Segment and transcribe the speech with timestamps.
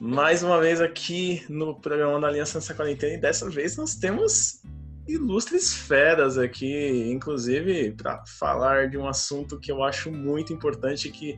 [0.00, 4.60] Mais uma vez aqui no programa da Aliança nessa quarentena e dessa vez nós temos
[5.06, 11.36] ilustres feras aqui, inclusive para falar de um assunto que eu acho muito importante que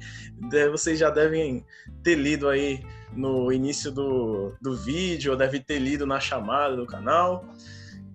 [0.71, 1.65] vocês já devem
[2.03, 2.81] ter lido aí
[3.13, 7.45] no início do, do vídeo, ou deve ter lido na chamada do canal,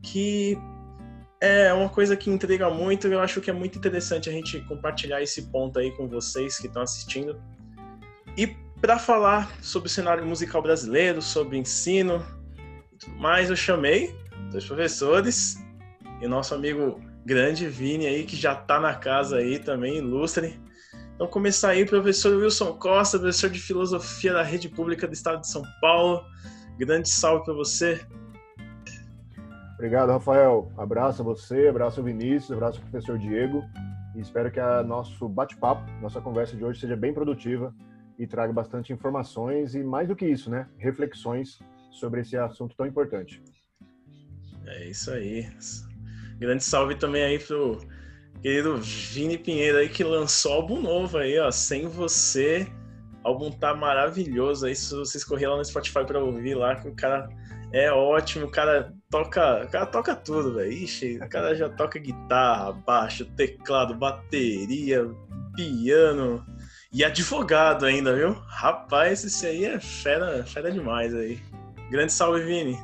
[0.01, 0.57] que
[1.39, 5.21] é uma coisa que intriga muito, eu acho que é muito interessante a gente compartilhar
[5.21, 7.39] esse ponto aí com vocês que estão assistindo.
[8.37, 8.47] E
[8.79, 12.25] para falar sobre o cenário musical brasileiro, sobre ensino
[12.93, 14.15] e tudo mais, eu chamei
[14.51, 15.57] dois professores
[16.21, 20.59] e nosso amigo grande Vini aí, que já está na casa aí também, ilustre.
[21.13, 25.47] Então, começar aí, professor Wilson Costa, professor de Filosofia da Rede Pública do Estado de
[25.47, 26.23] São Paulo.
[26.79, 28.01] Grande salve para você.
[29.75, 30.71] Obrigado, Rafael.
[30.77, 33.63] Abraço a você, abraço Vinícius, abraço ao professor Diego.
[34.15, 37.73] E espero que a nosso bate-papo, nossa conversa de hoje seja bem produtiva
[38.21, 41.57] e traga bastante informações e, mais do que isso, né, reflexões
[41.89, 43.41] sobre esse assunto tão importante.
[44.67, 45.49] É isso aí.
[46.37, 47.79] Grande salve também aí pro
[48.39, 52.67] querido Vini Pinheiro aí que lançou álbum novo aí, ó, Sem Você.
[53.23, 56.95] Álbum tá maravilhoso aí, se vocês correrem lá no Spotify para ouvir lá, que o
[56.95, 57.27] cara
[57.73, 60.71] é ótimo, o cara toca, o cara toca tudo, velho.
[60.71, 65.09] Ixi, o cara já toca guitarra, baixo, teclado, bateria,
[65.55, 66.45] piano
[66.93, 68.33] e advogado ainda, viu?
[68.47, 71.41] Rapaz, esse aí é fera, fera demais aí.
[71.89, 72.77] Grande salve, Vini.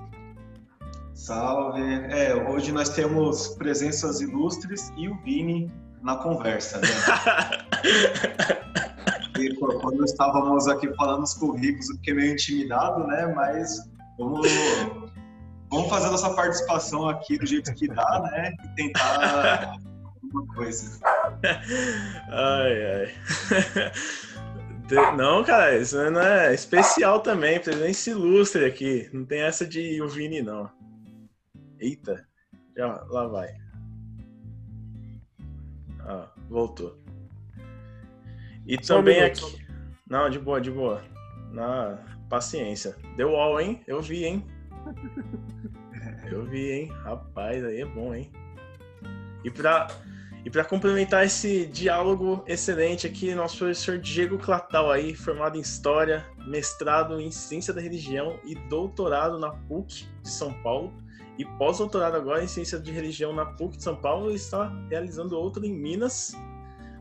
[1.14, 1.82] Salve.
[2.10, 5.70] É, hoje nós temos presenças ilustres e o Vini
[6.02, 6.88] na conversa, né?
[9.38, 13.34] e, quando estávamos aqui falando os currículos, eu fiquei meio intimidado, né?
[13.36, 14.48] Mas vamos,
[15.70, 18.54] vamos fazer nossa participação aqui do jeito que dá, né?
[18.64, 19.78] E tentar
[20.28, 21.00] alguma coisa.
[22.30, 23.14] Ai, ai.
[25.18, 29.10] Não, cara, isso não é especial também, presença ilustre aqui.
[29.12, 30.72] Não tem essa de o Vini, não.
[31.78, 32.26] Eita,
[32.76, 33.54] já, lá vai.
[36.00, 36.98] Ah, voltou.
[38.66, 39.66] E Só também um aqui.
[40.10, 41.04] Não, de boa, de boa.
[41.52, 42.00] Na
[42.30, 42.96] paciência.
[43.18, 43.84] Deu all, hein?
[43.88, 44.48] Eu vi, hein?
[46.32, 46.88] Eu vi, hein?
[47.04, 48.32] Rapaz, aí é bom, hein?
[49.44, 49.88] E pra,
[50.48, 56.26] e para complementar esse diálogo excelente aqui, nosso professor Diego Clatal aí, formado em História,
[56.48, 60.94] mestrado em Ciência da Religião e doutorado na PUC de São Paulo
[61.38, 65.38] e pós-doutorado agora em Ciência de Religião na PUC de São Paulo e está realizando
[65.38, 66.34] outro em Minas,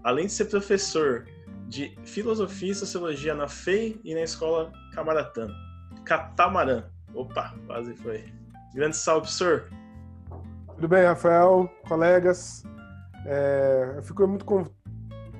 [0.02, 1.24] além de ser professor
[1.68, 5.46] de Filosofia e Sociologia na FEI e na Escola Camaratã.
[6.04, 6.82] Catamarã.
[7.14, 8.24] Opa, quase foi.
[8.74, 9.70] Grande salve, professor.
[10.74, 12.64] Tudo bem, Rafael, colegas.
[13.26, 14.46] É, eu fico muito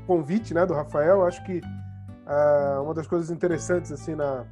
[0.06, 1.24] convite né, do Rafael.
[1.24, 1.60] Acho que
[2.26, 4.44] ah, uma das coisas interessantes assim na,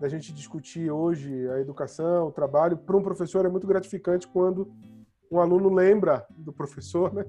[0.00, 4.72] da gente discutir hoje a educação, o trabalho, para um professor é muito gratificante quando
[5.30, 7.24] um aluno lembra do professor, né?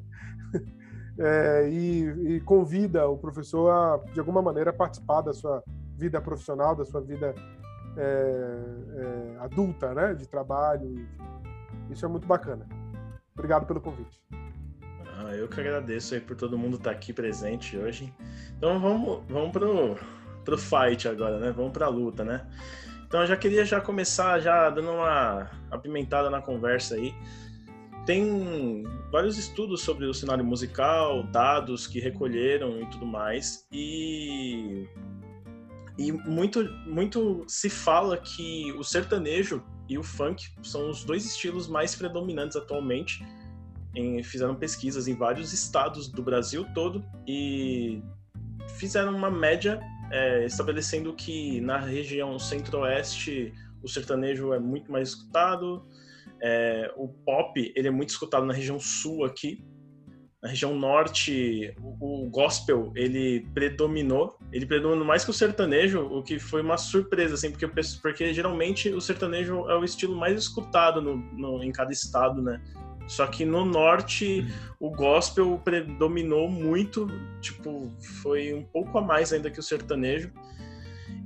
[1.22, 5.62] É, e, e, convida o professor a, de alguma maneira, participar da sua
[5.98, 7.36] vida profissional, da sua vida
[7.98, 8.64] é,
[8.96, 10.14] é, adulta, né?
[10.14, 11.06] De trabalho.
[11.90, 12.66] Isso é muito bacana.
[13.34, 14.18] Obrigado pelo convite.
[15.36, 18.14] Eu que agradeço aí por todo mundo estar aqui presente hoje.
[18.58, 19.98] Então vamos, vamos pro
[20.44, 21.52] pro fight agora, né?
[21.52, 22.46] Vamos pra luta, né?
[23.08, 27.14] Então eu já queria já começar já dando uma apimentada na conversa aí.
[28.06, 33.68] Tem vários estudos sobre o cenário musical, dados que recolheram e tudo mais.
[33.72, 34.88] E
[35.98, 41.68] e muito muito se fala que o sertanejo e o funk são os dois estilos
[41.68, 43.26] mais predominantes atualmente.
[43.96, 48.02] Em, fizeram pesquisas em vários estados do Brasil todo e
[48.78, 49.80] fizeram uma média
[50.12, 55.86] é, estabelecendo que na região centro-oeste o sertanejo é muito mais escutado,
[56.42, 59.64] é, o pop ele é muito escutado na região sul aqui,
[60.42, 66.24] na região norte o, o, gospel ele predominou, ele predominou mais que o sertanejo, o
[66.24, 67.68] que foi uma surpresa assim, porque
[68.02, 72.62] porque geralmente o sertanejo é o estilo mais escutado no, no em cada estado, né?
[73.10, 74.48] Só que no norte
[74.80, 77.08] o gospel predominou muito,
[77.42, 77.92] tipo,
[78.22, 80.32] foi um pouco a mais ainda que o sertanejo.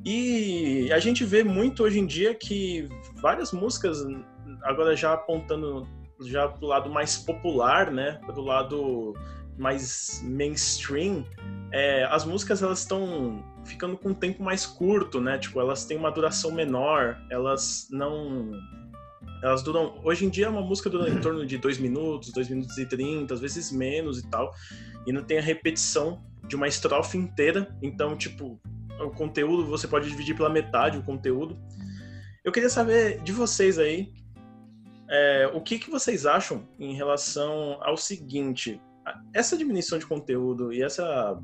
[0.05, 2.87] E a gente vê muito hoje em dia que
[3.21, 3.97] várias músicas,
[4.63, 5.85] agora já apontando
[6.21, 9.13] já pro lado mais popular, né, pro lado
[9.57, 11.25] mais mainstream,
[11.73, 15.37] é, as músicas elas estão ficando com um tempo mais curto, né?
[15.37, 18.51] Tipo, elas têm uma duração menor, elas não
[19.43, 19.99] elas duram.
[20.03, 23.33] Hoje em dia, uma música dura em torno de 2 minutos, 2 minutos e 30,
[23.33, 24.55] às vezes menos e tal.
[25.05, 27.67] E não tem a repetição de uma estrofe inteira.
[27.81, 28.57] Então, tipo,
[29.01, 31.59] o conteúdo, você pode dividir pela metade o conteúdo.
[32.41, 34.13] Eu queria saber de vocês aí,
[35.09, 38.81] é, o que, que vocês acham em relação ao seguinte:
[39.33, 41.37] essa diminuição de conteúdo e essa,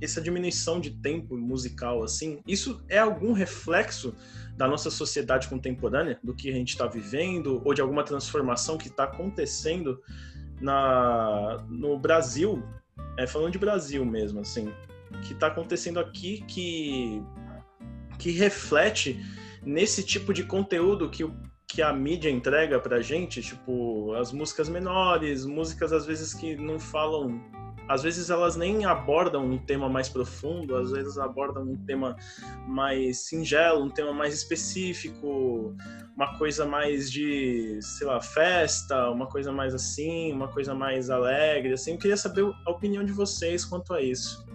[0.00, 4.14] essa diminuição de tempo musical, assim, isso é algum reflexo
[4.58, 8.88] da nossa sociedade contemporânea, do que a gente está vivendo, ou de alguma transformação que
[8.88, 10.02] está acontecendo
[10.60, 12.60] na, no Brasil,
[13.16, 14.72] é, falando de Brasil mesmo, assim,
[15.22, 17.22] que está acontecendo aqui que,
[18.18, 19.24] que reflete
[19.62, 21.24] nesse tipo de conteúdo que
[21.70, 26.80] que a mídia entrega pra gente, tipo, as músicas menores, músicas às vezes que não
[26.80, 27.40] falam.
[27.88, 32.16] Às vezes elas nem abordam um tema mais profundo, às vezes abordam um tema
[32.66, 35.74] mais singelo, um tema mais específico,
[36.14, 41.72] uma coisa mais de, sei lá, festa, uma coisa mais assim, uma coisa mais alegre,
[41.72, 41.92] assim.
[41.92, 44.46] Eu queria saber a opinião de vocês quanto a isso.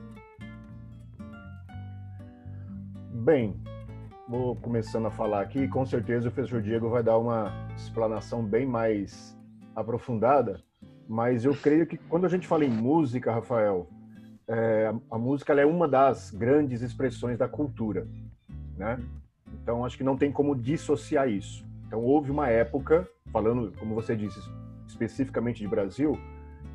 [3.24, 3.60] Bem,
[4.28, 8.66] vou começando a falar aqui, com certeza o professor Diego vai dar uma explanação bem
[8.66, 9.36] mais
[9.76, 10.62] aprofundada,
[11.08, 13.88] mas eu creio que quando a gente fala em música, Rafael,
[14.48, 18.08] é, a, música é uma das grandes expressões da cultura,
[18.78, 19.00] né?
[19.62, 21.66] Então acho que não tem como dissociar isso.
[21.88, 24.40] Então houve uma época, falando, como você disse,
[24.88, 26.18] especificamente de Brasil,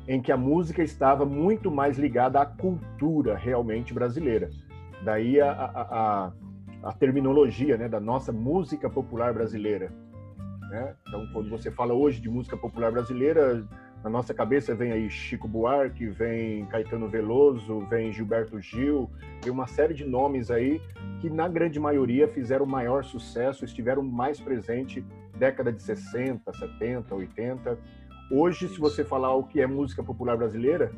[0.07, 4.49] em que a música estava muito mais ligada à cultura realmente brasileira.
[5.03, 6.31] Daí a, a, a
[6.83, 9.91] a terminologia né, da nossa música popular brasileira.
[10.69, 10.95] Né?
[11.07, 13.65] Então, quando você fala hoje de música popular brasileira,
[14.03, 19.09] na nossa cabeça vem aí Chico Buarque, vem Caetano Veloso, vem Gilberto Gil,
[19.41, 20.81] tem uma série de nomes aí
[21.19, 25.03] que, na grande maioria, fizeram maior sucesso, estiveram mais presentes
[25.37, 27.77] década de 60, 70, 80.
[28.31, 30.91] Hoje, se você falar o que é música popular brasileira,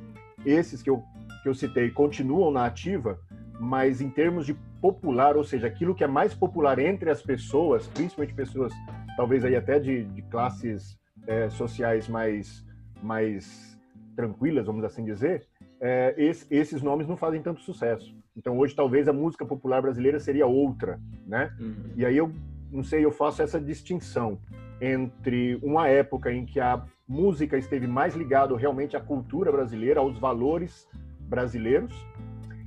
[0.46, 1.04] esses que eu,
[1.42, 3.20] que eu citei continuam na ativa,
[3.60, 7.88] mas em termos de popular, ou seja, aquilo que é mais popular entre as pessoas,
[7.88, 8.74] principalmente pessoas
[9.16, 12.66] talvez aí até de, de classes é, sociais mais,
[13.02, 13.80] mais
[14.16, 15.48] tranquilas, vamos assim dizer,
[15.80, 18.16] é, esse, esses nomes não fazem tanto sucesso.
[18.36, 21.54] Então hoje talvez a música popular brasileira seria outra, né?
[21.60, 21.92] Uhum.
[21.96, 22.32] E aí eu
[22.72, 24.40] não sei, eu faço essa distinção
[24.80, 30.18] entre uma época em que a música esteve mais ligada realmente à cultura brasileira, aos
[30.18, 30.88] valores
[31.20, 31.94] brasileiros,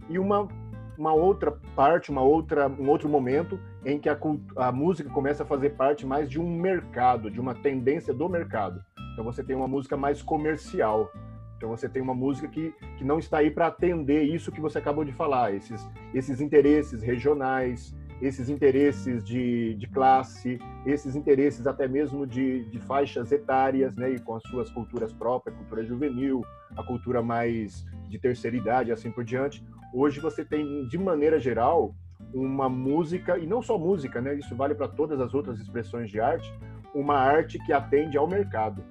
[0.09, 0.49] e uma
[0.97, 4.19] uma outra parte, uma outra, um outro momento em que a,
[4.57, 8.81] a música começa a fazer parte mais de um mercado, de uma tendência do mercado.
[9.15, 11.11] Então você tem uma música mais comercial.
[11.57, 14.79] Então você tem uma música que, que não está aí para atender isso que você
[14.79, 21.87] acabou de falar, esses, esses interesses regionais, esses interesses de, de classe, esses interesses até
[21.87, 26.45] mesmo de, de faixas etárias, né, e com as suas culturas próprias, cultura juvenil,
[26.77, 29.65] a cultura mais de terceira idade, assim por diante.
[29.93, 31.95] Hoje você tem, de maneira geral,
[32.33, 34.35] uma música, e não só música, né?
[34.35, 36.53] Isso vale para todas as outras expressões de arte,
[36.95, 38.83] uma arte que atende ao mercado.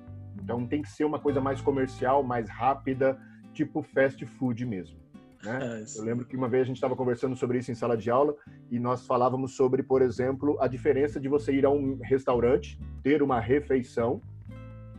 [0.44, 3.18] Então tem que ser uma coisa mais comercial, mais rápida,
[3.54, 4.98] tipo fast food mesmo.
[5.44, 5.81] Né?
[5.81, 8.10] É, Eu lembro que uma vez a gente estava conversando sobre isso em sala de
[8.10, 8.36] aula
[8.69, 13.22] e nós falávamos sobre, por exemplo, a diferença de você ir a um restaurante, ter
[13.22, 14.22] uma refeição,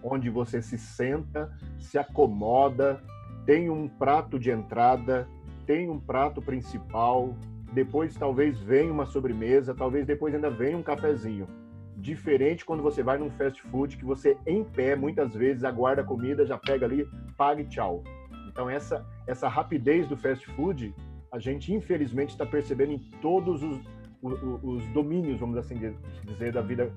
[0.02, 3.02] onde você se senta, se acomoda,
[3.46, 5.26] tem um prato de entrada,
[5.66, 7.34] tem um prato principal,
[7.72, 11.48] depois talvez venha uma sobremesa, talvez depois ainda venha um cafezinho.
[11.96, 16.04] Diferente quando você vai num fast food que você em pé muitas vezes aguarda a
[16.04, 18.02] comida, já pega ali, paga e tchau.
[18.48, 20.94] Então essa essa rapidez do fast food,
[21.32, 23.80] a gente infelizmente está percebendo em todos os,
[24.22, 25.76] os, os domínios, vamos assim
[26.24, 26.92] dizer, da vida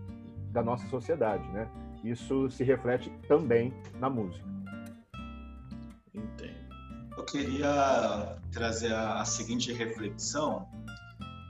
[0.51, 1.68] da nossa sociedade, né?
[2.04, 4.46] Isso se reflete também na música.
[6.13, 6.68] Entendo
[7.27, 10.68] queria trazer a, a seguinte reflexão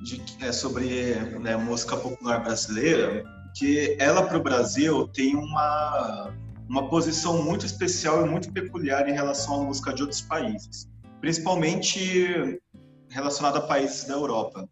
[0.02, 3.24] de, é, sobre né, música popular brasileira,
[3.58, 6.32] que ela para o Brasil tem uma,
[6.70, 10.88] uma posição muito especial e muito peculiar em relação à música de outros países,
[11.20, 12.62] principalmente
[13.10, 14.70] relacionada a países da Europa.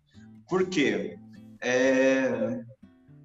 [0.48, 1.18] Por quê?
[1.62, 2.60] É,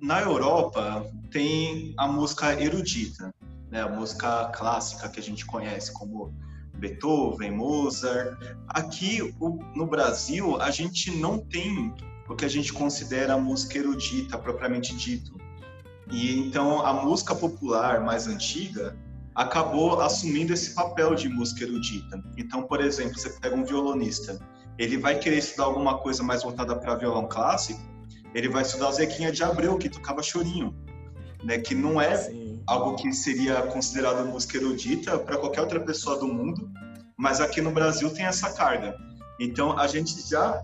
[0.00, 3.34] na Europa tem a música erudita,
[3.70, 6.34] né, a música clássica que a gente conhece como
[6.74, 8.34] Beethoven, Mozart.
[8.66, 11.92] Aqui o, no Brasil, a gente não tem
[12.26, 15.38] o que a gente considera música erudita propriamente dito.
[16.10, 18.96] E então a música popular mais antiga
[19.34, 22.22] acabou assumindo esse papel de música erudita.
[22.36, 24.38] Então, por exemplo, você pega um violonista,
[24.78, 27.80] ele vai querer estudar alguma coisa mais voltada para violão clássico,
[28.34, 30.74] ele vai estudar Zequinha de Abreu, que tocava chorinho,
[31.44, 31.58] né?
[31.58, 36.26] Que não é Sim algo que seria considerado música erudita para qualquer outra pessoa do
[36.28, 36.70] mundo,
[37.16, 38.96] mas aqui no Brasil tem essa carga.
[39.40, 40.62] Então a gente já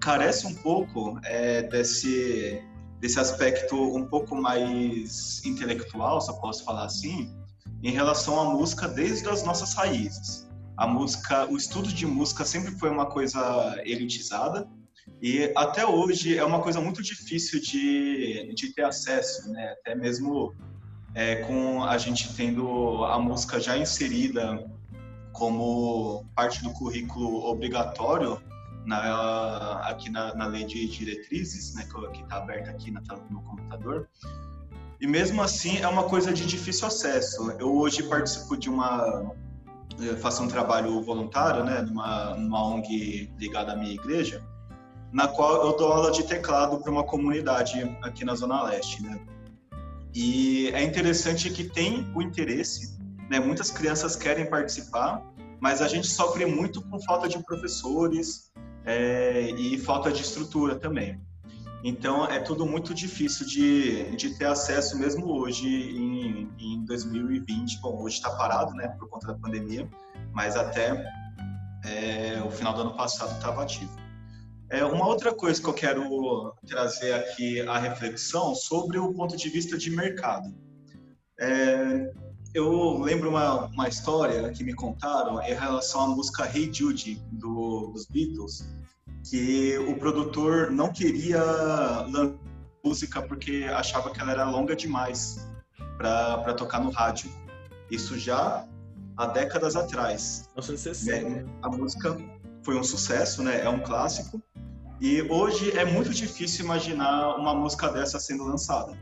[0.00, 2.62] carece um pouco é, desse,
[3.00, 7.34] desse aspecto um pouco mais intelectual, se eu posso falar assim,
[7.82, 10.48] em relação à música desde as nossas raízes.
[10.76, 14.66] A música, o estudo de música sempre foi uma coisa elitizada
[15.22, 19.74] e até hoje é uma coisa muito difícil de, de ter acesso, né?
[19.78, 20.54] Até mesmo
[21.14, 24.64] é, com a gente tendo a música já inserida
[25.32, 28.40] como parte do currículo obrigatório
[28.84, 33.32] na, aqui na, na, lei de diretrizes, né, que está aberta aqui na tela do
[33.32, 34.08] meu computador.
[35.00, 37.50] E mesmo assim é uma coisa de difícil acesso.
[37.58, 39.34] Eu hoje participo de uma
[40.20, 44.42] faço um trabalho voluntário, né, numa, numa ONG ligada à minha igreja,
[45.12, 49.20] na qual eu dou aula de teclado para uma comunidade aqui na Zona Leste, né.
[50.12, 52.98] E é interessante que tem o interesse,
[53.30, 55.22] né, muitas crianças querem participar,
[55.60, 58.52] mas a gente sofre muito com falta de professores
[58.84, 61.20] é, e falta de estrutura também.
[61.82, 67.80] Então é tudo muito difícil de, de ter acesso mesmo hoje em, em 2020.
[67.80, 69.88] Bom, hoje está parado, né, por conta da pandemia,
[70.32, 71.04] mas até
[71.84, 73.94] é, o final do ano passado estava ativo.
[74.70, 79.48] É, uma outra coisa que eu quero trazer aqui a reflexão sobre o ponto de
[79.50, 80.48] vista de mercado.
[81.38, 82.10] É,
[82.54, 87.88] eu lembro uma, uma história que me contaram em relação à música Hey Jude do,
[87.92, 88.66] dos Beatles,
[89.28, 91.42] que o produtor não queria
[92.08, 92.38] lançar
[92.84, 95.48] música porque achava que ela era longa demais
[95.96, 97.30] para tocar no rádio.
[97.90, 98.66] Isso já
[99.16, 100.50] há décadas atrás.
[100.54, 101.10] 1960.
[101.10, 102.16] É, a música
[102.62, 103.62] foi um sucesso, né?
[103.64, 104.42] É um clássico.
[105.00, 108.96] E hoje é muito difícil imaginar uma música dessa sendo lançada.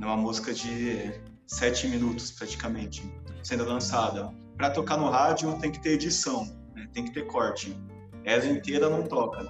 [0.00, 1.12] É uma música de
[1.48, 3.02] sete minutos praticamente
[3.42, 4.32] sendo lançada.
[4.56, 6.86] Para tocar no rádio tem que ter edição, né?
[6.92, 7.76] tem que ter corte
[8.28, 9.48] ela inteira não toca,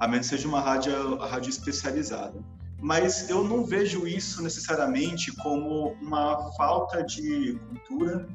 [0.00, 2.44] a menos que seja uma rádio, rádio especializada.
[2.80, 8.28] Mas eu não vejo isso necessariamente como uma falta de cultura,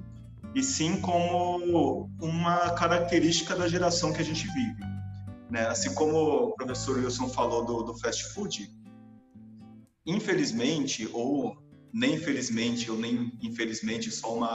[0.56, 4.82] e sim como uma característica da geração que a gente vive.
[5.50, 5.68] Né?
[5.68, 8.70] Assim como o professor Wilson falou do, do fast food,
[10.06, 11.61] infelizmente, ou
[11.94, 14.54] nem infelizmente, ou nem infelizmente, só uma,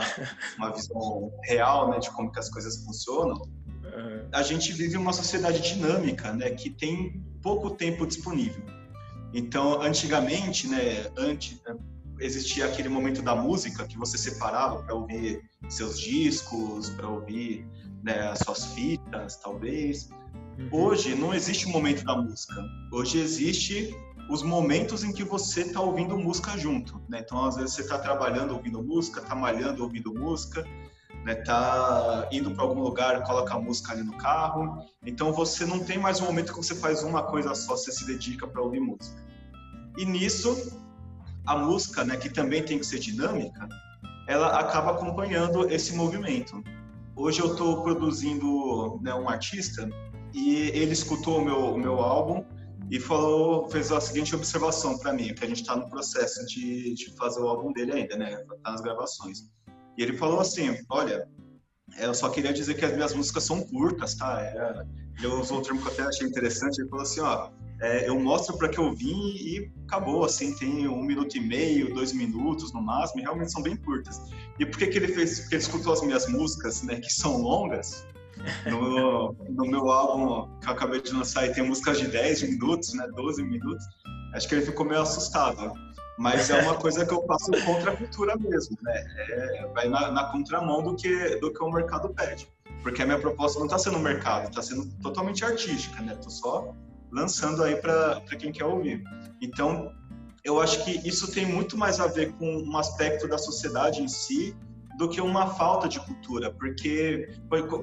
[0.57, 3.41] uma visão real né, de como que as coisas funcionam,
[4.33, 8.63] a gente vive uma sociedade dinâmica, né, que tem pouco tempo disponível.
[9.33, 11.61] Então, antigamente, né, antes
[12.19, 17.67] existia aquele momento da música que você separava para ouvir seus discos, para ouvir
[18.03, 20.09] né, as suas fitas, talvez.
[20.59, 20.69] Uhum.
[20.73, 22.55] Hoje não existe o momento da música.
[22.93, 23.95] Hoje existe
[24.29, 27.01] os momentos em que você está ouvindo música junto.
[27.09, 27.21] Né?
[27.25, 30.65] Então, às vezes você está trabalhando ouvindo música, está malhando ouvindo música,
[31.25, 34.87] né, tá indo para algum lugar, coloca a música ali no carro.
[35.05, 38.07] Então você não tem mais um momento que você faz uma coisa só, você se
[38.07, 39.21] dedica para ouvir música.
[39.99, 40.81] E nisso,
[41.45, 43.69] a música, né, que também tem que ser dinâmica,
[44.29, 46.63] ela acaba acompanhando esse movimento.
[47.17, 49.89] Hoje eu estou produzindo né, um artista
[50.33, 52.45] e ele escutou o meu, o meu álbum
[52.91, 56.95] e falou, fez a seguinte observação para mim, que a gente está no processo de,
[56.95, 58.37] de fazer o álbum dele ainda, né?
[58.63, 59.51] Tá nas gravações.
[59.97, 61.29] E ele falou assim: Olha,
[61.99, 64.41] eu só queria dizer que as minhas músicas são curtas, tá?
[64.41, 64.87] É,
[65.19, 66.81] ele usou um termo que eu até achei interessante.
[66.81, 67.51] Ele falou assim: Ó,
[67.81, 71.93] é, eu mostro para que eu vim e acabou, assim, tem um minuto e meio,
[71.93, 74.21] dois minutos no máximo, realmente são bem curtas.
[74.59, 75.41] E por que, que ele fez?
[75.41, 78.07] Porque ele escutou as minhas músicas, né, que são longas.
[78.71, 82.95] No, no meu álbum que eu acabei de lançar, e tem músicas de 10 minutos,
[82.95, 83.85] né, 12 minutos.
[84.35, 85.73] Acho que ele ficou meio assustado
[86.17, 89.05] mas é uma coisa que eu faço contra a cultura mesmo, né?
[89.17, 92.49] É, vai na, na, contramão do que, do que o mercado pede.
[92.83, 96.15] Porque a minha proposta não está sendo mercado, está sendo totalmente artística, né?
[96.15, 96.75] Estou só
[97.13, 99.03] lançando aí para quem quer ouvir.
[99.41, 99.93] Então,
[100.45, 104.09] eu acho que isso tem muito mais a ver com um aspecto da sociedade em
[104.09, 104.57] si
[104.97, 107.29] do que uma falta de cultura, porque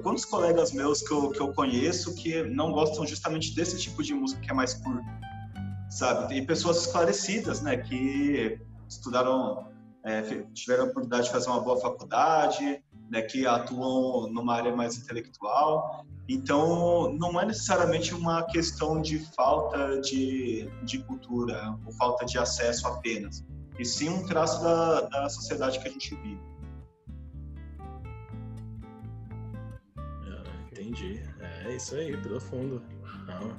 [0.01, 4.13] quantos colegas meus que eu, que eu conheço que não gostam justamente desse tipo de
[4.13, 5.05] música que é mais curta,
[5.89, 6.27] sabe?
[6.27, 9.67] Tem pessoas esclarecidas, né, que estudaram,
[10.03, 10.21] é,
[10.53, 16.03] tiveram a oportunidade de fazer uma boa faculdade, né, que atuam numa área mais intelectual.
[16.27, 22.87] Então, não é necessariamente uma questão de falta de, de cultura ou falta de acesso
[22.87, 23.45] apenas,
[23.77, 26.52] e sim um traço da, da sociedade que a gente vive.
[30.93, 31.19] Entendi.
[31.65, 32.81] É isso aí, profundo.
[33.27, 33.57] Não.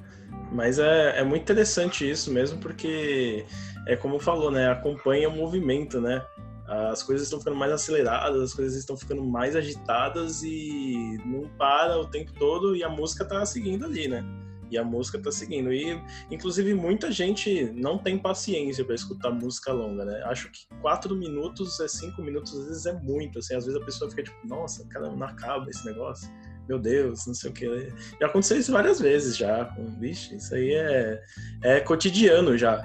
[0.51, 3.45] Mas é, é muito interessante isso mesmo, porque
[3.87, 4.69] é como falou, né?
[4.69, 6.25] Acompanha o movimento, né?
[6.67, 11.99] As coisas estão ficando mais aceleradas, as coisas estão ficando mais agitadas e não para
[11.99, 14.25] o tempo todo e a música tá seguindo ali, né?
[14.71, 15.71] E a música tá seguindo.
[15.71, 16.01] E,
[16.31, 20.23] inclusive, muita gente não tem paciência para escutar música longa, né?
[20.23, 23.37] Acho que quatro minutos é cinco minutos, às vezes é muito.
[23.37, 26.27] Assim, às vezes a pessoa fica tipo, nossa, cara, não acaba esse negócio.
[26.67, 27.93] Meu Deus, não sei o que.
[28.19, 29.63] Já aconteceu isso várias vezes já.
[29.99, 31.21] Vixe, isso aí é,
[31.61, 32.83] é cotidiano já.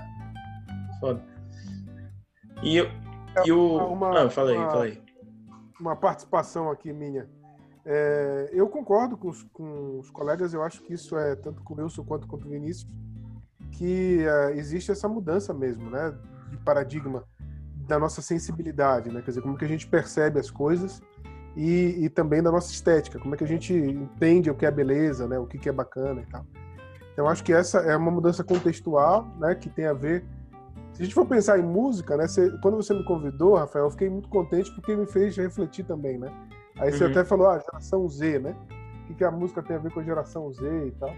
[1.01, 1.23] Foda.
[2.63, 2.79] E,
[3.45, 3.77] e o.
[3.87, 5.03] Uma, ah, fala aí, uma, fala aí.
[5.81, 7.27] Uma participação aqui minha.
[7.85, 11.75] É, eu concordo com os, com os, colegas, eu acho que isso é tanto com
[11.75, 12.87] o Wilson quanto com o Vinícius,
[13.73, 16.15] que é, existe essa mudança mesmo, né,
[16.51, 17.25] de paradigma
[17.89, 21.01] da nossa sensibilidade, né, quer dizer, como que a gente percebe as coisas
[21.57, 24.71] e, e também da nossa estética, como é que a gente entende o que é
[24.71, 26.45] beleza, né, o que é bacana e tal.
[27.13, 30.25] Então, acho que essa é uma mudança contextual, né, que tem a ver
[30.93, 32.29] se a gente for pensar em música, né?
[32.29, 36.19] Você, quando você me convidou, Rafael, eu fiquei muito contente porque me fez refletir também,
[36.19, 36.31] né?
[36.79, 37.11] Aí você uhum.
[37.11, 38.55] até falou, ah, geração Z, né?
[39.05, 41.11] O que, que a música tem a ver com a geração Z e tal.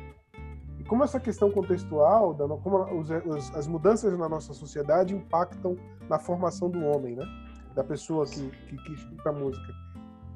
[0.79, 3.11] E como essa questão contextual, como os,
[3.57, 5.77] as mudanças na nossa sociedade impactam
[6.09, 7.25] na formação do homem, né?
[7.75, 9.73] Da pessoa que, que, que escuta a música.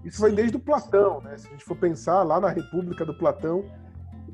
[0.06, 1.36] Isso foi desde o Platão, né?
[1.36, 3.64] Se a gente for pensar lá na República do Platão,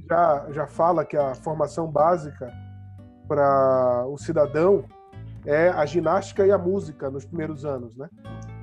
[0.06, 2.52] já, já fala que a formação básica
[3.26, 4.84] para o cidadão
[5.46, 8.10] é a ginástica e a música nos primeiros anos, né?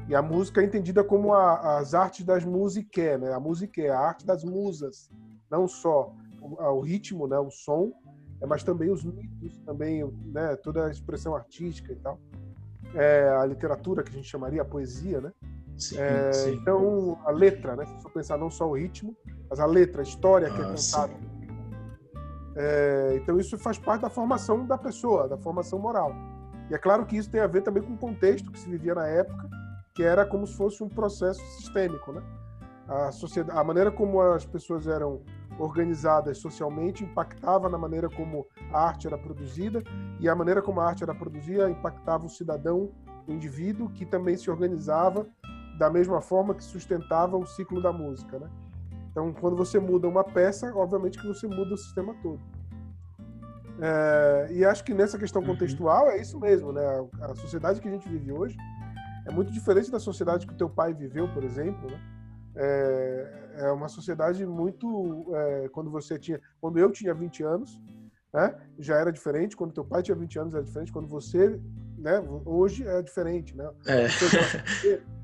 [0.07, 3.33] E a música é entendida como a, as artes das musiqué, né?
[3.33, 5.09] A música é a arte das musas,
[5.49, 7.39] não só o, o ritmo, né?
[7.39, 7.91] O som,
[8.39, 10.55] é, mas também os mitos, também, né?
[10.57, 12.19] Toda a expressão artística e tal.
[12.93, 15.33] É, a literatura que a gente chamaria a poesia, né?
[15.79, 16.53] Sim, é, sim.
[16.53, 17.86] Então a letra, né?
[17.86, 19.15] Se for pensar não só o ritmo,
[19.50, 21.13] mas a letra, a história que é ah, contada.
[22.55, 26.13] É, então isso faz parte da formação da pessoa, da formação moral.
[26.69, 28.93] E é claro que isso tem a ver também com o contexto que se vivia
[28.93, 29.50] na época
[30.00, 32.24] que era como se fosse um processo sistêmico, né?
[32.88, 35.21] A, sociedade, a maneira como as pessoas eram
[35.59, 39.83] organizadas socialmente impactava na maneira como a arte era produzida
[40.17, 42.94] e a maneira como a arte era produzida impactava o cidadão,
[43.27, 45.27] o indivíduo que também se organizava
[45.79, 48.50] da mesma forma que sustentava o ciclo da música, né?
[49.09, 52.39] Então, quando você muda uma peça, obviamente que você muda o sistema todo.
[53.81, 55.48] É, e acho que nessa questão uhum.
[55.48, 56.83] contextual é isso mesmo, né?
[57.22, 58.57] A sociedade que a gente vive hoje
[59.25, 62.00] é muito diferente da sociedade que o teu pai viveu, por exemplo, né?
[62.57, 67.81] É, é uma sociedade muito é, quando você tinha, quando eu tinha 20 anos,
[68.33, 68.53] né?
[68.77, 69.55] Já era diferente.
[69.55, 70.92] Quando teu pai tinha 20 anos era diferente.
[70.92, 71.57] Quando você,
[71.98, 72.22] né?
[72.46, 73.70] Hoje é diferente, né?
[73.87, 74.07] É.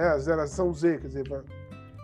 [0.00, 1.44] é a geração Z, quer dizer,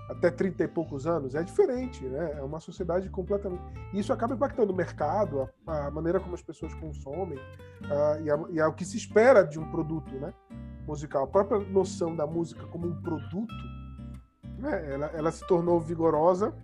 [0.09, 2.37] até 30 e poucos anos é diferente, né?
[2.39, 3.63] É uma sociedade completamente.
[3.93, 7.39] E isso acaba impactando o mercado, a, a maneira como as pessoas consomem
[7.91, 10.33] a, e, a, e o que se espera de um produto, né?
[10.87, 13.55] musical, a própria noção da música como um produto,
[14.59, 16.55] né, ela, ela se tornou vigorosa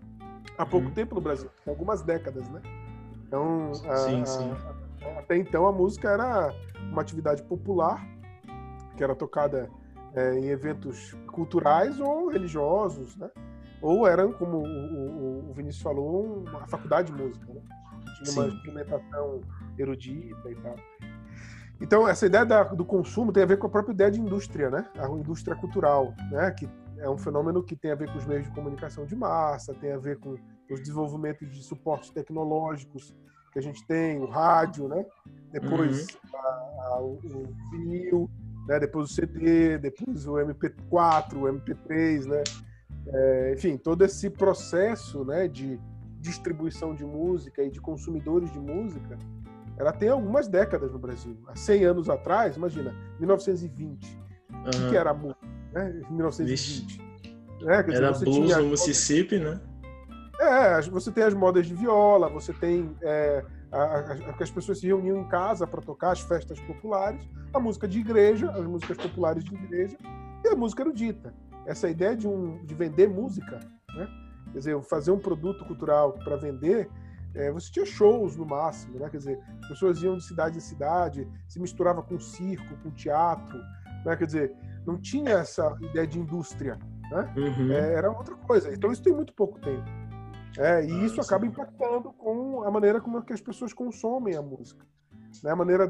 [0.57, 0.95] há pouco uhum.
[0.95, 2.63] tempo no Brasil, algumas décadas, né?
[3.27, 4.55] Então, sim, a, sim.
[5.19, 6.55] Até então a música era
[6.91, 8.01] uma atividade popular
[8.97, 9.69] que era tocada
[10.15, 13.31] é, em eventos culturais ou religiosos, né?
[13.81, 17.61] Ou eram, como o, o, o Vinícius falou, uma faculdade de música, né?
[18.17, 18.41] Tinha sim.
[18.41, 19.41] uma instrumentação
[19.79, 20.77] erudita e tal.
[21.81, 24.71] Então, essa ideia da, do consumo tem a ver com a própria ideia de indústria,
[24.71, 24.89] né?
[24.97, 26.51] A indústria cultural, né?
[26.53, 29.75] Que é um fenômeno que tem a ver com os meios de comunicação de massa,
[29.75, 30.37] tem a ver com
[30.71, 33.13] os desenvolvimentos de suportes tecnológicos
[33.53, 35.05] que a gente tem, o rádio, né?
[35.51, 36.39] Depois uhum.
[36.39, 37.19] a, a, o
[37.71, 38.31] vinil,
[38.67, 38.79] né?
[38.79, 42.43] Depois o CD, depois o MP4, o MP3, né?
[43.07, 45.49] É, enfim, todo esse processo, né?
[45.49, 45.81] De
[46.21, 49.19] distribuição de música e de consumidores de música
[49.79, 51.37] ela tem algumas décadas no Brasil.
[51.49, 54.19] Há 100 anos atrás, imagina, 1920.
[54.51, 54.87] Uhum.
[54.87, 56.03] O que era a música, né?
[56.11, 57.01] 1920.
[57.67, 59.61] É, dizer, era blues no Mississippi, né?
[60.41, 63.45] É, você tem as modas de viola, você tem é,
[64.39, 68.51] as pessoas se reuniam em casa para tocar as festas populares, a música de igreja,
[68.51, 69.97] as músicas populares de igreja
[70.45, 71.35] e a música erudita.
[71.67, 73.61] Essa ideia de, um, de vender música,
[73.95, 74.09] né?
[74.53, 76.91] quer dizer, fazer um produto cultural para vender
[77.35, 79.09] é, você tinha shows no máximo, né?
[79.09, 83.59] Quer dizer, pessoas iam de cidade em cidade, se misturava com circo, com teatro,
[84.05, 84.15] né?
[84.17, 84.57] Quer dizer,
[84.87, 86.79] não tinha essa ideia de indústria,
[87.11, 87.33] né?
[87.37, 87.73] Uhum.
[87.73, 88.73] É, era outra coisa.
[88.75, 90.02] Então isso tem muito pouco tempo.
[90.59, 94.43] É, e ah, isso acaba impactando com a maneira como que as pessoas consomem a
[94.43, 94.87] música.
[95.43, 95.51] Né?
[95.51, 95.89] A maneira,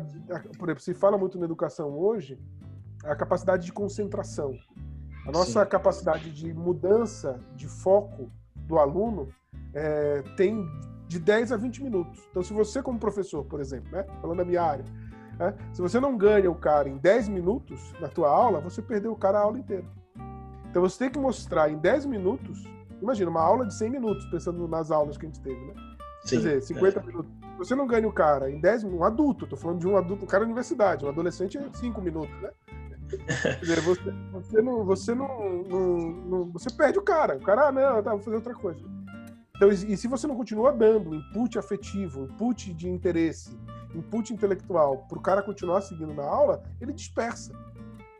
[0.59, 2.38] por exemplo, se fala muito na educação hoje,
[3.05, 4.55] a capacidade de concentração.
[5.27, 5.70] A nossa Sim.
[5.70, 9.29] capacidade de mudança de foco do aluno
[9.75, 10.68] é, tem
[11.09, 12.27] de 10 a 20 minutos.
[12.31, 14.85] Então, se você, como professor, por exemplo, né, falando da minha área,
[15.38, 19.12] né, se você não ganha o cara em 10 minutos na tua aula, você perdeu
[19.12, 19.85] o cara a aula inteira.
[20.70, 22.64] Então, você tem que mostrar em 10 minutos,
[23.02, 25.74] imagina, uma aula de 100 minutos, pensando nas aulas que a gente teve, né?
[26.24, 27.02] Sim, Quer dizer, 50 é.
[27.02, 27.32] minutos.
[27.58, 30.24] Você não ganha o cara em 10 minutos, um adulto, tô falando de um adulto,
[30.24, 32.50] um cara da universidade, um adolescente é 5 minutos, né?
[33.42, 37.36] Quer dizer, você, você, não, você não, não, não, Você perde o cara.
[37.36, 38.80] O cara, ah, não, tá, vou fazer outra coisa.
[39.56, 43.56] Então, e se você não continua dando input afetivo, input de interesse,
[43.94, 47.52] input intelectual, para o cara continuar seguindo na aula, ele dispersa.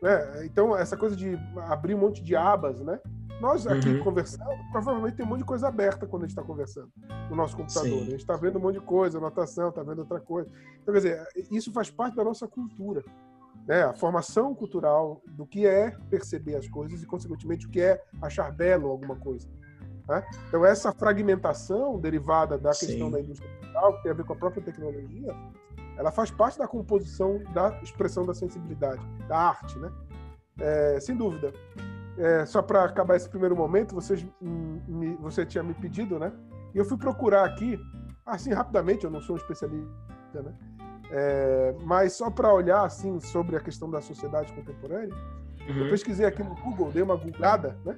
[0.01, 0.45] Né?
[0.45, 2.99] Então, essa coisa de abrir um monte de abas, né?
[3.43, 4.03] Nós aqui uhum.
[4.05, 6.89] conversando, provavelmente tem um monte de coisa aberta quando a gente está conversando
[7.29, 7.89] no nosso computador.
[7.89, 8.01] Sim.
[8.01, 10.49] A gente está vendo um monte de coisa, anotação, está vendo outra coisa.
[10.81, 13.03] Então, quer dizer, isso faz parte da nossa cultura.
[13.67, 13.83] Né?
[13.83, 18.49] A formação cultural do que é perceber as coisas e, consequentemente, o que é achar
[18.49, 19.45] belo alguma coisa.
[20.07, 20.25] Né?
[20.47, 23.11] Então, essa fragmentação derivada da questão Sim.
[23.11, 25.35] da indústria cultural, que tem a ver com a própria tecnologia,
[25.97, 29.91] ela faz parte da composição da expressão da sensibilidade, da arte, né?
[30.59, 31.51] É, sem dúvida
[32.17, 36.31] é, só para acabar esse primeiro momento, vocês, me, você tinha me pedido, né?
[36.73, 37.79] E eu fui procurar aqui,
[38.25, 39.91] assim, rapidamente, eu não sou um especialista,
[40.33, 40.53] né?
[41.11, 45.13] É, mas só para olhar, assim, sobre a questão da sociedade contemporânea,
[45.67, 45.85] uhum.
[45.85, 47.97] eu pesquisei aqui no Google, dei uma googada, né?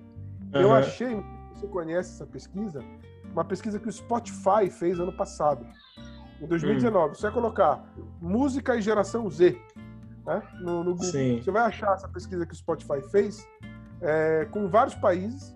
[0.54, 0.62] Uhum.
[0.62, 1.24] Eu achei,
[1.54, 2.84] você conhece essa pesquisa,
[3.32, 5.66] uma pesquisa que o Spotify fez ano passado,
[6.42, 7.08] em 2019.
[7.08, 7.14] Uhum.
[7.14, 7.84] Você vai colocar
[8.22, 9.58] música e geração Z,
[10.26, 10.42] né?
[10.62, 11.12] No, no Google.
[11.12, 11.42] Sim.
[11.42, 13.48] Você vai achar essa pesquisa que o Spotify fez
[14.06, 15.56] é, com vários países,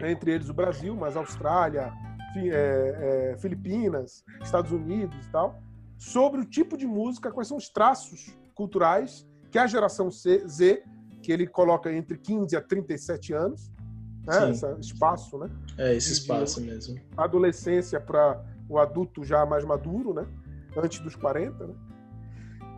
[0.00, 1.92] entre eles o Brasil, mas Austrália,
[2.36, 5.60] é, é, Filipinas, Estados Unidos e tal,
[5.96, 10.82] sobre o tipo de música, quais são os traços culturais que a geração C, Z,
[11.22, 13.72] que ele coloca entre 15 a 37 anos,
[14.26, 15.50] né, esse espaço, né?
[15.78, 17.00] É, esse espaço mesmo.
[17.16, 20.26] Adolescência para o adulto já mais maduro, né?
[20.76, 21.74] Antes dos 40, né?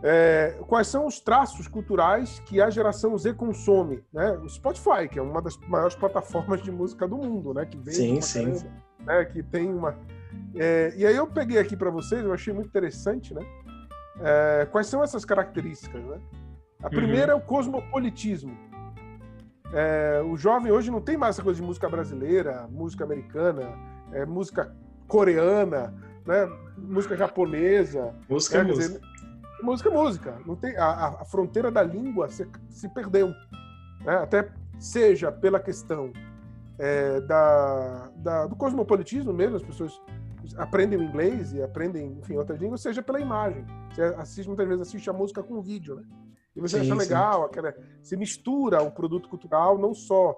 [0.03, 4.03] É, quais são os traços culturais que a geração Z consome?
[4.11, 4.31] Né?
[4.31, 7.65] O Spotify, que é uma das maiores plataformas de música do mundo, né?
[7.65, 8.45] Que vem sim, sim.
[8.45, 8.71] Caramba,
[9.05, 9.25] né?
[9.25, 9.95] Que tem uma.
[10.55, 13.45] É, e aí eu peguei aqui para vocês, eu achei muito interessante, né?
[14.19, 16.19] É, quais são essas características, né?
[16.81, 16.89] A uhum.
[16.89, 17.39] primeira uhum.
[17.39, 18.57] é o cosmopolitismo.
[19.73, 23.71] É, o jovem hoje não tem mais essa coisa de música brasileira, música americana,
[24.11, 24.75] é, música
[25.07, 25.93] coreana,
[26.25, 26.49] né?
[26.77, 28.13] música japonesa.
[28.27, 28.71] Música, né?
[28.71, 28.99] música.
[28.99, 29.10] Dizer,
[29.61, 30.41] música é música.
[30.45, 33.27] Não tem, a, a fronteira da língua se, se perdeu.
[34.03, 34.15] Né?
[34.15, 36.11] Até seja pela questão
[36.77, 40.01] é, da, da, do cosmopolitismo mesmo, as pessoas
[40.57, 43.65] aprendem o inglês e aprendem, enfim, outras línguas, seja pela imagem.
[43.93, 46.03] Você assiste, muitas vezes assiste a música com vídeo, né?
[46.55, 50.35] E você sim, acha legal, aquela, se mistura o produto cultural, não só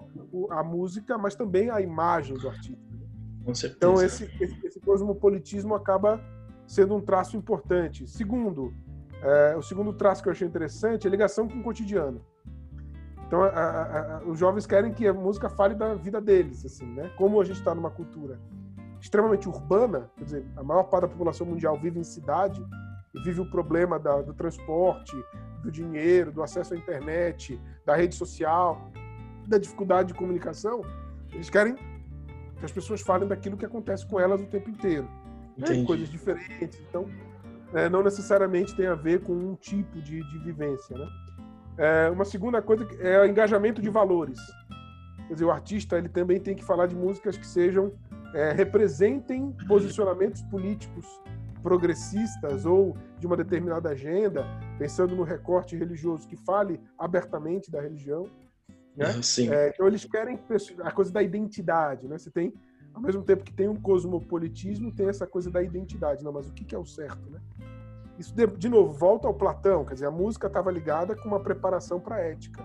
[0.52, 2.94] a música, mas também a imagem do artista.
[2.94, 3.08] Né?
[3.46, 3.78] Com certeza.
[3.78, 6.22] Então, esse, esse, esse cosmopolitismo acaba
[6.68, 8.08] sendo um traço importante.
[8.08, 8.74] Segundo,
[9.24, 12.22] é, o segundo traço que eu achei interessante é a ligação com o cotidiano.
[13.26, 16.86] Então, a, a, a, os jovens querem que a música fale da vida deles, assim,
[16.86, 17.10] né?
[17.18, 18.40] Como a gente está numa cultura
[19.00, 22.66] extremamente urbana, quer dizer, a maior parte da população mundial vive em cidade
[23.14, 25.14] e vive o problema da, do transporte,
[25.62, 28.92] do dinheiro, do acesso à internet, da rede social,
[29.48, 30.82] da dificuldade de comunicação.
[31.32, 35.08] Eles querem que as pessoas falem daquilo que acontece com elas o tempo inteiro.
[35.58, 35.84] Né?
[35.86, 36.80] Coisas diferentes.
[36.88, 37.06] Então,
[37.74, 40.98] é, não necessariamente tem a ver com um tipo de, de vivência.
[40.98, 41.08] Né?
[41.78, 44.40] É, uma segunda coisa é o engajamento de valores.
[45.28, 47.92] Quer dizer, o artista ele também tem que falar de músicas que sejam
[48.34, 51.06] é, representem posicionamentos políticos
[51.62, 54.46] progressistas ou de uma determinada agenda,
[54.78, 58.30] pensando no recorte religioso que fale abertamente da religião.
[58.96, 59.12] Né?
[59.24, 59.50] Sim.
[59.52, 60.38] É, então eles querem
[60.84, 62.18] a coisa da identidade, né?
[62.18, 62.54] Você tem
[62.94, 66.24] ao mesmo tempo que tem um cosmopolitismo, tem essa coisa da identidade.
[66.24, 67.40] Não, mas o que é o certo, né?
[68.18, 71.40] Isso, de, de novo, volta ao Platão, quer dizer, a música estava ligada com uma
[71.40, 72.64] preparação para a ética.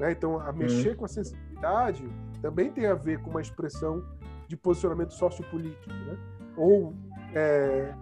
[0.00, 0.12] Né?
[0.12, 0.96] Então, a mexer hum.
[0.96, 2.08] com a sensibilidade
[2.40, 4.02] também tem a ver com uma expressão
[4.48, 6.16] de posicionamento sociopolítico, né?
[6.56, 6.94] ou
[7.34, 7.92] é,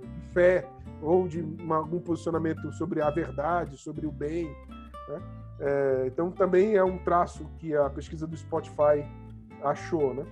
[0.00, 0.68] de fé,
[1.00, 4.46] ou de uma, algum posicionamento sobre a verdade, sobre o bem.
[5.08, 5.22] Né?
[5.60, 9.04] É, então, também é um traço que a pesquisa do Spotify
[9.62, 10.12] achou.
[10.14, 10.24] Né?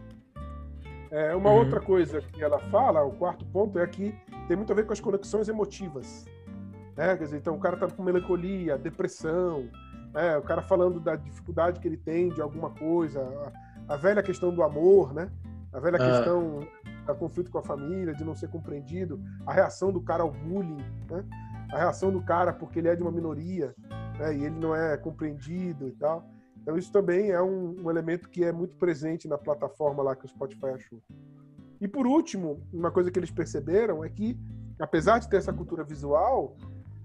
[1.11, 1.59] É, uma uhum.
[1.59, 4.14] outra coisa que ela fala, o quarto ponto, é que
[4.46, 6.25] tem muito a ver com as conexões emotivas.
[6.96, 7.16] Né?
[7.16, 9.68] Dizer, então o cara tá com melancolia, depressão,
[10.14, 10.37] né?
[10.37, 13.20] o cara falando da dificuldade que ele tem de alguma coisa,
[13.88, 15.31] a, a velha questão do amor, né?
[15.73, 16.12] A velha ah.
[16.12, 16.61] questão
[17.07, 20.85] do conflito com a família, de não ser compreendido, a reação do cara ao bullying,
[21.11, 21.25] né?
[21.73, 23.75] A reação do cara porque ele é de uma minoria,
[24.18, 24.37] né?
[24.37, 26.25] E ele não é compreendido e tal.
[26.62, 30.27] Então isso também é um, um, elemento que é muito presente na plataforma lá que
[30.27, 31.01] o Spotify achou.
[31.81, 34.38] E por último, uma coisa que eles perceberam é que,
[34.79, 36.57] apesar de ter essa cultura visual,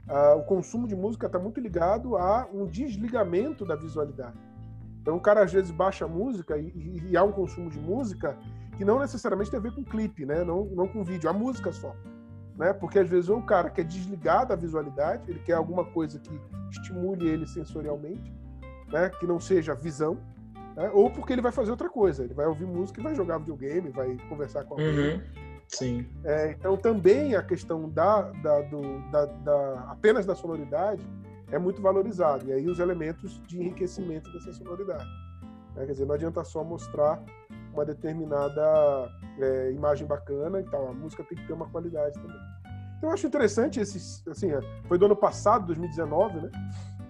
[0.10, 4.38] uh, o consumo de música está muito ligado a um desligamento da visualidade.
[5.02, 8.38] Então o cara às vezes baixa música e, e, e há um consumo de música
[8.76, 10.44] que não necessariamente tem a ver com clipe, né?
[10.44, 11.96] Não, não com vídeo, a música só.
[12.58, 12.74] Né?
[12.74, 16.42] Porque às vezes o cara quer desligar da visualidade, ele quer alguma coisa que
[16.72, 18.34] estimule ele sensorialmente,
[18.92, 19.10] né?
[19.20, 20.18] que não seja visão,
[20.76, 20.90] né?
[20.94, 23.90] ou porque ele vai fazer outra coisa, ele vai ouvir música e vai jogar videogame,
[23.90, 25.16] vai conversar com alguém.
[25.16, 25.22] Uhum.
[25.68, 26.08] Sim.
[26.24, 31.02] É, então também a questão da, da, do, da, da, apenas da sonoridade
[31.52, 32.44] é muito valorizada.
[32.46, 35.10] E aí os elementos de enriquecimento dessa sonoridade.
[35.76, 35.86] Né?
[35.86, 37.22] Quer dizer, não adianta só mostrar
[37.74, 40.90] uma determinada é, imagem bacana e tal.
[40.90, 42.40] A música tem que ter uma qualidade também.
[42.98, 46.52] Então eu acho interessante esse, assim, é, foi do ano passado, 2019, né?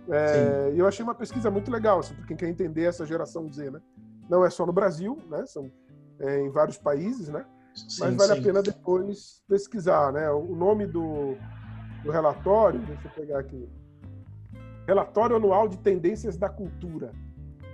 [0.10, 3.52] É, e eu achei uma pesquisa muito legal, assim, para quem quer entender essa geração
[3.52, 3.82] Z, né?
[4.30, 5.46] Não é só no Brasil, né?
[5.46, 5.72] São
[6.20, 7.46] é, em vários países, né?
[7.74, 8.40] Sim, Mas vale sim.
[8.40, 10.30] a pena depois pesquisar, né?
[10.32, 11.36] O nome do,
[12.04, 13.68] do relatório, deixa eu pegar aqui.
[14.88, 17.12] Relatório Anual de Tendências da Cultura.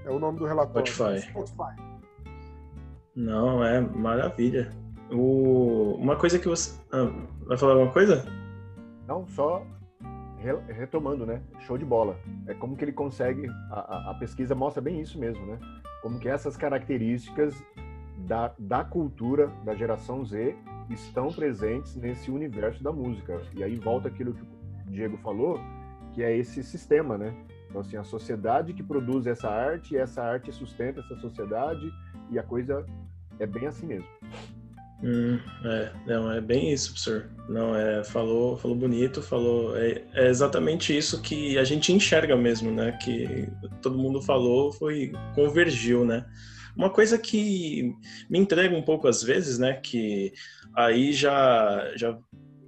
[0.05, 0.91] É o nome do relatório.
[0.91, 1.29] Spotify.
[1.29, 1.75] Spotify.
[3.15, 4.69] Não, é maravilha.
[5.11, 5.95] O...
[5.99, 6.73] Uma coisa que você.
[6.91, 7.11] Ah,
[7.45, 8.25] vai falar alguma coisa?
[9.07, 9.63] Não, só
[10.67, 11.41] retomando, né?
[11.59, 12.17] Show de bola.
[12.47, 13.47] É como que ele consegue.
[13.69, 15.59] A, a, pesquisa mostra bem isso mesmo, né?
[16.01, 17.63] Como que essas características
[18.17, 20.55] da, da cultura da geração Z
[20.89, 23.41] estão presentes nesse universo da música.
[23.55, 25.59] E aí volta aquilo que o Diego falou,
[26.13, 27.33] que é esse sistema, né?
[27.69, 31.89] Então, assim, a sociedade que produz essa arte, essa arte sustenta essa sociedade,
[32.29, 32.85] e a coisa
[33.39, 34.07] é bem assim mesmo.
[35.03, 37.29] Hum, é, não, é bem isso, professor.
[37.49, 42.71] Não, é, falou, falou bonito, falou, é, é, exatamente isso que a gente enxerga mesmo,
[42.71, 42.91] né?
[43.01, 43.49] Que
[43.81, 46.25] todo mundo falou, foi, convergiu, né?
[46.75, 47.91] Uma coisa que
[48.29, 49.73] me entrega um pouco às vezes, né?
[49.73, 50.31] Que
[50.75, 52.17] aí já, já,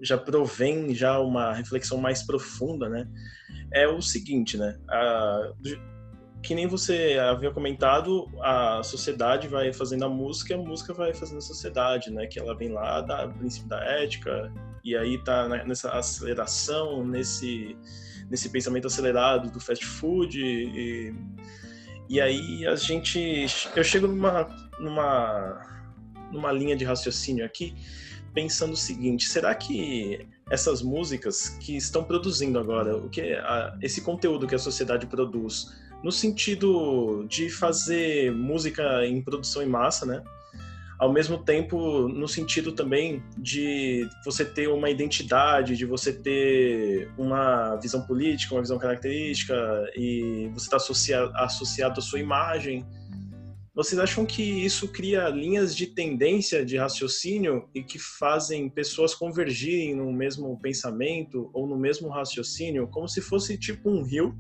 [0.02, 3.08] já provém já uma reflexão mais profunda, né?
[3.72, 4.78] É o seguinte, né?
[4.89, 5.52] A,
[6.44, 11.38] que nem você havia comentado, a sociedade vai fazendo a música, a música vai fazendo
[11.38, 12.28] a sociedade, né?
[12.28, 14.52] Que ela vem lá da princípio da ética
[14.84, 17.78] e aí tá nessa aceleração, nesse
[18.30, 21.14] nesse pensamento acelerado do fast food e,
[22.10, 24.48] e aí a gente eu chego numa
[24.80, 25.62] numa
[26.32, 27.74] numa linha de raciocínio aqui
[28.34, 34.02] pensando o seguinte: será que essas músicas que estão produzindo agora, o que a, esse
[34.02, 35.72] conteúdo que a sociedade produz
[36.04, 40.22] no sentido de fazer música em produção em massa, né?
[41.00, 47.76] Ao mesmo tempo, no sentido também de você ter uma identidade, de você ter uma
[47.78, 49.56] visão política, uma visão característica,
[49.96, 52.86] e você está associado, associado à sua imagem.
[53.76, 59.96] Vocês acham que isso cria linhas de tendência de raciocínio e que fazem pessoas convergirem
[59.96, 64.38] no mesmo pensamento ou no mesmo raciocínio, como se fosse tipo um rio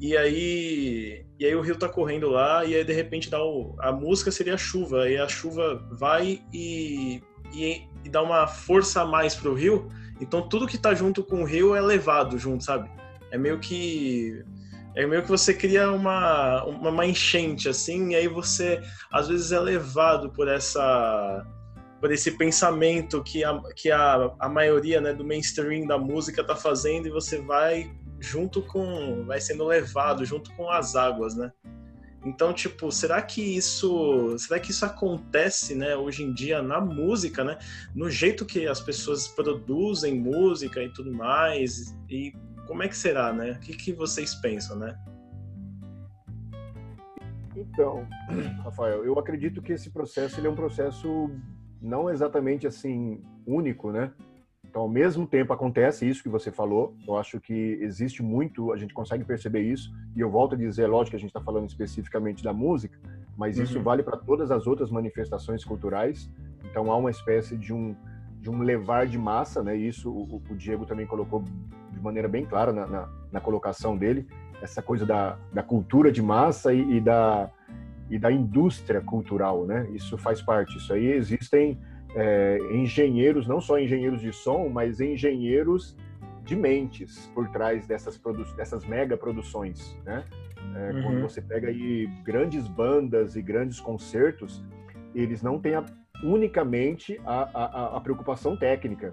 [0.00, 3.76] e aí, e aí o rio tá correndo lá, e aí de repente dá o,
[3.78, 9.02] a música seria a chuva, e a chuva vai e, e, e dá uma força
[9.02, 9.88] a mais pro rio,
[10.18, 12.90] então tudo que tá junto com o rio é levado junto, sabe?
[13.30, 14.42] É meio que
[14.96, 19.60] é meio que você cria uma, uma, enchente assim, e aí você às vezes é
[19.60, 21.46] levado por essa
[22.00, 26.56] por esse pensamento que a, que a, a maioria né, do mainstream da música tá
[26.56, 29.24] fazendo e você vai junto com.
[29.24, 31.50] vai sendo levado junto com as águas, né?
[32.24, 37.42] Então, tipo, será que isso, será que isso acontece, né, hoje em dia na música,
[37.42, 37.58] né,
[37.94, 41.96] no jeito que as pessoas produzem música e tudo mais?
[42.10, 42.34] E
[42.66, 43.52] como é que será, né?
[43.52, 44.98] O que, que vocês pensam, né?
[47.56, 48.06] Então,
[48.62, 51.30] Rafael, eu acredito que esse processo ele é um processo
[51.80, 54.12] não exatamente assim único, né?
[54.70, 56.94] Então, ao mesmo tempo acontece isso que você falou.
[57.06, 59.92] Eu acho que existe muito, a gente consegue perceber isso.
[60.14, 62.96] E eu volto a dizer, lógico que a gente está falando especificamente da música,
[63.36, 63.64] mas uhum.
[63.64, 66.30] isso vale para todas as outras manifestações culturais.
[66.64, 67.96] Então, há uma espécie de um
[68.40, 69.76] de um levar de massa, né?
[69.76, 71.44] Isso o, o Diego também colocou
[71.92, 74.26] de maneira bem clara na, na, na colocação dele.
[74.62, 77.50] Essa coisa da, da cultura de massa e, e da
[78.08, 79.88] e da indústria cultural, né?
[79.92, 80.78] Isso faz parte.
[80.78, 81.78] Isso aí existem
[82.14, 85.96] é, engenheiros, não só engenheiros de som, mas engenheiros
[86.44, 88.20] de mentes por trás dessas,
[88.56, 90.24] dessas mega produções, né?
[90.74, 91.02] É, uhum.
[91.02, 94.64] Quando você pega aí grandes bandas e grandes concertos,
[95.14, 95.84] eles não têm a,
[96.22, 99.12] unicamente a, a, a preocupação técnica.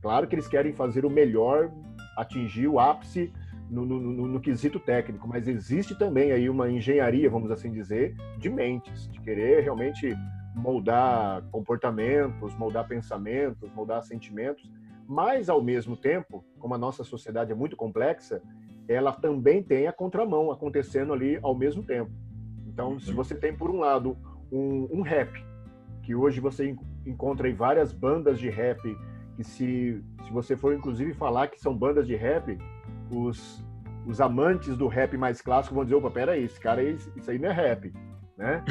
[0.00, 1.70] Claro que eles querem fazer o melhor,
[2.16, 3.32] atingir o ápice
[3.70, 8.16] no, no, no, no, quesito técnico, mas existe também aí uma engenharia, vamos assim dizer,
[8.38, 10.16] de mentes, de querer realmente
[10.54, 14.70] moldar comportamentos, moldar pensamentos, moldar sentimentos,
[15.06, 18.42] mas ao mesmo tempo, como a nossa sociedade é muito complexa,
[18.88, 22.10] ela também tem a contramão acontecendo ali ao mesmo tempo.
[22.66, 24.16] Então, se você tem por um lado
[24.50, 25.32] um, um rap
[26.02, 28.80] que hoje você encontra aí várias bandas de rap
[29.36, 32.58] que se, se você for inclusive falar que são bandas de rap,
[33.10, 33.64] os,
[34.06, 37.48] os amantes do rap mais clássico vão dizer, opa, peraí, esse cara, isso aí não
[37.48, 37.92] é rap,
[38.40, 38.64] né?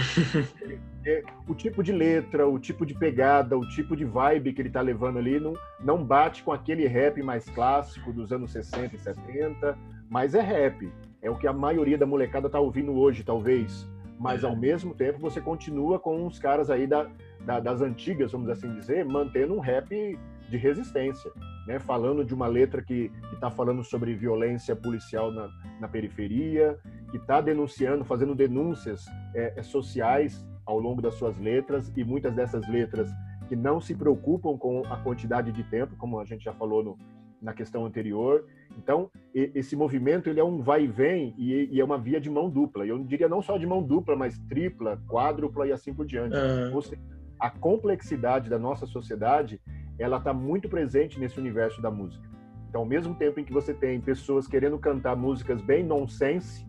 [1.05, 4.69] É, o tipo de letra, o tipo de pegada, o tipo de vibe que ele
[4.69, 8.99] tá levando ali não, não bate com aquele rap mais clássico dos anos 60 e
[8.99, 9.77] 70,
[10.09, 10.91] mas é rap.
[11.21, 13.87] É o que a maioria da molecada tá ouvindo hoje, talvez.
[14.19, 17.07] Mas ao mesmo tempo você continua com uns caras aí da,
[17.45, 21.31] da, das antigas, vamos assim dizer, mantendo um rap de resistência,
[21.67, 21.79] né?
[21.79, 26.77] Falando de uma letra que está falando sobre violência policial na, na periferia,
[27.11, 32.33] que está denunciando, fazendo denúncias é, é, sociais ao longo das suas letras e muitas
[32.33, 33.09] dessas letras
[33.47, 36.97] que não se preocupam com a quantidade de tempo, como a gente já falou no,
[37.41, 38.45] na questão anterior.
[38.77, 42.49] Então, esse movimento ele é um vai e vem e, é uma via de mão
[42.49, 42.85] dupla.
[42.85, 46.35] Eu diria não só de mão dupla, mas tripla, quádrupla e assim por diante.
[46.35, 46.75] Uhum.
[46.75, 47.01] Ou seja,
[47.39, 49.61] a complexidade da nossa sociedade
[49.99, 52.27] ela está muito presente nesse universo da música.
[52.69, 56.65] Então, ao mesmo tempo em que você tem pessoas querendo cantar músicas bem nonsense,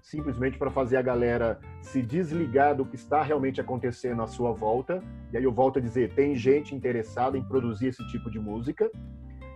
[0.00, 5.02] simplesmente para fazer a galera se desligar do que está realmente acontecendo à sua volta.
[5.32, 8.90] E aí eu volto a dizer, tem gente interessada em produzir esse tipo de música.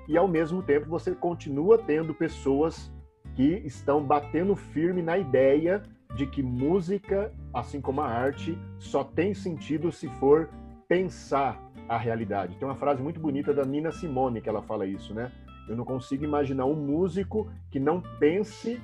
[0.08, 2.92] E ao mesmo tempo você continua tendo pessoas
[3.34, 5.82] que estão batendo firme na ideia
[6.14, 10.48] de que música, assim como a arte, só tem sentido se for
[10.88, 12.56] pensar a realidade.
[12.56, 15.30] Tem uma frase muito bonita da Nina Simone que ela fala isso, né?
[15.68, 18.80] Eu não consigo imaginar um músico que não pense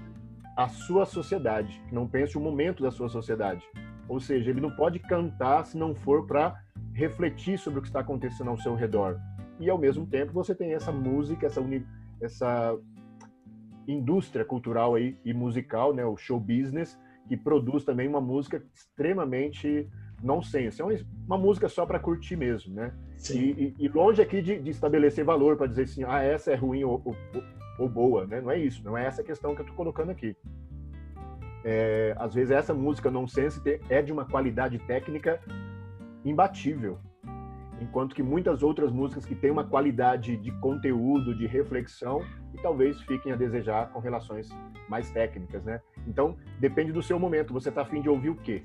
[0.57, 3.63] a sua sociedade, que não pense o momento da sua sociedade.
[4.09, 6.61] Ou seja, ele não pode cantar se não for para
[6.93, 9.19] refletir sobre o que está acontecendo ao seu redor.
[9.59, 11.63] E ao mesmo tempo você tem essa música, essa,
[12.21, 12.79] essa
[13.87, 19.89] indústria cultural aí e musical, né, o show business, que produz também uma música extremamente
[20.23, 20.81] nonsense.
[20.81, 20.85] É
[21.27, 22.93] uma, música só para curtir mesmo, né?
[23.31, 26.85] E, e, longe aqui de, de estabelecer valor para dizer assim, ah, essa é ruim
[26.85, 27.17] ou, ou,
[27.79, 28.41] ou boa, né?
[28.41, 30.37] Não é isso, não é essa a questão que eu estou colocando aqui.
[31.63, 35.41] É, às vezes essa música nonsense é de uma qualidade técnica
[36.25, 36.99] imbatível,
[37.81, 42.23] enquanto que muitas outras músicas que têm uma qualidade de conteúdo, de reflexão,
[42.55, 44.49] e talvez fiquem a desejar com relações
[44.89, 45.81] mais técnicas, né?
[46.07, 47.53] Então, depende do seu momento.
[47.53, 48.65] Você está afim de ouvir o quê?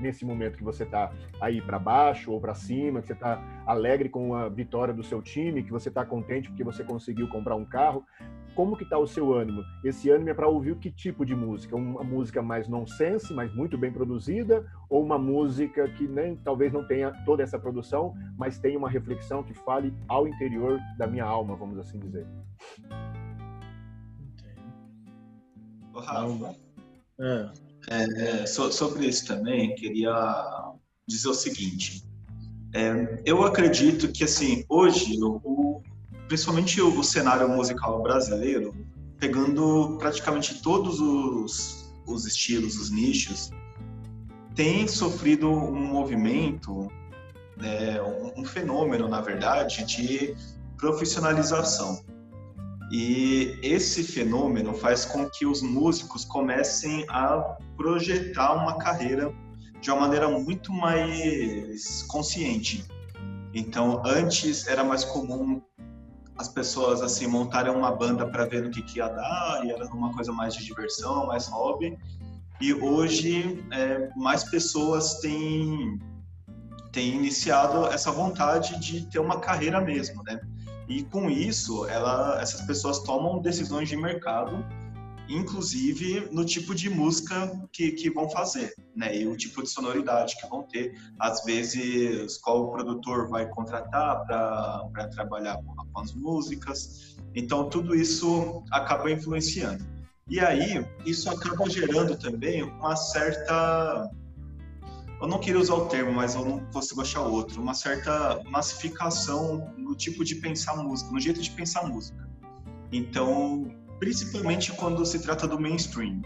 [0.00, 4.08] Nesse momento que você está aí para baixo ou para cima, que você está alegre
[4.08, 7.64] com a vitória do seu time, que você está contente porque você conseguiu comprar um
[7.64, 8.04] carro,
[8.54, 9.64] como que está o seu ânimo?
[9.82, 11.74] Esse ânimo é para ouvir que tipo de música?
[11.74, 16.86] Uma música mais nonsense, mas muito bem produzida, ou uma música que nem talvez não
[16.86, 21.56] tenha toda essa produção, mas tenha uma reflexão que fale ao interior da minha alma,
[21.56, 22.26] vamos assim dizer.
[25.92, 26.54] Ô, Rafa,
[27.20, 27.63] é.
[27.88, 30.74] É, sobre isso também, queria
[31.06, 32.04] dizer o seguinte.
[32.72, 35.82] É, eu acredito que, assim, hoje, o,
[36.26, 38.74] principalmente o, o, cenário musical brasileiro,
[39.18, 43.50] pegando praticamente todos os, os estilos, os nichos,
[44.54, 46.90] tem sofrido um movimento,
[47.62, 50.34] é, um, um fenômeno, na verdade, de
[50.76, 52.02] profissionalização.
[52.90, 59.32] E esse fenômeno faz com que os músicos comecem a projetar uma carreira
[59.80, 62.84] de uma maneira muito mais consciente.
[63.52, 65.62] Então, antes era mais comum
[66.36, 69.86] as pessoas assim montarem uma banda para ver o que, que ia dar, e era
[69.86, 71.96] uma coisa mais de diversão, mais hobby.
[72.60, 75.98] E hoje, é, mais pessoas têm,
[76.92, 80.40] têm iniciado essa vontade de ter uma carreira mesmo, né?
[80.88, 84.64] E com isso, ela, essas pessoas tomam decisões de mercado,
[85.28, 89.16] inclusive no tipo de música que, que vão fazer, né?
[89.16, 90.94] E o tipo de sonoridade que vão ter.
[91.18, 95.58] Às vezes, qual o produtor vai contratar para trabalhar
[95.92, 97.16] com as músicas.
[97.34, 99.84] Então, tudo isso acaba influenciando.
[100.28, 104.10] E aí, isso acaba gerando também uma certa
[105.24, 109.72] eu não queria usar o termo, mas eu não consigo achar outro, uma certa massificação
[109.78, 112.28] no tipo de pensar música, no jeito de pensar música.
[112.92, 116.20] Então, principalmente quando se trata do mainstream.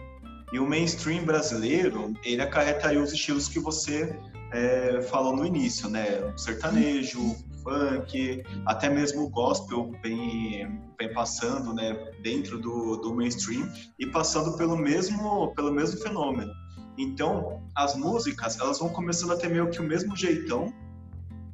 [0.52, 4.18] E o mainstream brasileiro, ele acarretaria os estilos que você
[4.52, 6.18] é, falou no início, né?
[6.34, 11.94] O sertanejo, funk, até mesmo o gospel vem, vem passando, né?
[12.24, 16.52] Dentro do, do mainstream e passando pelo mesmo, pelo mesmo fenômeno.
[16.98, 20.72] Então, as músicas, elas vão começando a ter meio que o mesmo jeitão.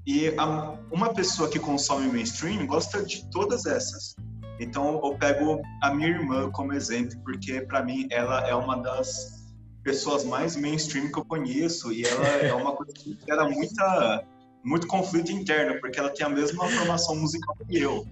[0.07, 4.17] E a, uma pessoa que consome mainstream gosta de todas essas.
[4.59, 9.45] Então, eu pego a minha irmã como exemplo, porque para mim ela é uma das
[9.83, 14.25] pessoas mais mainstream que eu conheço e ela é uma coisa que gera muita
[14.65, 18.07] muito conflito interno, porque ela tem a mesma formação musical que eu.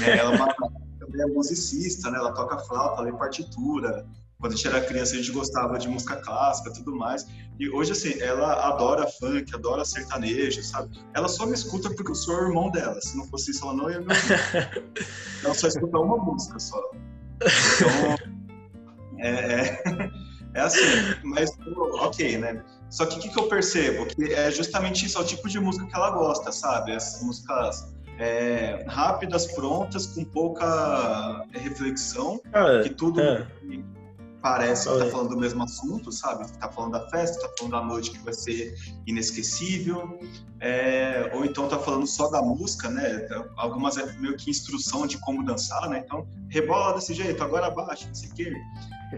[0.00, 0.16] Né?
[0.16, 0.54] Ela é uma,
[1.00, 2.18] também é musicista, né?
[2.18, 4.06] Ela toca flauta, lê partitura.
[4.40, 7.26] Quando a gente era criança, a gente gostava de música clássica tudo mais.
[7.58, 10.96] E hoje, assim, ela adora funk, adora sertanejo, sabe?
[11.12, 13.00] Ela só me escuta porque eu sou o irmão dela.
[13.00, 14.94] Se não fosse isso, ela não ia me ouvir.
[15.42, 16.80] ela só escuta uma música só.
[17.36, 18.16] Então,
[19.18, 20.10] é, é,
[20.54, 20.84] é assim,
[21.24, 21.50] mas
[22.00, 22.62] ok, né?
[22.90, 24.06] Só que o que, que, eu percebo?
[24.06, 26.92] Que é justamente isso, é o tipo de música que ela gosta, sabe?
[26.92, 33.46] Essas músicas é, rápidas, prontas, com pouca reflexão, ah, que tudo é.
[34.40, 36.50] Parece que tá falando do mesmo assunto, sabe?
[36.58, 38.74] Tá falando da festa, tá falando da noite que vai ser
[39.06, 40.20] inesquecível,
[40.60, 43.26] é, ou então tá falando só da música, né?
[43.56, 46.02] Algumas é meio que instrução de como dançar, né?
[46.04, 48.52] Então, rebola desse jeito, agora abaixa, não sei o quê.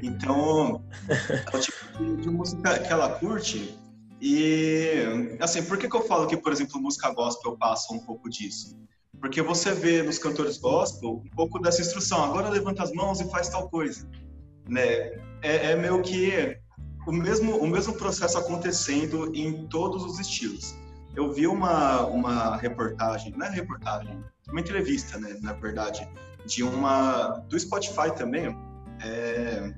[0.03, 3.77] Então, é o tipo de, de, música que ela curte.
[4.21, 8.29] E, assim, por que, que eu falo que, por exemplo, música gospel passa um pouco
[8.29, 8.79] disso?
[9.19, 12.23] Porque você vê nos cantores gospel um pouco dessa instrução.
[12.25, 14.09] Agora levanta as mãos e faz tal coisa.
[14.71, 15.19] Né?
[15.43, 16.57] É, é meio que
[17.07, 20.77] o mesmo, o mesmo processo acontecendo em todos os estilos.
[21.17, 26.09] Eu vi uma, uma reportagem, não é reportagem, uma entrevista, né, na verdade,
[26.47, 28.57] de uma do Spotify também,
[29.03, 29.75] é,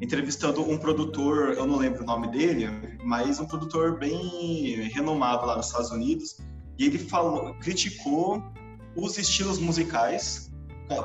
[0.00, 2.68] entrevistando um produtor, eu não lembro o nome dele,
[3.02, 6.38] mas um produtor bem renomado lá nos Estados Unidos,
[6.78, 8.40] e ele falou, criticou
[8.94, 10.52] os estilos musicais,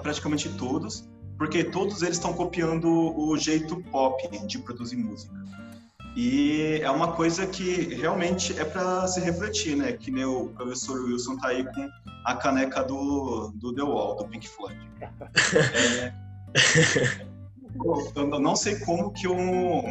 [0.03, 1.09] praticamente todos,
[1.43, 4.17] porque todos eles estão copiando o jeito pop
[4.47, 5.33] de produzir música.
[6.15, 9.91] E é uma coisa que realmente é para se refletir, né?
[9.91, 11.89] Que nem o professor Wilson tá aí com
[12.23, 14.79] a caneca do, do The Wall, do Pink Floyd.
[15.73, 16.13] É,
[18.15, 19.83] eu não sei como que um,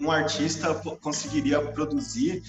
[0.00, 2.42] um artista conseguiria produzir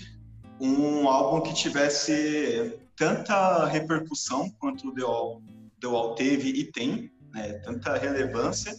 [0.57, 5.41] um álbum que tivesse tanta repercussão quanto o The Wall,
[5.81, 8.75] The Wall teve e tem, né, tanta relevância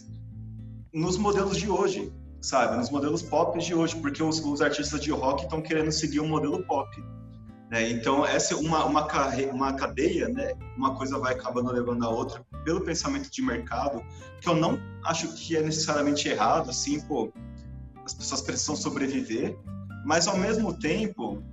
[0.93, 2.77] nos modelos de hoje, sabe?
[2.77, 6.23] Nos modelos pop de hoje, porque os, os artistas de rock estão querendo seguir o
[6.23, 6.89] um modelo pop.
[7.69, 7.89] Né?
[7.91, 9.07] Então, essa é uma, uma,
[9.53, 10.53] uma cadeia, né?
[10.75, 14.03] uma coisa vai acabando levando a outra pelo pensamento de mercado,
[14.41, 17.31] que eu não acho que é necessariamente errado, assim, pô,
[18.03, 19.57] as pessoas precisam sobreviver,
[20.03, 21.43] mas ao mesmo tempo,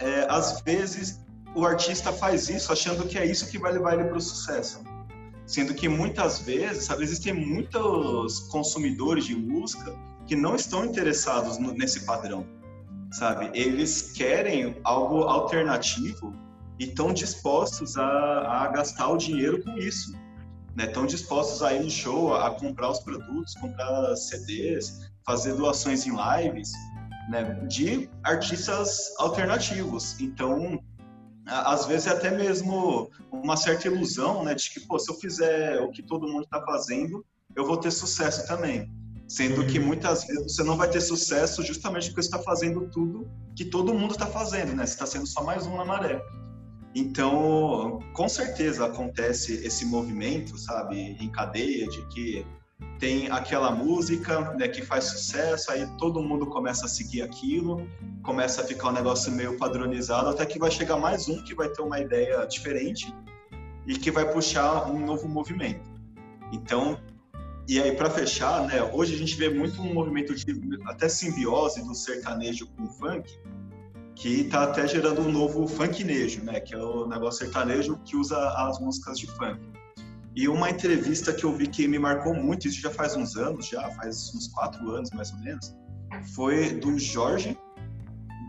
[0.00, 1.24] é, às vezes
[1.54, 4.82] o artista faz isso achando que é isso que vai levar ele para o sucesso.
[5.46, 9.94] Sendo que muitas vezes, sabe, existem muitos consumidores de música
[10.26, 12.44] que não estão interessados no, nesse padrão
[13.10, 13.50] sabe?
[13.54, 16.34] Eles querem algo alternativo
[16.78, 20.14] e estão dispostos a, a, gastar o dinheiro com isso.
[20.78, 21.08] Estão né?
[21.08, 26.70] dispostos a ir no show, a comprar os produtos, comprar CDs, fazer doações em lives
[27.30, 27.44] né?
[27.66, 30.20] de artistas alternativos.
[30.20, 30.78] Então,
[31.46, 34.54] às vezes é até mesmo uma certa ilusão né?
[34.54, 37.24] de que, pô, se eu fizer o que todo mundo está fazendo,
[37.54, 38.90] eu vou ter sucesso também.
[39.28, 39.86] Sendo que uhum.
[39.86, 43.94] muitas vezes você não vai ter sucesso justamente porque você está fazendo tudo que todo
[43.94, 44.86] mundo está fazendo, né?
[44.86, 46.22] Você está sendo só mais um na maré.
[46.94, 52.46] Então, com certeza acontece esse movimento, sabe, em cadeia, de que
[52.98, 57.88] tem aquela música né, que faz sucesso, aí todo mundo começa a seguir aquilo,
[58.22, 61.68] começa a ficar um negócio meio padronizado, até que vai chegar mais um que vai
[61.68, 63.14] ter uma ideia diferente
[63.86, 65.90] e que vai puxar um novo movimento.
[66.52, 66.98] Então,
[67.68, 70.44] e aí, para fechar, né, hoje a gente vê muito um movimento de
[70.86, 73.28] até simbiose do sertanejo com o funk,
[74.14, 78.36] que está até gerando um novo funknejo, né, que é o negócio sertanejo que usa
[78.68, 79.60] as músicas de funk.
[80.36, 83.68] E uma entrevista que eu vi que me marcou muito, isso já faz uns anos,
[83.68, 85.74] já faz uns quatro anos mais ou menos,
[86.34, 87.58] foi do Jorge,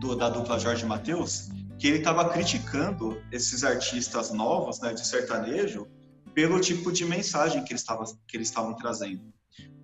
[0.02, 1.48] do, da dupla Jorge Matheus,
[1.80, 5.88] que ele estava criticando esses artistas novos, né, de sertanejo,
[6.34, 7.86] pelo tipo de mensagem que eles
[8.28, 9.34] que eles estavam trazendo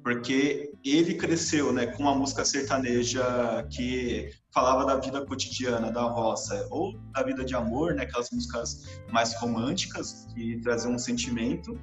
[0.04, 3.24] porque ele cresceu né com uma música sertaneja
[3.72, 9.00] que falava da vida cotidiana da roça ou da vida de amor né aquelas músicas
[9.12, 11.80] mais românticas que traziam um sentimento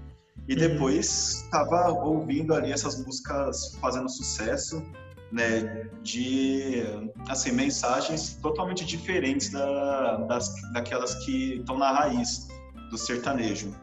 [0.47, 0.59] e uhum.
[0.59, 4.83] depois estava ouvindo ali essas músicas fazendo sucesso
[5.33, 6.83] né de
[7.29, 12.49] assim mensagens totalmente diferentes da, das daquelas que estão na raiz
[12.91, 13.75] do sertanejo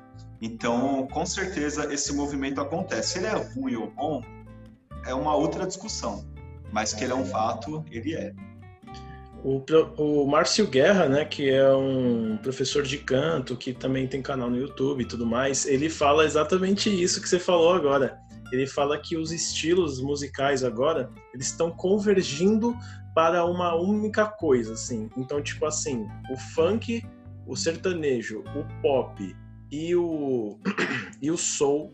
[0.41, 3.13] então, com certeza, esse movimento acontece.
[3.13, 4.21] Se ele é ruim ou bom,
[5.05, 6.25] é uma outra discussão.
[6.71, 8.33] Mas que ele é um fato, ele é.
[9.43, 9.63] O,
[9.97, 14.57] o Márcio Guerra, né, que é um professor de canto, que também tem canal no
[14.57, 18.17] YouTube e tudo mais, ele fala exatamente isso que você falou agora.
[18.51, 22.75] Ele fala que os estilos musicais agora, eles estão convergindo
[23.13, 25.09] para uma única coisa, assim.
[25.17, 27.03] Então, tipo assim, o funk,
[27.45, 29.35] o sertanejo, o pop
[29.71, 30.59] e o,
[31.21, 31.93] e o soul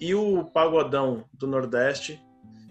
[0.00, 2.20] e o pagodão do Nordeste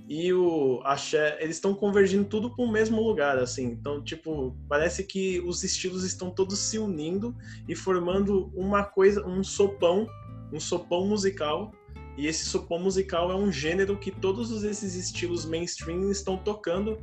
[0.10, 3.66] e o axé, eles estão convergindo tudo para o mesmo lugar, assim.
[3.66, 7.36] Então, tipo, parece que os estilos estão todos se unindo
[7.68, 10.08] e formando uma coisa, um sopão,
[10.52, 11.72] um sopão musical.
[12.18, 16.98] E esse sopão musical é um gênero que todos esses estilos mainstream estão tocando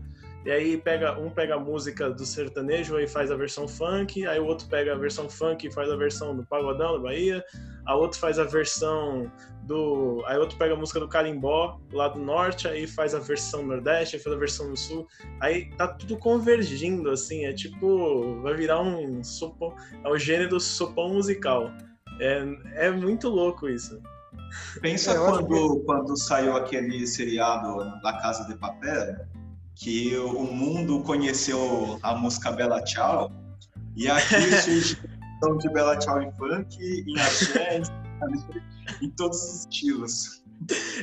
[0.46, 4.38] e aí pega um pega a música do sertanejo e faz a versão funk, aí
[4.38, 7.44] o outro pega a versão funk e faz a versão do pagodão da Bahia,
[7.84, 9.30] a outro faz a versão
[9.64, 13.66] do, aí outro pega a música do carimbó lá do norte, aí faz a versão
[13.66, 15.08] nordeste, faz a versão do sul,
[15.40, 19.74] aí tá tudo convergindo assim, é tipo vai virar um sopão,
[20.04, 21.72] é o gênero sopão musical.
[22.20, 24.00] É, é muito louco isso.
[24.80, 25.84] Pensa é, quando, que...
[25.84, 29.16] quando saiu aquele seriado La Casa de Papel,
[29.76, 33.30] que o mundo conheceu a música Bela Tchau,
[33.94, 37.82] e aqui surgiu de Bela Tchau em funk, em axé,
[39.02, 40.42] em todos os estilos.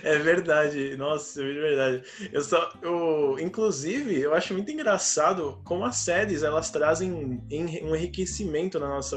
[0.01, 2.03] É verdade, nossa, é verdade.
[2.31, 8.79] Eu só, eu, inclusive, eu acho muito engraçado como as séries elas trazem um enriquecimento
[8.79, 9.15] na nossa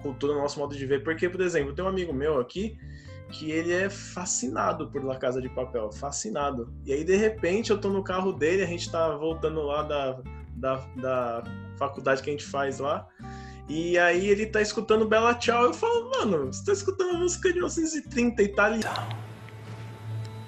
[0.00, 1.04] cultura, no nosso modo de ver.
[1.04, 2.78] Porque, por exemplo, tem um amigo meu aqui
[3.32, 6.72] que ele é fascinado por La Casa de Papel, fascinado.
[6.84, 10.20] E aí, de repente, eu tô no carro dele, a gente tá voltando lá da,
[10.54, 11.42] da, da
[11.78, 13.08] faculdade que a gente faz lá.
[13.68, 15.64] E aí ele tá escutando Bela Tchau.
[15.64, 19.08] Eu falo, mano, você tá escutando a música de 1930 italiana.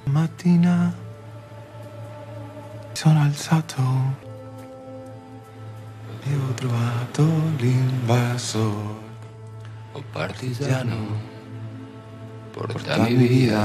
[0.07, 0.95] Mattina
[2.95, 3.81] sono alzato
[6.27, 7.23] e ho trovato
[7.59, 8.97] l'invasor,
[9.95, 11.34] o partigiano.
[12.55, 13.59] Porta mi vida.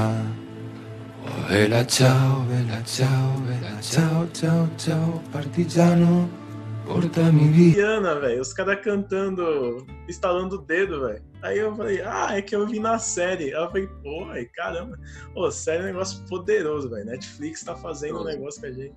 [1.22, 6.28] Oh, vela, ciao, vela, ciao, vela, ciao, ciao, ciao, partigiano,
[6.84, 7.76] porta mi vida.
[7.76, 11.22] Diana, velho, os caras cantando, instalando o dedo, velho.
[11.42, 13.54] Aí eu falei, ah, é que eu vi na série.
[13.54, 14.26] Aí eu falei, pô,
[14.56, 14.98] caramba.
[15.34, 17.06] Pô, série é um negócio poderoso, velho.
[17.06, 18.94] Netflix tá fazendo um negócio com a gente.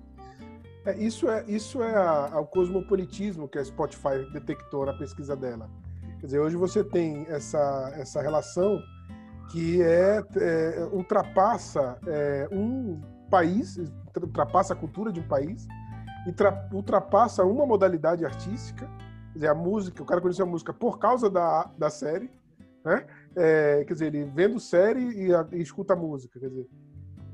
[0.86, 5.36] É, isso é, isso é a, a, o cosmopolitismo que a Spotify detectou na pesquisa
[5.36, 5.70] dela.
[6.20, 8.82] Quer dizer, hoje você tem essa, essa relação
[9.50, 13.78] que é, é ultrapassa é, um país,
[14.20, 15.66] ultrapassa a cultura de um país,
[16.26, 20.98] e ultrapassa uma modalidade artística, quer dizer, a música, o cara conheceu a música por
[20.98, 22.30] causa da, da série,
[22.84, 23.06] né?
[23.36, 26.68] É, quer dizer, ele vendo série e, a, e escuta a música, quer dizer,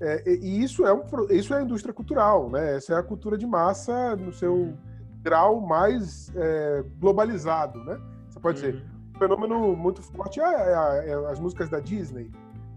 [0.00, 2.76] é, e isso é, um, isso é a indústria cultural, né?
[2.76, 4.74] Essa é a cultura de massa no seu
[5.22, 8.00] grau mais é, globalizado, né?
[8.28, 12.30] Você pode dizer, uhum fenômeno muito forte é, é, é, as músicas da Disney,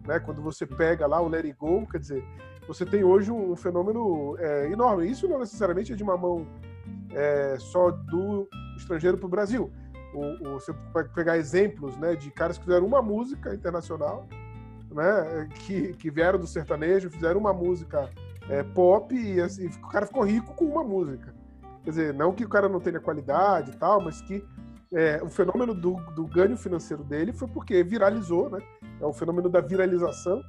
[0.06, 0.20] né?
[0.20, 2.24] Quando você pega lá o Let It Go, quer dizer,
[2.68, 5.10] você tem hoje um, fenômeno é, enorme.
[5.10, 6.46] Isso não necessariamente é de uma mão
[7.12, 9.72] é, só do estrangeiro para o Brasil.
[10.54, 14.28] Você pode pegar exemplos, né, de caras que fizeram uma música internacional,
[14.92, 18.12] né, que, que vieram do sertanejo, fizeram uma música
[18.48, 21.34] é, pop e assim, o cara ficou rico com uma música.
[21.84, 24.46] Quer dizer, não que o cara não tenha qualidade e tal, mas que
[24.94, 28.60] é, o fenômeno do, do, ganho financeiro dele foi porque viralizou, né?
[29.02, 30.42] É o fenômeno da viralização,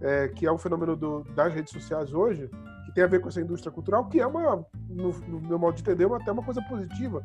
[0.00, 2.48] é, que é o fenômeno do, das redes sociais hoje,
[2.86, 5.74] que tem a ver com essa indústria cultural, que é uma, no, no meu modo
[5.74, 7.22] de entender, até uma coisa positiva,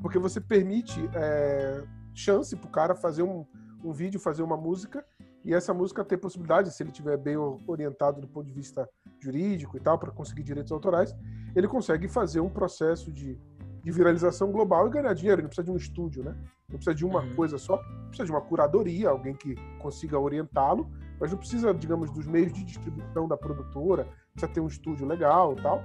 [0.00, 1.84] porque você permite é,
[2.14, 3.44] chance para o cara fazer um,
[3.84, 5.04] um vídeo, fazer uma música,
[5.44, 7.36] e essa música ter possibilidade, se ele tiver bem
[7.66, 8.88] orientado do ponto de vista
[9.20, 11.14] jurídico e tal, para conseguir direitos autorais,
[11.54, 13.38] ele consegue fazer um processo de
[13.82, 15.42] de viralização global e ganhar dinheiro.
[15.42, 16.34] Não precisa de um estúdio, né?
[16.68, 17.34] Não precisa de uma uhum.
[17.34, 22.26] coisa só, precisa de uma curadoria, alguém que consiga orientá-lo, mas não precisa, digamos, dos
[22.26, 25.82] meios de distribuição da produtora, precisa ter um estúdio legal e tal.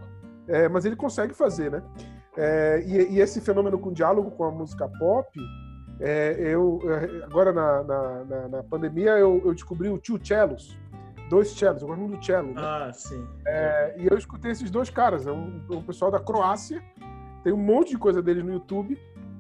[0.48, 1.82] É, mas ele consegue fazer, né?
[2.36, 5.30] É, e, e, esse fenômeno com diálogo com a música pop,
[6.00, 10.78] é, eu é, agora na, na, na, na pandemia eu, eu, descobri o tio Cellos,
[11.30, 12.54] dois cellos, eu gosto muito do cello.
[12.54, 12.62] Né?
[12.62, 13.26] Ah, sim.
[13.46, 16.84] É, e eu escutei esses dois caras, é um, um pessoal da Croácia
[17.44, 18.98] tem um monte de coisa deles no YouTube.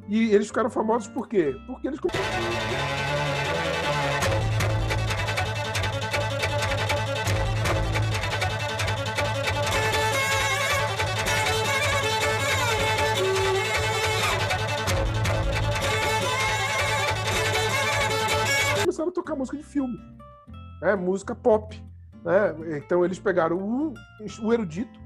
[0.09, 1.55] E eles ficaram famosos por quê?
[1.65, 1.99] Porque eles
[18.83, 19.97] começaram a tocar música de filme,
[20.81, 20.95] né?
[20.95, 21.81] música pop.
[22.25, 22.77] Né?
[22.77, 23.93] Então eles pegaram o,
[24.41, 24.99] o erudito,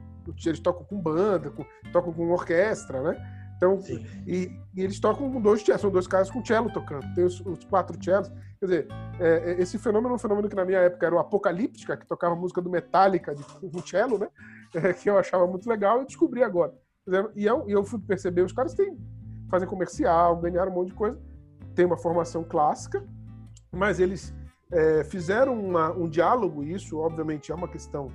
[0.46, 3.34] eles tocam com banda, com, tocam com orquestra, né?
[3.58, 3.80] Então,
[4.28, 7.12] e, e, eles tocam com dois são dois caras com cello tocando.
[7.16, 8.30] Tem os, os quatro cellos.
[8.60, 8.88] Quer dizer,
[9.20, 12.06] é, é, esse fenômeno é um fenômeno que na minha época era o Apocalíptica, que
[12.06, 14.28] tocava música do Metallica de, com cello, né?
[14.76, 16.74] É, que eu achava muito legal e descobri agora.
[17.38, 18.98] E eu, e eu fui perceber, os caras têm,
[19.50, 21.18] fazem comercial, ganharam um monte de coisa,
[21.74, 23.02] tem uma formação clássica,
[23.72, 24.36] mas eles
[24.70, 28.12] é, fizeram uma, um diálogo, e isso obviamente é uma questão.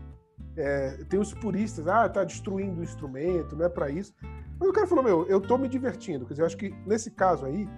[0.56, 4.14] É, tem os puristas, ah, tá destruindo o instrumento, não é para isso.
[4.58, 6.26] Mas o cara falou, meu, eu tô me divertindo.
[6.26, 7.68] Quer dizer, eu acho que nesse caso aí,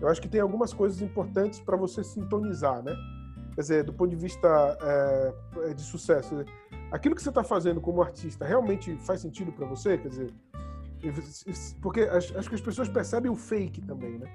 [0.00, 2.94] eu acho que tem algumas coisas importantes para você sintonizar, né?
[3.54, 4.48] Quer dizer, do ponto de vista
[5.62, 6.44] é, de sucesso,
[6.90, 9.98] aquilo que você está fazendo como artista realmente faz sentido para você?
[9.98, 10.34] Quer dizer,
[11.82, 14.26] porque acho que as pessoas percebem o fake também, né?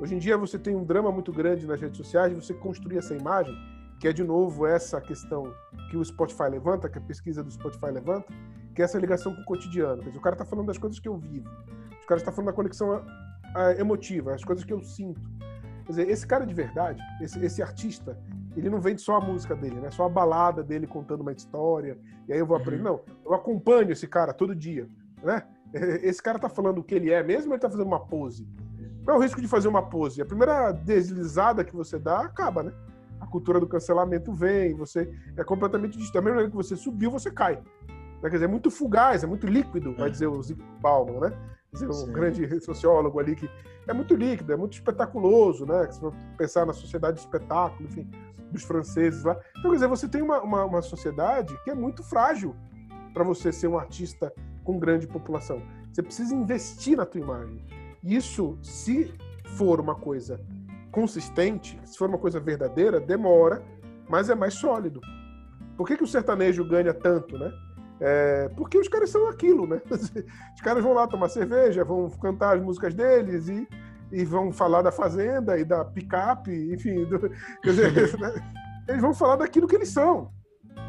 [0.00, 3.14] Hoje em dia você tem um drama muito grande nas redes sociais, você construir essa
[3.14, 3.54] imagem,
[4.02, 5.54] que é de novo essa questão
[5.88, 8.26] que o Spotify levanta, que a pesquisa do Spotify levanta,
[8.74, 10.02] que é essa ligação com o cotidiano.
[10.02, 11.48] Dizer, o cara está falando das coisas que eu vivo,
[12.00, 13.00] os caras estão falando da conexão
[13.78, 15.20] emotiva, as coisas que eu sinto.
[15.84, 18.18] Quer dizer, esse cara de verdade, esse, esse artista,
[18.56, 19.88] ele não vende só a música dele, né?
[19.92, 21.96] Só a balada dele contando uma história,
[22.26, 22.78] e aí eu vou aprender.
[22.78, 22.96] Uhum.
[22.96, 24.88] Não, eu acompanho esse cara todo dia,
[25.22, 25.44] né?
[26.02, 28.48] Esse cara tá falando o que ele é mesmo ou ele tá fazendo uma pose?
[29.04, 30.20] Qual é o risco de fazer uma pose?
[30.20, 32.72] A primeira deslizada que você dá, acaba, né?
[33.32, 36.14] Cultura do cancelamento vem, você é completamente distinto.
[36.14, 37.56] Da mesma maneira que você subiu, você cai.
[37.56, 38.28] Né?
[38.28, 40.10] Quer dizer, é muito fugaz, é muito líquido, vai é.
[40.10, 41.30] dizer o Zico Bauman, né?
[41.70, 43.48] Quer dizer, um grande sociólogo ali que
[43.88, 45.90] é muito líquido, é muito espetaculoso, né?
[45.90, 48.08] Se for pensar na sociedade de espetáculo, enfim,
[48.50, 49.40] dos franceses lá.
[49.58, 52.54] Então, quer dizer, você tem uma, uma, uma sociedade que é muito frágil
[53.14, 54.30] para você ser um artista
[54.62, 55.62] com grande população.
[55.90, 57.64] Você precisa investir na tua imagem.
[58.04, 59.12] Isso, se
[59.56, 60.40] for uma coisa
[60.92, 63.62] consistente, se for uma coisa verdadeira, demora,
[64.08, 65.00] mas é mais sólido.
[65.76, 67.50] Por que, que o sertanejo ganha tanto, né?
[67.98, 69.80] É, porque os caras são aquilo, né?
[70.54, 73.66] Os caras vão lá tomar cerveja, vão cantar as músicas deles e,
[74.10, 77.04] e vão falar da fazenda e da picape, enfim.
[77.04, 77.20] Do,
[77.62, 78.34] quer dizer, né?
[78.88, 80.32] eles vão falar daquilo que eles são.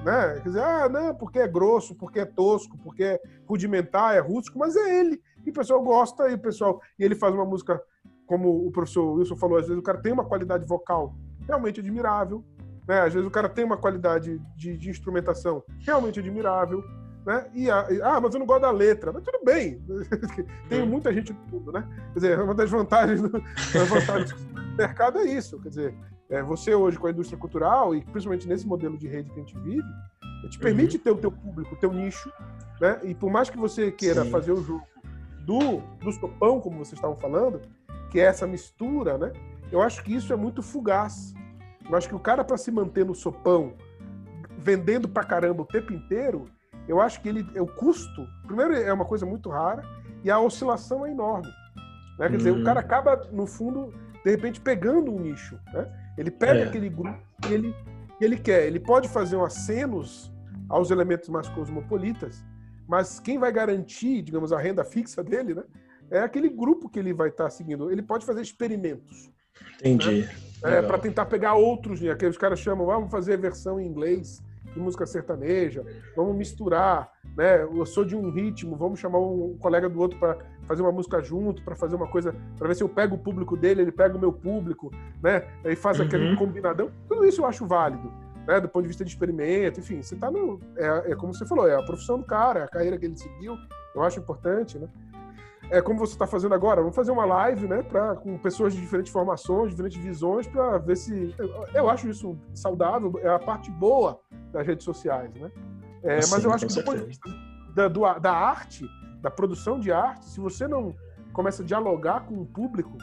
[0.04, 0.40] Né?
[0.42, 4.58] Quer dizer, ah, não, porque é grosso, porque é tosco, porque é rudimentar, é rústico,
[4.58, 5.22] mas é ele.
[5.46, 6.82] E o pessoal gosta, e o pessoal.
[6.98, 7.80] E ele faz uma música,
[8.26, 11.16] como o professor Wilson falou, às vezes o cara tem uma qualidade vocal
[11.48, 12.44] realmente admirável.
[12.88, 13.02] Né?
[13.02, 16.84] Às vezes o cara tem uma qualidade de, de instrumentação realmente admirável.
[17.26, 17.50] Né?
[17.54, 19.12] E, a, e, ah, mas eu não gosto da letra.
[19.12, 19.82] Mas tudo bem.
[20.68, 20.86] tem é.
[20.86, 21.88] muita gente tudo, né?
[22.14, 25.60] Quer dizer, uma das vantagens do, das vantagens do mercado é isso.
[25.62, 25.96] Quer dizer,
[26.30, 29.44] é, você hoje com a indústria cultural, e principalmente nesse modelo de rede que a
[29.44, 29.88] gente vive,
[30.50, 31.04] te permite uhum.
[31.04, 32.32] ter o teu público, o teu nicho,
[32.80, 33.00] né?
[33.04, 34.32] E por mais que você queira Sim.
[34.32, 34.86] fazer o jogo
[35.46, 37.62] do, do sopão, como vocês estavam falando,
[38.14, 39.34] que é essa mistura, né?
[39.72, 41.34] Eu acho que isso é muito fugaz.
[41.90, 43.74] Eu acho que o cara, para se manter no sopão,
[44.56, 46.46] vendendo pra caramba o tempo inteiro,
[46.88, 49.82] eu acho que ele, o custo, primeiro, é uma coisa muito rara,
[50.24, 51.48] e a oscilação é enorme.
[52.20, 52.30] Né?
[52.30, 52.86] Quer dizer, o cara uhum.
[52.86, 53.92] acaba, no fundo,
[54.24, 55.60] de repente, pegando um nicho.
[55.74, 56.14] Né?
[56.16, 56.64] Ele pega é.
[56.66, 57.18] aquele grupo
[57.50, 57.76] e ele,
[58.22, 58.68] ele quer.
[58.68, 60.32] Ele pode fazer um acenos
[60.70, 62.46] aos elementos mais cosmopolitas,
[62.88, 65.64] mas quem vai garantir, digamos, a renda fixa dele, né?
[66.14, 67.92] É aquele grupo que ele vai estar tá seguindo.
[67.92, 69.32] Ele pode fazer experimentos.
[69.80, 70.22] Entendi.
[70.64, 70.78] Né?
[70.78, 72.12] É, para tentar pegar outros, né?
[72.12, 74.42] aqueles caras chamam, vamos fazer versão em inglês
[74.74, 75.86] de música sertaneja,
[76.16, 77.62] vamos misturar, né?
[77.62, 80.38] Eu sou de um ritmo, vamos chamar um colega do outro para
[80.68, 83.56] fazer uma música junto, para fazer uma coisa, para ver se eu pego o público
[83.56, 84.92] dele, ele pega o meu público,
[85.22, 85.48] né?
[85.64, 86.06] E faz uhum.
[86.06, 86.90] aquele combinadão.
[87.08, 88.12] Tudo isso eu acho válido
[88.48, 90.60] né, do ponto de vista de experimento, enfim, você tá no.
[90.76, 93.18] É, é, como você falou, é a profissão do cara, é a carreira que ele
[93.18, 93.58] seguiu,
[93.96, 94.88] eu acho importante, né?
[95.70, 98.82] É como você está fazendo agora, vamos fazer uma live, né, pra, com pessoas de
[98.82, 101.34] diferentes formações, diferentes visões, para ver se.
[101.38, 104.20] Eu, eu, acho isso saudável, é a parte boa
[104.52, 105.52] das redes sociais, né?
[106.04, 107.30] É, Sim, mas eu acho que do ponto de vista
[107.74, 108.86] da, do, da arte,
[109.22, 110.94] da produção de arte, se você não
[111.32, 112.98] começa a dialogar com o público,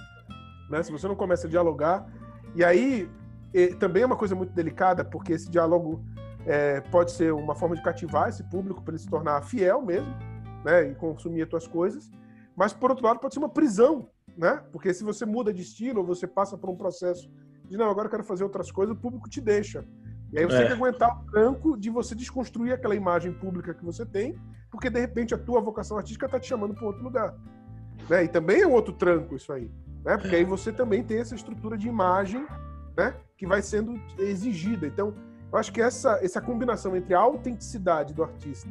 [0.71, 2.07] né, se você não começa a dialogar,
[2.55, 3.11] e aí
[3.53, 6.05] e também é uma coisa muito delicada, porque esse diálogo
[6.47, 10.15] é, pode ser uma forma de cativar esse público para ele se tornar fiel mesmo,
[10.65, 12.11] né, e consumir as tuas coisas.
[12.61, 14.63] Mas, por outro lado, pode ser uma prisão, né?
[14.71, 17.27] Porque se você muda de estilo, ou você passa por um processo
[17.65, 19.83] de, não, agora eu quero fazer outras coisas, o público te deixa.
[20.31, 20.59] E aí você é.
[20.59, 24.39] tem que aguentar o tranco de você desconstruir aquela imagem pública que você tem,
[24.71, 27.35] porque, de repente, a tua vocação artística está te chamando para outro lugar.
[28.11, 28.25] Né?
[28.25, 29.71] E também é um outro tranco isso aí.
[30.05, 30.19] Né?
[30.19, 32.47] Porque aí você também tem essa estrutura de imagem
[32.95, 34.87] né, que vai sendo exigida.
[34.87, 35.15] Então,
[35.51, 38.69] eu acho que essa, essa combinação entre a autenticidade do artista,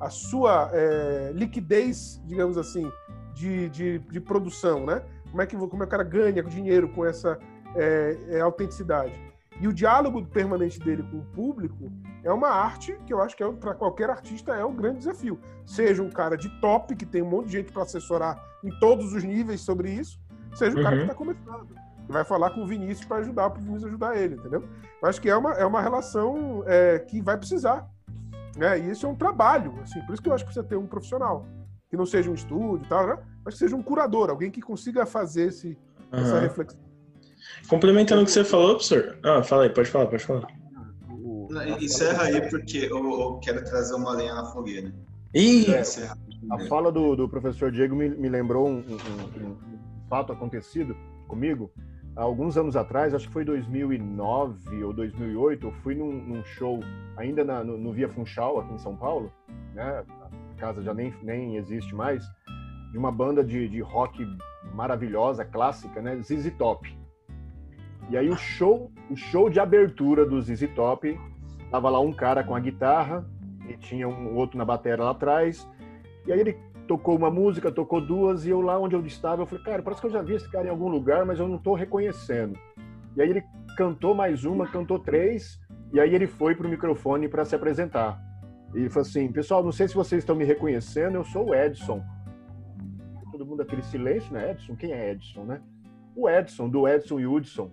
[0.00, 2.90] a sua é, liquidez, digamos assim,
[3.34, 5.02] de, de, de, produção, né?
[5.30, 7.38] Como é, que, como é que o cara ganha dinheiro com essa
[7.76, 9.12] é, é, autenticidade?
[9.60, 11.92] E o diálogo permanente dele com o público
[12.24, 15.38] é uma arte que eu acho que é, para qualquer artista é um grande desafio.
[15.66, 19.12] Seja um cara de top, que tem um monte de gente para assessorar em todos
[19.12, 20.18] os níveis sobre isso,
[20.54, 21.18] seja um cara que está uhum.
[21.18, 21.76] começando.
[22.08, 24.64] E vai falar com o Vinícius para ajudar, para o Vinícius ajudar ele, entendeu?
[25.00, 27.88] Eu acho que é uma, é uma relação é, que vai precisar.
[28.56, 28.78] Né?
[28.78, 30.86] E isso é um trabalho, assim, por isso que eu acho que precisa ter um
[30.86, 31.46] profissional.
[31.88, 33.18] Que não seja um estúdio e tal, né?
[33.44, 35.78] mas que seja um curador, alguém que consiga fazer esse,
[36.12, 36.20] uhum.
[36.20, 36.80] essa reflexão.
[37.68, 39.18] Complementando o que você falou, professor.
[39.24, 40.46] Ah, fala aí, pode falar, pode falar.
[41.80, 44.92] Encerra aí, porque eu, eu quero trazer uma lenha na fogueira.
[45.34, 45.66] Ih!
[46.50, 49.56] A fala do, do professor Diego me, me lembrou um, um, um,
[50.08, 50.96] fato acontecido
[51.28, 51.70] comigo.
[52.16, 56.80] Alguns anos atrás, acho que foi 2009 ou 2008, eu fui num, num show
[57.16, 59.32] ainda na, no, no, Via Funchal, aqui em São Paulo,
[59.74, 60.04] né?
[60.22, 62.24] A casa já nem, nem existe mais,
[62.90, 64.26] de uma banda de, de rock
[64.74, 66.16] maravilhosa, clássica, né?
[66.16, 66.92] ZZ Top.
[68.10, 71.18] E aí o show, o show de abertura do ZZ Top,
[71.70, 73.24] tava lá um cara com a guitarra
[73.68, 75.68] e tinha um outro na bateria lá atrás.
[76.26, 76.58] E aí ele
[76.90, 80.00] tocou uma música, tocou duas e eu lá onde eu estava, eu falei, cara, parece
[80.00, 82.58] que eu já vi esse cara em algum lugar, mas eu não estou reconhecendo.
[83.16, 83.44] E aí ele
[83.76, 85.60] cantou mais uma, cantou três,
[85.92, 88.20] e aí ele foi pro microfone para se apresentar.
[88.74, 92.02] E falou assim, pessoal, não sei se vocês estão me reconhecendo, eu sou o Edson.
[93.30, 94.50] Todo mundo aquele silêncio, né?
[94.50, 95.60] Edson, quem é Edson, né?
[96.16, 97.70] O Edson, do Edson e Hudson.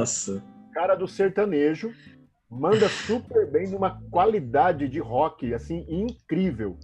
[0.00, 0.42] Nossa.
[0.72, 1.92] Cara do sertanejo
[2.50, 6.76] manda super bem numa qualidade de rock assim incrível.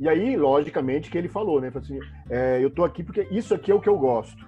[0.00, 1.70] E aí, logicamente, que ele falou, né?
[1.70, 4.44] Falou assim, é, eu tô aqui porque isso aqui é o que eu gosto.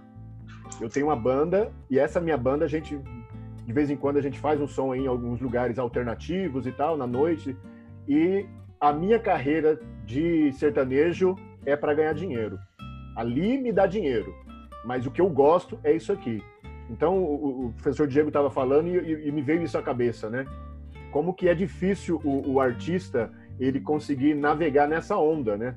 [0.81, 2.99] Eu tenho uma banda e essa minha banda a gente
[3.65, 6.97] de vez em quando a gente faz um som em alguns lugares alternativos e tal
[6.97, 7.57] na noite
[8.07, 8.47] e
[8.81, 11.35] a minha carreira de sertanejo
[11.65, 12.59] é para ganhar dinheiro.
[13.17, 14.33] Ali me dá dinheiro,
[14.85, 16.43] mas o que eu gosto é isso aqui.
[16.91, 20.31] Então o, o professor Diego estava falando e, e, e, me veio isso à cabeça,
[20.31, 20.47] né?
[21.11, 25.77] Como que é difícil o, o artista ele conseguir navegar nessa onda, né?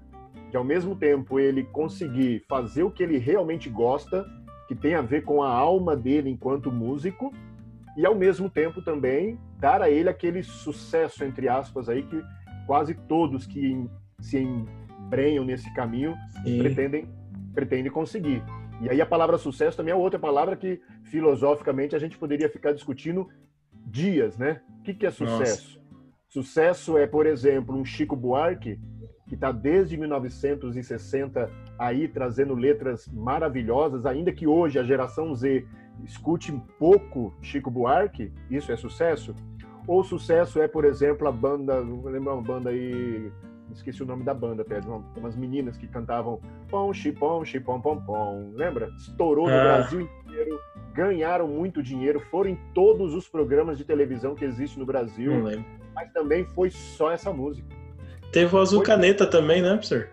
[0.52, 4.26] De ao mesmo tempo ele conseguir fazer o que ele realmente gosta
[4.68, 7.34] que tem a ver com a alma dele enquanto músico
[7.98, 12.22] e ao mesmo tempo também dar a ele aquele sucesso entre aspas aí que
[12.68, 13.84] quase todos que
[14.22, 16.60] se embrenham nesse caminho Sim.
[16.60, 17.08] pretendem
[17.54, 18.44] pretendem conseguir.
[18.82, 22.74] E aí a palavra sucesso também é outra palavra que filosoficamente a gente poderia ficar
[22.74, 23.28] discutindo
[23.86, 24.62] dias, né?
[24.80, 25.76] O que, que é sucesso?
[25.76, 25.90] Nossa.
[26.30, 28.80] Sucesso é, por exemplo, um Chico Buarque
[29.30, 35.66] que está desde 1960 aí trazendo letras maravilhosas, ainda que hoje a geração Z
[36.04, 39.36] escute pouco Chico Buarque, isso é sucesso?
[39.88, 43.32] Ou sucesso é, por exemplo, a banda, lembra uma banda aí,
[43.74, 44.80] esqueci o nome da banda até,
[45.18, 46.40] umas meninas que cantavam
[46.70, 48.90] pom, xipom, xipom, pom, pom, lembra?
[48.98, 49.64] Estourou no ah.
[49.64, 50.60] Brasil inteiro,
[50.94, 55.32] ganharam muito dinheiro, foram em todos os programas de televisão que existem no Brasil,
[55.94, 57.68] mas também foi só essa música.
[58.32, 58.86] Teve o Azul Foi...
[58.86, 60.10] Caneta também, né, professor?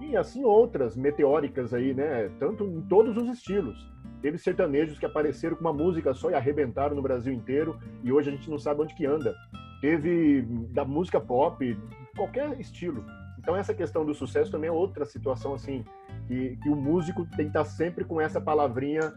[0.00, 2.28] E assim outras meteóricas aí, né?
[2.40, 3.78] Tanto em todos os estilos.
[4.20, 8.28] Teve sertanejos que apareceram com uma música só e arrebentaram no Brasil inteiro e hoje
[8.28, 9.34] a gente não sabe onde que anda.
[9.80, 10.42] Teve
[10.72, 11.78] da música pop,
[12.16, 13.04] qualquer estilo.
[13.38, 15.84] Então essa questão do sucesso também é outra situação assim
[16.26, 19.14] que, que o músico tem que estar sempre com essa palavrinha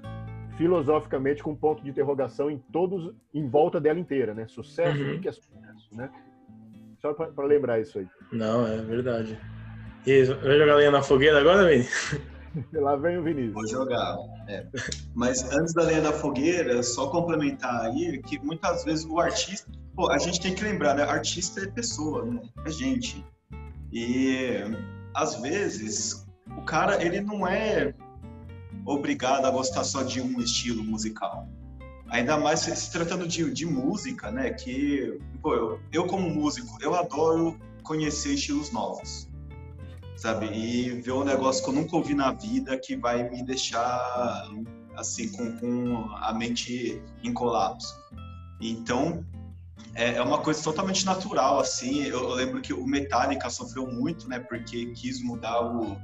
[0.57, 4.47] filosoficamente com um ponto de interrogação em todos em volta dela inteira, né?
[4.47, 5.15] Sucesso, uhum.
[5.15, 6.09] o que é sucesso, né?
[7.01, 8.07] Só para lembrar isso aí.
[8.31, 9.37] Não, é verdade.
[10.05, 11.85] E vai jogar lenha na fogueira agora, Vini?
[12.73, 13.53] Lá vem o Vinícius.
[13.53, 14.17] Vou jogar.
[14.47, 14.65] É.
[15.13, 19.69] Mas antes da lenha da fogueira, só complementar aí que muitas vezes o artista.
[19.95, 21.03] Pô, a gente tem que lembrar, né?
[21.03, 22.41] Artista é pessoa, né?
[22.65, 23.23] É gente.
[23.91, 24.59] E
[25.13, 26.25] às vezes
[26.57, 27.93] o cara ele não é
[28.85, 31.47] obrigado a gostar só de um estilo musical.
[32.09, 34.51] Ainda mais se tratando de, de música, né?
[34.51, 39.27] Que, pô, eu, eu como músico, eu adoro conhecer estilos novos,
[40.15, 40.45] sabe?
[40.47, 44.49] E ver um negócio que eu nunca ouvi na vida que vai me deixar,
[44.95, 47.93] assim, com, com a mente em colapso.
[48.59, 49.25] Então,
[49.95, 52.03] é, é uma coisa totalmente natural, assim.
[52.03, 54.39] Eu, lembro que o Metallica sofreu muito, né?
[54.39, 55.97] Porque quis mudar o,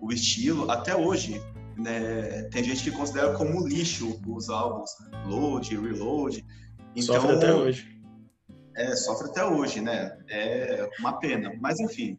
[0.00, 0.70] o estilo.
[0.70, 1.40] Até hoje,
[1.76, 4.90] né, tem gente que considera como lixo os álbuns,
[5.26, 6.44] load, reload.
[6.94, 7.96] Então, sofre até hoje.
[8.74, 10.16] É, sofre até hoje, né?
[10.28, 11.52] É uma pena.
[11.60, 12.18] Mas, enfim,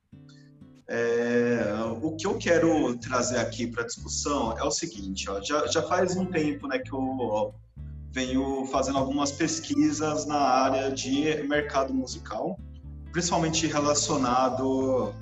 [0.89, 1.59] é,
[2.01, 6.15] o que eu quero trazer aqui para discussão é o seguinte, ó, já, já faz
[6.15, 7.53] um tempo né, que eu
[8.11, 12.57] venho fazendo algumas pesquisas na área de mercado musical,
[13.11, 15.13] principalmente relacionado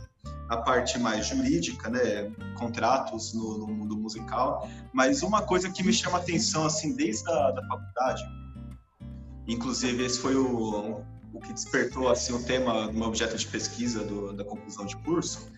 [0.47, 4.70] à parte mais jurídica, né, contratos no, no mundo musical.
[4.93, 8.24] Mas uma coisa que me chama atenção assim desde a da faculdade,
[9.47, 11.03] inclusive esse foi o,
[11.36, 15.52] o que despertou assim o tema, meu objeto de pesquisa do, da conclusão de curso,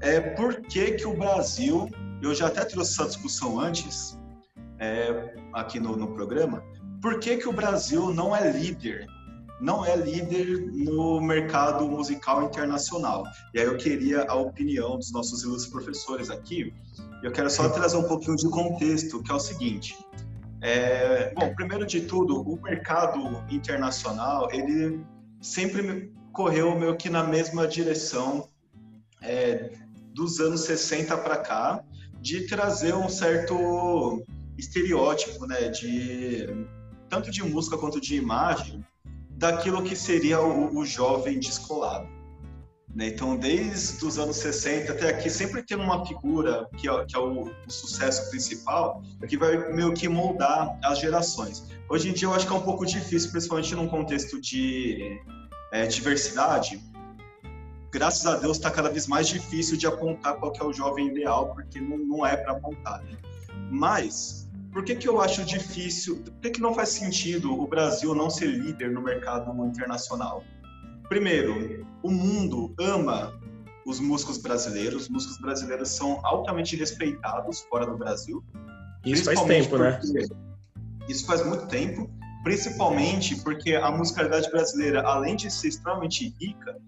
[0.00, 1.88] é por que que o Brasil,
[2.20, 4.18] eu já até trouxe essa discussão antes
[4.78, 6.62] é, aqui no, no programa,
[7.00, 9.06] por que, que o Brasil não é líder?
[9.60, 13.24] Não é líder no mercado musical internacional.
[13.54, 16.74] E aí eu queria a opinião dos nossos ilustres professores aqui.
[17.22, 19.96] Eu quero só trazer um pouquinho de contexto, que é o seguinte.
[20.60, 23.18] É, bom, primeiro de tudo, o mercado
[23.50, 25.04] internacional, ele
[25.42, 28.48] sempre correu meio que na mesma direção
[29.20, 29.72] é,
[30.14, 31.84] dos anos 60 para cá,
[32.20, 34.24] de trazer um certo
[34.56, 36.46] estereótipo, né, de
[37.08, 38.84] tanto de música quanto de imagem,
[39.30, 42.08] daquilo que seria o, o jovem descolado.
[42.94, 43.08] Né?
[43.08, 47.18] Então, desde os anos 60 até aqui, sempre tem uma figura que é, que é
[47.18, 51.66] o, o, sucesso principal, que vai meio que moldar as gerações.
[51.88, 55.20] Hoje em dia, eu acho que é um pouco difícil, principalmente num contexto de
[55.72, 56.82] é, diversidade.
[57.90, 61.54] Graças a Deus, está cada vez mais difícil de apontar qual é o jovem ideal,
[61.54, 63.02] porque não, não é para apontar.
[63.02, 63.16] Né?
[63.70, 68.14] Mas por que, que eu acho difícil, por que, que não faz sentido o Brasil
[68.14, 70.42] não ser líder no mercado internacional?
[71.12, 73.38] Primeiro, o mundo ama
[73.84, 78.42] os músicos brasileiros, os músicos brasileiros são altamente respeitados fora do Brasil.
[79.04, 80.00] Isso faz tempo, né?
[81.06, 82.10] Isso faz muito tempo,
[82.42, 86.78] principalmente porque a musicalidade brasileira, além de ser extremamente rica,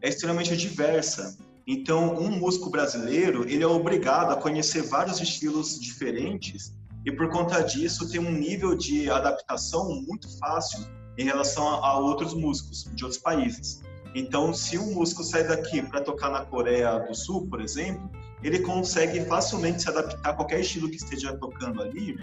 [0.00, 1.36] é extremamente diversa.
[1.66, 6.72] Então, um músico brasileiro, ele é obrigado a conhecer vários estilos diferentes
[7.04, 10.86] e por conta disso tem um nível de adaptação muito fácil
[11.16, 13.82] em relação a, outros músicos de outros países.
[14.14, 18.08] Então, se um músico sai daqui para tocar na Coreia do Sul, por exemplo,
[18.42, 22.16] ele consegue facilmente se adaptar a qualquer estilo que esteja tocando ali,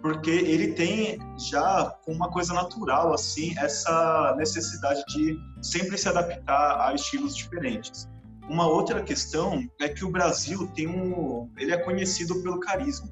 [0.00, 6.94] porque ele tem já uma coisa natural assim essa necessidade de sempre se adaptar a
[6.94, 8.06] estilos diferentes.
[8.48, 13.08] Uma outra questão é que o Brasil tem um, ele é conhecido pelo carisma.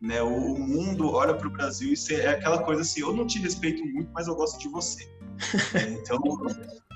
[0.00, 0.22] Né?
[0.22, 3.84] O, mundo olha para o Brasil e é aquela coisa assim: eu não te respeito
[3.84, 5.06] muito, mas eu gosto de você.
[5.90, 6.18] então,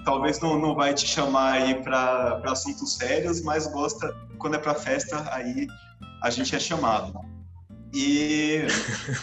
[0.04, 4.74] talvez não, não vai te chamar aí para assuntos sérios, mas gosta quando é para
[4.74, 5.66] festa, aí
[6.22, 7.18] a gente é chamado.
[7.94, 8.62] E,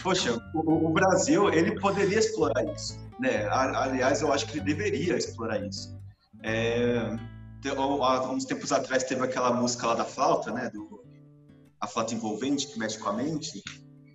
[0.02, 3.46] poxa, o, o, Brasil, ele poderia explorar isso, né?
[3.50, 5.96] Aliás, eu acho que ele deveria explorar isso.
[6.42, 7.16] É,
[7.70, 10.70] há uns tempos atrás teve aquela música lá da flauta, né?
[10.70, 10.91] Do,
[11.82, 13.60] a flauta envolvente, que mexe com a mente,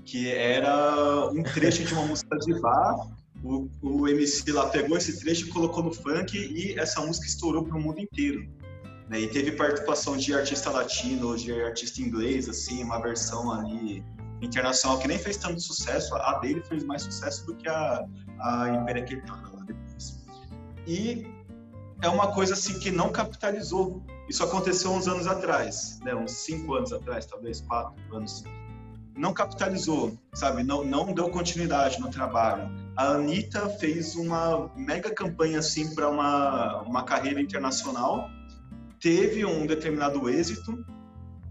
[0.05, 2.95] que era um trecho de uma música de bar.
[3.43, 7.65] O, o MC lá pegou esse trecho e colocou no funk e essa música estourou
[7.65, 8.49] para o mundo inteiro.
[9.09, 9.19] Né?
[9.19, 14.03] E teve participação de artista latino, de artista inglês, assim, uma versão ali
[14.41, 16.15] internacional que nem fez tanto sucesso.
[16.15, 18.05] A dele fez mais sucesso do que a,
[18.39, 20.23] a Impéria lá depois.
[20.87, 21.27] E
[22.01, 26.13] é uma coisa assim que não capitalizou isso aconteceu uns anos atrás, né?
[26.13, 28.43] uns cinco anos atrás, talvez quatro anos.
[29.15, 30.63] Não capitalizou, sabe?
[30.63, 32.69] Não, não deu continuidade no trabalho.
[32.95, 38.29] A Anitta fez uma mega campanha assim para uma, uma carreira internacional,
[38.99, 40.85] teve um determinado êxito,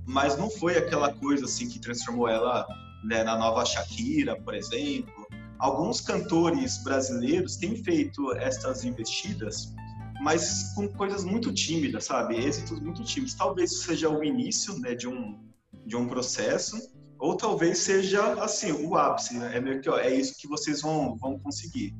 [0.07, 2.67] mas não foi aquela coisa assim que transformou ela
[3.03, 5.27] né, na nova Shakira, por exemplo.
[5.59, 9.75] Alguns cantores brasileiros têm feito estas investidas
[10.21, 12.37] mas com coisas muito tímidas, sabe?
[12.37, 13.35] Êxitos muito tímidos.
[13.35, 15.39] Talvez seja o início né, de, um,
[15.85, 16.77] de um processo,
[17.19, 19.39] ou talvez seja, assim, o ápice.
[19.39, 19.57] Né?
[19.57, 21.95] É meio que, ó, é isso que vocês vão, vão conseguir.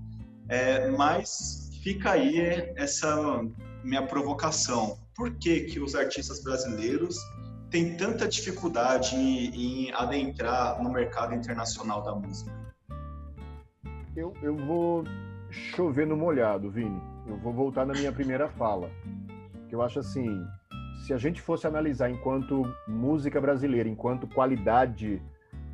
[0.49, 3.43] É, mas fica aí essa
[3.85, 4.99] minha provocação.
[5.15, 7.17] Por que, que os artistas brasileiros
[7.71, 12.55] têm tanta dificuldade em, em adentrar no mercado internacional da música?
[14.15, 15.05] Eu, eu vou
[15.51, 18.91] chover no molhado, Vini eu vou voltar na minha primeira fala,
[19.69, 20.47] que eu acho assim,
[21.05, 25.21] se a gente fosse analisar enquanto música brasileira, enquanto qualidade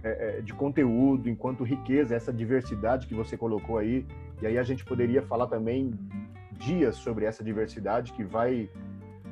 [0.02, 4.06] é, é, de conteúdo, enquanto riqueza, essa diversidade que você colocou aí,
[4.40, 5.92] e aí a gente poderia falar também
[6.52, 8.68] dias sobre essa diversidade que vai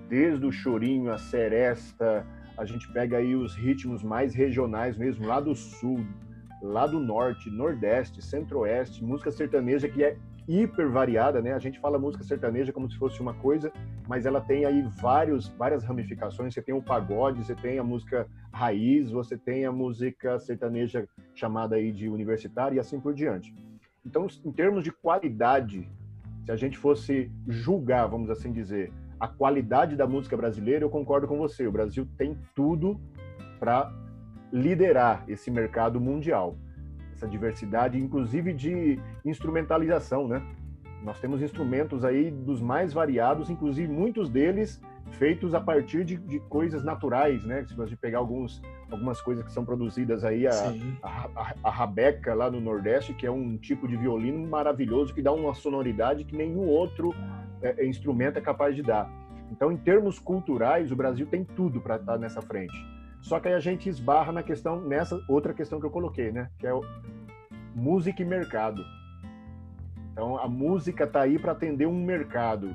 [0.08, 5.40] desde o chorinho, a seresta, a gente pega aí os ritmos mais regionais mesmo, lá
[5.40, 6.04] do sul,
[6.60, 10.16] lá do norte, nordeste, centro-oeste, música sertaneja que é
[10.50, 11.52] hiper variada, né?
[11.52, 13.72] A gente fala música sertaneja como se fosse uma coisa,
[14.08, 16.52] mas ela tem aí vários, várias ramificações.
[16.52, 21.76] Você tem o pagode, você tem a música raiz, você tem a música sertaneja chamada
[21.76, 23.54] aí de universitária e assim por diante.
[24.04, 25.88] Então, em termos de qualidade,
[26.44, 31.28] se a gente fosse julgar, vamos assim dizer, a qualidade da música brasileira, eu concordo
[31.28, 31.66] com você.
[31.66, 33.00] O Brasil tem tudo
[33.60, 33.92] para
[34.52, 36.56] liderar esse mercado mundial.
[37.20, 40.42] Essa diversidade, inclusive de instrumentalização, né?
[41.02, 44.80] Nós temos instrumentos aí dos mais variados, inclusive muitos deles
[45.12, 47.62] feitos a partir de, de coisas naturais, né?
[47.66, 50.52] Se você pegar alguns, algumas coisas que são produzidas aí, a,
[51.02, 55.20] a, a, a, rabeca lá no Nordeste, que é um tipo de violino maravilhoso que
[55.20, 57.14] dá uma sonoridade que nenhum outro
[57.60, 59.10] é, é instrumento é capaz de dar.
[59.50, 62.74] Então, em termos culturais, o Brasil tem tudo para estar tá nessa frente.
[63.20, 66.50] Só que aí a gente esbarra na questão, nessa outra questão que eu coloquei, né?
[66.58, 66.82] Que é o
[67.74, 68.84] música e mercado.
[70.12, 72.74] Então, a música está aí para atender um mercado.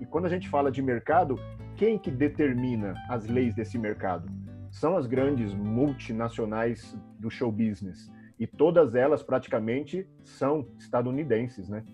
[0.00, 1.38] E quando a gente fala de mercado,
[1.76, 4.28] quem que determina as leis desse mercado?
[4.70, 8.10] São as grandes multinacionais do show business.
[8.38, 11.84] E todas elas praticamente são estadunidenses, né?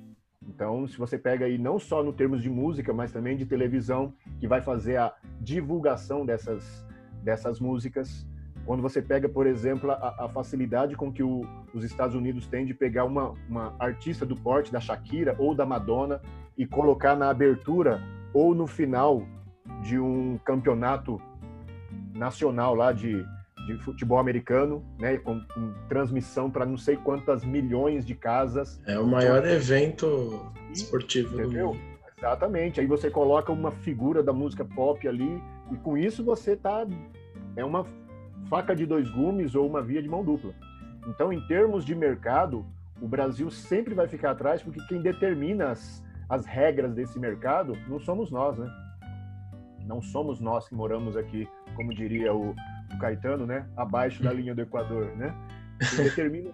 [0.46, 4.12] Então, se você pega aí não só no termos de música, mas também de televisão,
[4.38, 6.84] que vai fazer a divulgação dessas,
[7.22, 8.26] dessas músicas,
[8.66, 11.42] quando você pega, por exemplo, a, a facilidade com que o,
[11.74, 15.66] os Estados Unidos têm de pegar uma, uma artista do porte da Shakira ou da
[15.66, 16.20] Madonna
[16.56, 18.00] e colocar na abertura
[18.32, 19.26] ou no final
[19.82, 21.20] de um campeonato
[22.14, 23.24] nacional lá de,
[23.66, 28.80] de futebol americano, né, com, com transmissão para não sei quantas milhões de casas.
[28.86, 31.68] É o maior evento esportivo Entendeu?
[31.68, 31.90] do mundo.
[32.16, 32.80] Exatamente.
[32.80, 36.86] Aí você coloca uma figura da música pop ali e com isso você tá
[37.56, 37.84] é uma
[38.48, 40.54] faca de dois gumes ou uma via de mão dupla.
[41.06, 42.66] Então, em termos de mercado,
[43.00, 47.98] o Brasil sempre vai ficar atrás porque quem determina as, as regras desse mercado não
[47.98, 48.70] somos nós, né?
[49.86, 53.68] Não somos nós que moramos aqui, como diria o, o Caetano, né?
[53.76, 55.34] Abaixo da linha do Equador, né?
[55.96, 56.50] Quem determina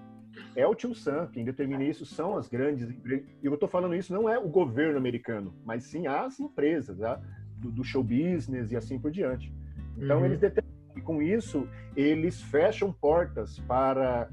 [0.54, 3.26] é o Tio Sam, quem determina isso são as grandes empresas.
[3.42, 7.20] E eu estou falando isso não é o governo americano, mas sim as empresas tá?
[7.56, 9.52] Do, do, show business e assim por diante.
[9.96, 10.26] Então, uhum.
[10.26, 14.28] eles determinam, e com isso, eles fecham portas para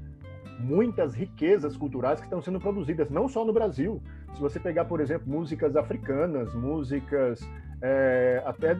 [0.58, 4.02] muitas riquezas culturais que estão sendo produzidas, não só no Brasil.
[4.34, 7.40] Se você pegar, por exemplo, músicas africanas, músicas
[7.82, 8.78] é, até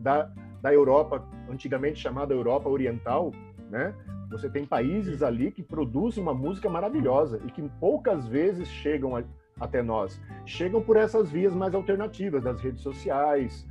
[0.00, 3.32] da, da Europa, antigamente chamada Europa Oriental,
[3.70, 3.94] né?
[4.30, 9.22] Você tem países ali que produzem uma música maravilhosa e que poucas vezes chegam a,
[9.62, 10.20] até nós.
[10.44, 13.66] Chegam por essas vias mais alternativas, das redes sociais,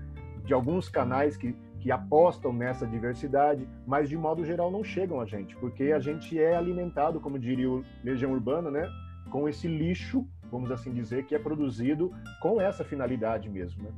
[0.45, 5.25] de alguns canais que, que apostam nessa diversidade, mas de modo geral não chegam a
[5.25, 8.89] gente, porque a gente é alimentado, como diria o Legião Urbana, né?
[9.29, 12.11] Com esse lixo, vamos assim dizer, que é produzido
[12.41, 13.91] com essa finalidade mesmo, né?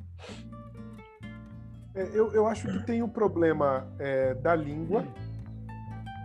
[1.96, 5.06] É, eu, eu acho que tem o problema é, da língua.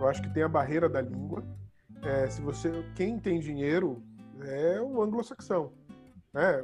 [0.01, 1.45] Eu acho que tem a barreira da língua.
[2.03, 4.03] É, se você, quem tem dinheiro
[4.43, 5.73] é o anglo-saxão,
[6.33, 6.63] né?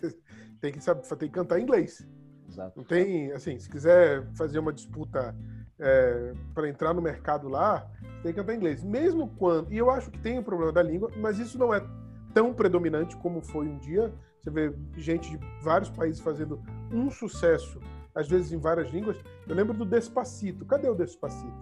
[0.60, 2.06] tem que saber, tem que cantar em inglês.
[2.48, 2.72] Exato.
[2.76, 5.34] Não tem, assim, se quiser fazer uma disputa
[5.78, 7.90] é, para entrar no mercado lá,
[8.22, 8.82] tem que cantar em inglês.
[8.82, 11.84] Mesmo quando, e eu acho que tem o problema da língua, mas isso não é
[12.32, 14.12] tão predominante como foi um dia.
[14.40, 16.62] Você vê gente de vários países fazendo
[16.92, 17.80] um sucesso
[18.16, 19.18] às vezes em várias línguas.
[19.46, 20.64] Eu lembro do Despacito.
[20.64, 21.52] Cadê o Despacito?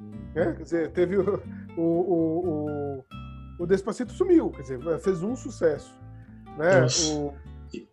[0.00, 0.10] Hum.
[0.34, 1.42] É, quer dizer, teve o,
[1.76, 3.04] o, o, o,
[3.66, 5.94] Despacito sumiu, quer dizer, fez um sucesso.
[6.56, 6.86] Né?
[7.10, 7.34] O,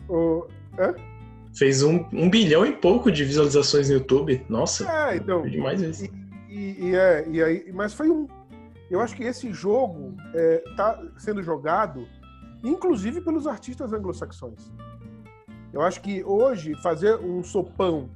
[0.09, 0.47] o?
[1.53, 4.45] Fez um, um bilhão e pouco de visualizações no YouTube.
[4.47, 6.05] Nossa, é, então, demais isso.
[6.49, 8.27] E, e, e, é, e aí, mas foi um.
[8.89, 10.15] Eu acho que esse jogo
[10.65, 12.07] está é, sendo jogado,
[12.63, 14.71] inclusive pelos artistas anglo-saxões.
[15.71, 18.09] Eu acho que hoje fazer um sopão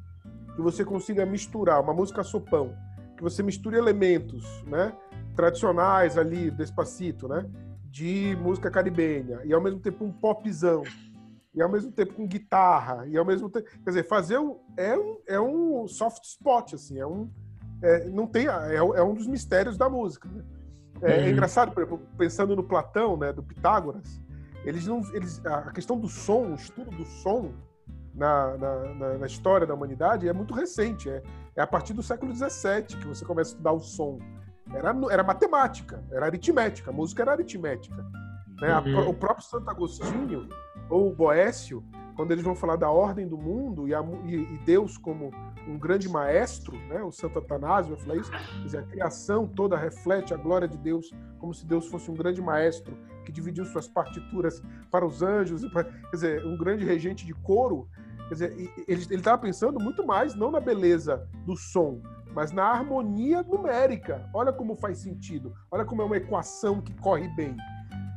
[0.55, 2.75] que você consiga misturar uma música sopão,
[3.15, 4.93] que você misture elementos, né,
[5.35, 7.45] tradicionais ali, despacito, né,
[7.85, 10.83] de música caribenha e ao mesmo tempo um popzão
[11.53, 14.97] e ao mesmo tempo com guitarra e ao mesmo tempo, quer dizer, fazer um, é
[14.97, 17.29] um é um soft spot assim, é um
[17.81, 20.29] é, não tem é, é um dos mistérios da música.
[20.29, 20.43] Né?
[21.01, 21.23] É, é uhum.
[21.25, 24.21] é engraçado, por exemplo, pensando no Platão, né, do Pitágoras,
[24.63, 27.51] eles não, eles, a questão do som, o estudo do som
[28.13, 31.09] na, na, na história da humanidade é muito recente.
[31.09, 31.21] É,
[31.55, 34.19] é a partir do século XVII que você começa a estudar o som.
[34.73, 38.03] Era, era matemática, era aritmética, a música era aritmética.
[38.59, 38.77] Né?
[38.79, 38.99] Uhum.
[38.99, 40.47] A, o próprio Santo Agostinho,
[40.89, 41.83] ou o Boécio,
[42.15, 45.31] quando eles vão falar da ordem do mundo e, a, e, e Deus como
[45.67, 47.01] um grande maestro, né?
[47.03, 48.31] o Santo Atanásio vai falar isso,
[48.63, 52.41] dizer, a criação toda reflete a glória de Deus, como se Deus fosse um grande
[52.41, 54.61] maestro que dividiu suas partituras
[54.91, 57.87] para os anjos, quer dizer, um grande regente de coro.
[58.27, 62.01] Quer dizer, ele estava pensando muito mais não na beleza do som,
[62.33, 64.27] mas na harmonia numérica.
[64.33, 67.55] Olha como faz sentido, olha como é uma equação que corre bem.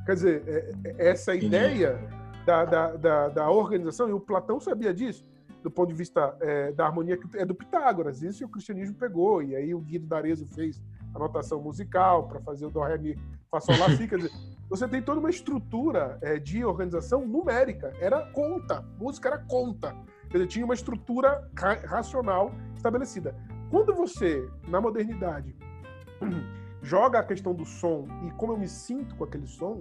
[0.05, 1.99] Quer dizer, é, é, essa ideia
[2.45, 5.27] da, da, da, da, organização, e o Platão sabia disso,
[5.63, 9.57] do ponto de vista é, da harmonia, é do Pitágoras, isso o cristianismo pegou, e
[9.57, 10.81] aí o Guido d'Arezzo fez
[11.13, 13.19] a notação musical para fazer o do, ré, mi,
[13.51, 14.31] fá, sol, lá, si, quer dizer,
[14.71, 19.97] você tem toda uma estrutura é, de organização numérica, era conta, música era conta,
[20.31, 23.35] quer dizer, tinha uma estrutura ra racional estabelecida.
[23.71, 25.55] Quando você, na modernidade,
[26.83, 29.81] joga a questão do som e como eu me sinto com aquele som,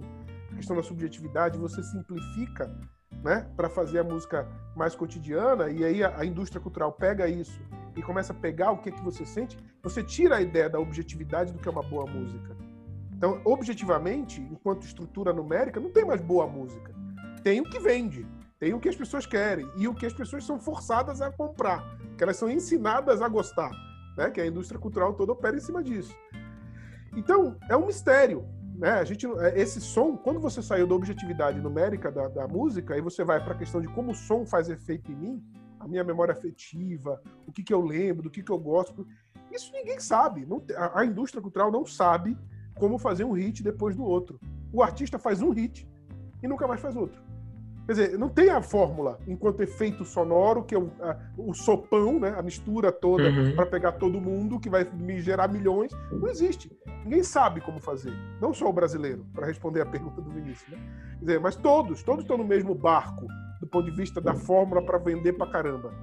[0.50, 2.74] a questão da subjetividade, você simplifica
[3.22, 7.60] né, para fazer a música mais cotidiana, e aí a, a, indústria cultural pega isso
[7.96, 11.52] e começa a pegar o que, que você sente, você tira a ideia da objetividade
[11.52, 12.56] do que é uma boa música.
[13.12, 16.94] Então, objetivamente, enquanto estrutura numérica, não tem mais boa música.
[17.42, 18.26] Tem o que vende,
[18.58, 21.98] tem o que as pessoas querem e o que as pessoas são forçadas a comprar,
[22.16, 23.70] que elas são ensinadas a gostar,
[24.16, 24.30] né?
[24.30, 26.14] Que a indústria cultural toda opera em cima disso.
[27.14, 28.46] Então, é um mistério.
[28.74, 28.90] Né?
[28.90, 33.00] A gente, é, esse som, quando você saiu da objetividade numérica da, da música e
[33.00, 35.44] você vai para a questão de como o som faz efeito em mim,
[35.80, 39.06] a minha memória afetiva, o que, que eu lembro, do que, que eu gosto,
[39.50, 40.44] isso ninguém sabe.
[40.44, 42.36] Não, a, a indústria cultural não sabe
[42.74, 44.38] como fazer um hit depois do outro.
[44.72, 45.88] O artista faz um hit
[46.42, 47.25] e nunca mais faz outro.
[47.86, 52.18] Quer dizer, não tem a fórmula enquanto efeito sonoro, que é o, a, o sopão,
[52.18, 53.54] né, a mistura toda uhum.
[53.54, 55.92] para pegar todo mundo, que vai me gerar milhões.
[56.10, 56.76] Não existe.
[57.04, 58.12] Ninguém sabe como fazer.
[58.40, 60.68] Não só o brasileiro, para responder a pergunta do Vinícius.
[60.68, 60.78] Né?
[61.18, 63.28] Quer dizer, mas todos, todos estão no mesmo barco,
[63.60, 65.94] do ponto de vista da fórmula para vender para caramba.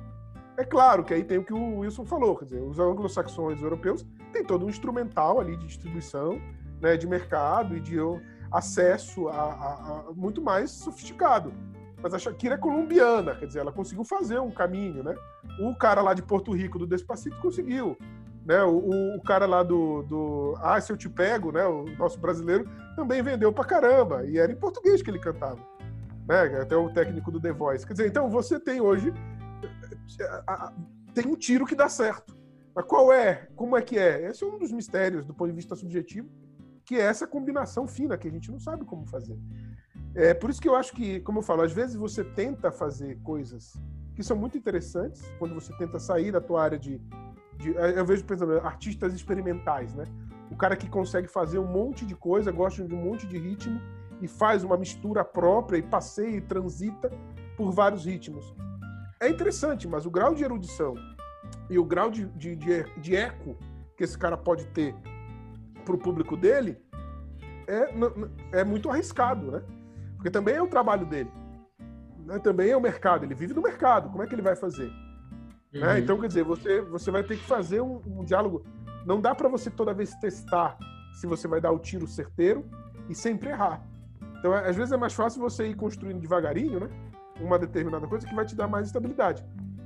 [0.56, 4.06] É claro que aí tem o que o Wilson falou, quer dizer, os anglo-saxões europeus
[4.32, 6.40] têm todo um instrumental ali de distribuição,
[6.80, 7.98] né, de mercado e de
[8.54, 11.54] acesso a, a, a muito mais sofisticado.
[12.02, 15.16] Mas a Shakira é colombiana, quer dizer, ela conseguiu fazer um caminho, né?
[15.60, 17.98] O cara lá de Porto Rico do Despacito conseguiu.
[18.46, 22.20] Né, o, o, cara lá do, do Ah, se eu te pego, né, o nosso
[22.20, 24.26] brasileiro, também vendeu pra caramba.
[24.26, 25.60] E era em português que ele cantava.
[26.28, 27.88] Né, até o técnico do The Voice.
[27.88, 29.14] Quer dizer, então você tem hoje.
[31.14, 32.36] Tem um tiro que dá certo.
[32.76, 33.48] Mas qual é?
[33.56, 34.30] Como é que é?
[34.30, 36.30] Esse é um dos mistérios do ponto de vista subjetivo,
[36.86, 39.38] que é essa combinação fina que a gente não sabe como fazer.
[40.16, 43.20] É por isso que eu acho que, como eu falo, às vezes você tenta fazer
[43.24, 43.74] coisas
[44.16, 47.02] que são muito interessantes, quando você tenta sair da tua área de.
[47.58, 50.04] de eu vejo, por exemplo, artistas experimentais, né?
[50.52, 53.82] O cara que consegue fazer um monte de coisa, gosta de um monte de ritmo
[54.22, 57.12] e faz uma mistura própria e passeia e transita
[57.58, 58.54] por vários ritmos.
[59.20, 60.94] É interessante, mas o grau de erudição
[61.70, 63.58] e o grau de, de, de eco
[63.98, 64.96] que esse cara pode ter
[65.84, 66.78] para o público dele
[67.68, 69.64] é, é muito arriscado, né?
[70.16, 71.32] Porque também é o trabalho dele.
[72.26, 72.40] Né?
[72.40, 73.26] Também é o mercado.
[73.26, 74.10] Ele vive no mercado.
[74.10, 74.88] Como é que ele vai fazer?
[74.88, 74.94] Né?
[75.74, 75.82] Uhum.
[75.82, 76.00] Né?
[76.00, 78.66] Então, quer dizer, você, você vai ter que fazer um, um diálogo.
[79.06, 80.78] Não dá para você toda vez testar
[81.14, 82.66] se você vai dar o tiro certeiro
[83.10, 83.86] e sempre errar.
[84.40, 86.90] Então, às vezes é mais fácil você ir construindo devagarinho, né?
[87.40, 89.44] Uma determinada coisa que vai te dar mais estabilidade.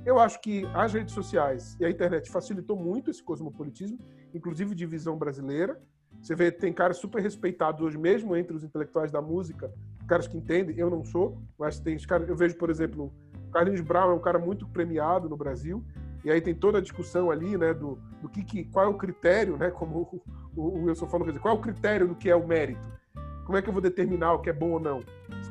[0.08, 3.98] Eu acho que as redes sociais e a internet facilitou muito esse cosmopolitismo,
[4.32, 5.78] inclusive de visão brasileira.
[6.22, 9.70] Você vê, tem caras super respeitados hoje mesmo entre os intelectuais da música,
[10.06, 13.12] caras que entendem, eu não sou, mas tem caras, eu vejo, por exemplo,
[13.48, 15.84] o Carlinhos Brown é um cara muito premiado no Brasil,
[16.24, 18.96] e aí tem toda a discussão ali, né, do, do que, que qual é o
[18.96, 20.22] critério, né, como
[20.56, 22.96] o, o Wilson falou, quer dizer, qual é o critério do que é o mérito?
[23.44, 25.00] Como é que eu vou determinar o que é bom ou não?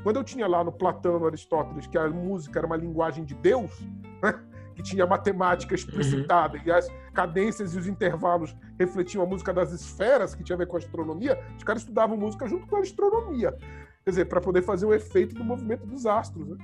[0.03, 3.33] Quando eu tinha lá no Platão, no Aristóteles, que a música era uma linguagem de
[3.35, 3.71] Deus,
[4.21, 4.46] né,
[4.77, 6.63] que tinha matemática explicitada uhum.
[6.63, 10.67] e as cadências e os intervalos refletiam a música das esferas, que tinha a ver
[10.67, 13.57] com a astronomia, os caras estudavam música junto com a astronomia.
[14.03, 16.47] Quer dizer, para poder fazer o efeito do movimento dos astros.
[16.47, 16.57] Né?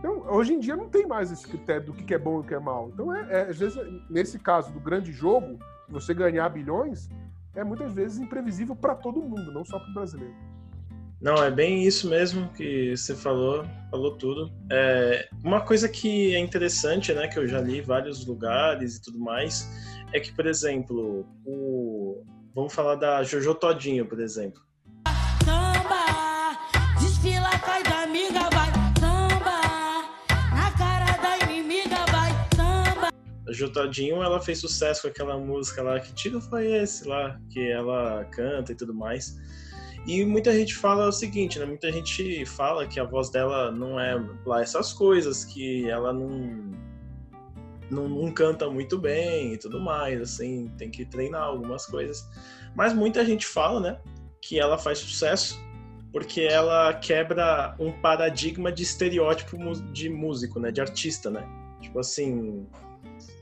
[0.00, 2.44] Então, hoje em dia não tem mais esse critério do que é bom e o
[2.44, 2.90] que é mal.
[2.92, 3.78] Então, é, é, às vezes,
[4.10, 5.56] nesse caso do grande jogo,
[5.88, 7.08] você ganhar bilhões,
[7.54, 10.34] é muitas vezes imprevisível para todo mundo, não só para o brasileiro.
[11.20, 14.52] Não, é bem isso mesmo que você falou, falou tudo.
[14.70, 19.02] É, uma coisa que é interessante, né, que eu já li em vários lugares e
[19.02, 19.66] tudo mais,
[20.12, 22.22] é que, por exemplo, o
[22.54, 24.60] vamos falar da Jojo Todinho, por exemplo.
[25.44, 26.58] Samba,
[27.00, 27.50] desfila,
[27.88, 28.72] da amiga, vai.
[28.98, 29.60] Samba,
[30.54, 32.30] na cara da inimiga, vai.
[32.54, 33.08] Samba.
[33.48, 37.38] A Jojo Todinho, ela fez sucesso com aquela música lá, que tiro foi esse lá,
[37.50, 39.36] que ela canta e tudo mais.
[40.06, 41.64] E muita gente fala o seguinte, né?
[41.64, 44.14] Muita gente fala que a voz dela não é
[44.44, 46.72] lá essas coisas, que ela não,
[47.90, 52.24] não, não canta muito bem e tudo mais, assim, tem que treinar algumas coisas.
[52.74, 54.00] Mas muita gente fala, né,
[54.40, 55.58] que ela faz sucesso
[56.12, 59.56] porque ela quebra um paradigma de estereótipo
[59.92, 61.46] de músico, né, de artista, né?
[61.80, 62.66] Tipo assim,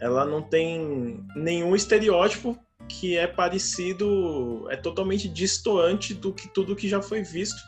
[0.00, 2.58] ela não tem nenhum estereótipo
[2.88, 7.60] que é parecido, é totalmente distoante do que tudo que já foi visto.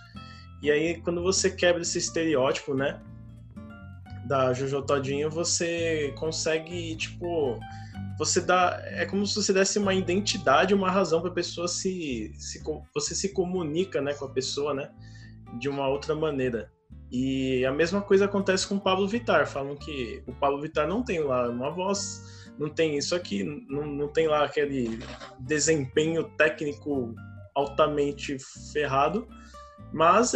[0.62, 3.01] E aí, quando você quebra esse estereótipo, né?
[4.26, 7.59] Da Jojo Todinho, você consegue, tipo,
[8.18, 8.80] você dá.
[8.86, 12.62] É como se você desse uma identidade, uma razão para a pessoa se, se.
[12.94, 14.90] Você se comunica né, com a pessoa, né?
[15.59, 16.70] De uma outra maneira.
[17.10, 19.47] E a mesma coisa acontece com o Pablo Vittar.
[19.47, 23.86] Falam que o Pablo Vittar não tem lá uma voz, não tem isso aqui, não,
[23.86, 24.98] não tem lá aquele
[25.40, 27.14] desempenho técnico
[27.54, 28.36] altamente
[28.72, 29.26] ferrado,
[29.92, 30.34] mas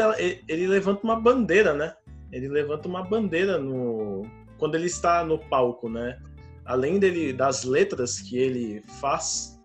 [0.49, 1.95] ele levanta uma bandeira, né?
[2.33, 4.23] Ele levanta uma bandeira no
[4.59, 6.19] quando ele está no palco, né?
[6.65, 9.59] Além dele das letras que ele faz.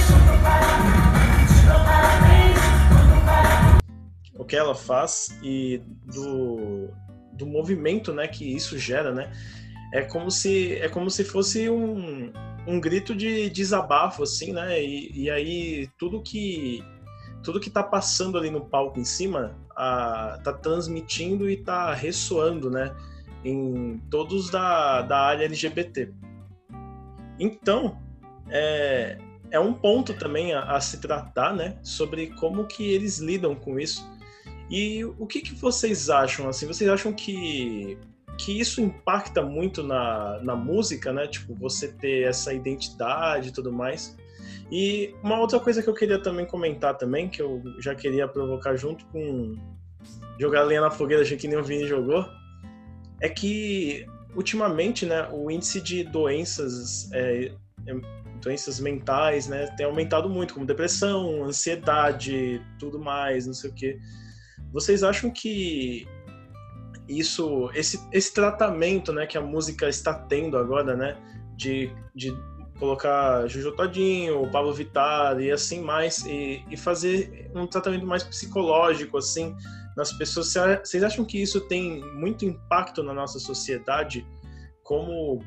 [4.48, 6.88] que ela faz e do,
[7.34, 9.30] do movimento, né, que isso gera, né?
[9.92, 12.32] É como se é como se fosse um,
[12.66, 14.82] um grito de desabafo, assim, né?
[14.82, 16.84] E, e aí tudo que
[17.42, 22.70] tudo que tá passando ali no palco em cima a, tá transmitindo e tá ressoando,
[22.70, 22.94] né?
[23.44, 26.12] Em todos da, da área LGBT.
[27.38, 27.96] Então,
[28.50, 29.16] é,
[29.50, 31.78] é um ponto também a, a, se tratar, né?
[31.82, 34.04] Sobre como que eles lidam com isso.
[34.70, 36.66] E o que, que vocês acham, assim?
[36.66, 37.98] Vocês acham que
[38.38, 41.26] que isso impacta muito na, na música, né?
[41.26, 44.16] Tipo, você ter essa identidade e tudo mais.
[44.70, 48.76] E uma outra coisa que eu queria também comentar também, que eu já queria provocar
[48.76, 49.56] junto com
[50.38, 52.24] jogar lenha na fogueira, já que nem o Vini jogou,
[53.20, 57.50] é que ultimamente, né, o índice de doenças, é,
[57.86, 57.94] é,
[58.40, 63.98] doenças mentais, né, tem aumentado muito, como depressão, ansiedade, tudo mais, não sei o quê.
[64.72, 66.06] Vocês acham que
[67.08, 71.16] isso, esse, esse tratamento, né, que a música está tendo agora, né,
[71.56, 72.36] de, de
[72.78, 79.18] colocar Jojo Todinho, Pablo Vittar e assim mais, e, e fazer um tratamento mais psicológico,
[79.18, 79.56] assim,
[79.96, 80.54] nas pessoas.
[80.84, 84.26] Vocês acham que isso tem muito impacto na nossa sociedade?
[84.82, 85.42] Como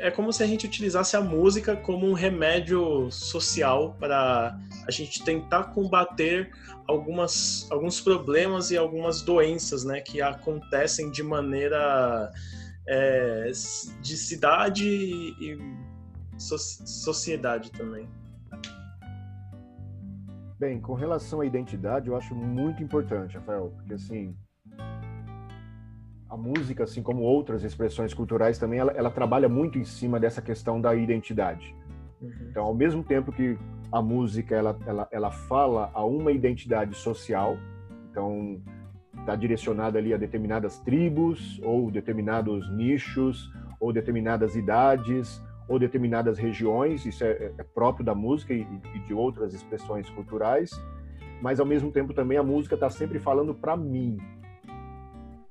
[0.00, 5.24] é como se a gente utilizasse a música como um remédio social para a gente
[5.24, 6.50] tentar combater
[6.86, 12.30] algumas, alguns problemas e algumas doenças né, que acontecem de maneira
[12.86, 13.50] é,
[14.00, 15.58] de cidade e
[16.38, 18.08] so sociedade também.
[20.58, 24.34] Bem, com relação à identidade, eu acho muito importante, Rafael, porque assim,
[26.28, 30.42] a música, assim como outras expressões culturais também, ela, ela trabalha muito em cima dessa
[30.42, 31.74] questão da identidade.
[32.20, 32.32] Uhum.
[32.50, 33.56] Então, ao mesmo tempo que
[33.92, 37.56] a música ela, ela, ela fala a uma identidade social,
[38.10, 38.60] então
[39.20, 43.50] está direcionada ali a determinadas tribos ou determinados nichos
[43.80, 49.12] ou determinadas idades ou determinadas regiões, isso é, é próprio da música e, e, de
[49.12, 50.70] outras expressões culturais,
[51.42, 54.16] mas ao mesmo tempo também a música está sempre falando para mim.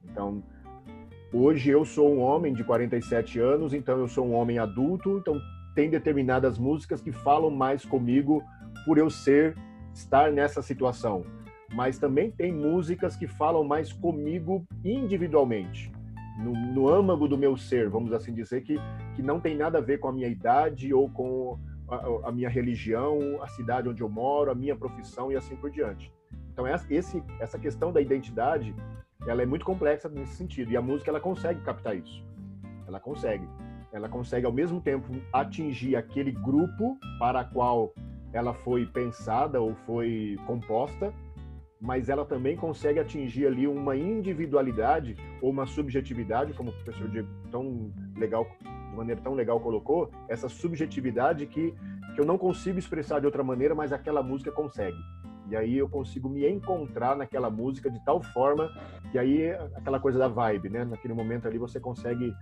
[0.06, 0.42] Então,
[1.34, 5.40] hoje eu sou um homem de 47 anos, então eu sou um homem adulto, então
[5.76, 8.42] tem determinadas músicas que falam mais comigo
[8.86, 9.56] por eu ser
[9.94, 11.24] estar nessa situação.
[11.74, 15.92] Mas também tem músicas que falam mais comigo individualmente,
[16.38, 18.78] no, no âmago do meu ser, vamos assim dizer, que,
[19.16, 22.50] que não tem nada a ver com a minha idade ou com a, a minha
[22.50, 26.12] religião, a cidade onde eu moro, a minha profissão e assim por diante.
[26.52, 28.74] Então esse, essa questão da identidade,
[29.28, 32.24] ela é muito complexa nesse sentido e a música ela consegue captar isso.
[32.88, 33.48] Ela consegue
[33.96, 37.94] ela consegue ao mesmo tempo atingir aquele grupo para qual
[38.34, 41.14] ela foi pensada ou foi composta,
[41.80, 47.30] mas ela também consegue atingir ali uma individualidade ou uma subjetividade, como o professor Diego
[47.50, 48.46] tão legal,
[48.90, 51.74] de maneira tão legal colocou, essa subjetividade que,
[52.14, 54.98] que eu não consigo expressar de outra maneira, mas aquela música consegue.
[55.50, 58.70] E aí eu consigo me encontrar naquela música de tal forma
[59.12, 60.84] que aí aquela coisa da vibe, né?
[60.84, 62.34] Naquele momento ali você consegue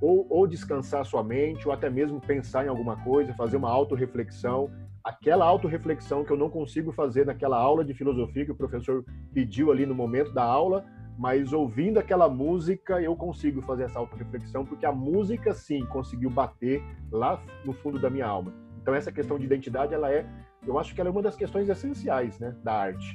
[0.00, 4.70] ou, ou descansar sua mente, ou até mesmo pensar em alguma coisa, fazer uma autorreflexão.
[5.02, 9.70] Aquela autorreflexão que eu não consigo fazer naquela aula de filosofia que o professor pediu
[9.70, 10.84] ali no momento da aula,
[11.18, 16.82] mas ouvindo aquela música eu consigo fazer essa autorreflexão, porque a música sim conseguiu bater
[17.10, 18.52] lá no fundo da minha alma.
[18.82, 20.26] Então essa questão de identidade, ela é,
[20.66, 23.14] eu acho que ela é uma das questões essenciais, né, da arte.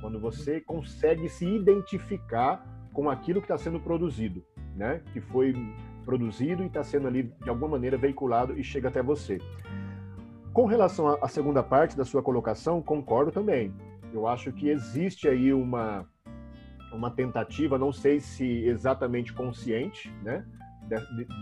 [0.00, 4.44] Quando você consegue se identificar com aquilo que está sendo produzido,
[4.74, 5.54] né, que foi
[6.04, 9.38] produzido e está sendo ali de alguma maneira veiculado e chega até você.
[10.52, 13.72] Com relação à segunda parte da sua colocação, concordo também.
[14.12, 16.08] Eu acho que existe aí uma
[16.92, 20.44] uma tentativa, não sei se exatamente consciente, né,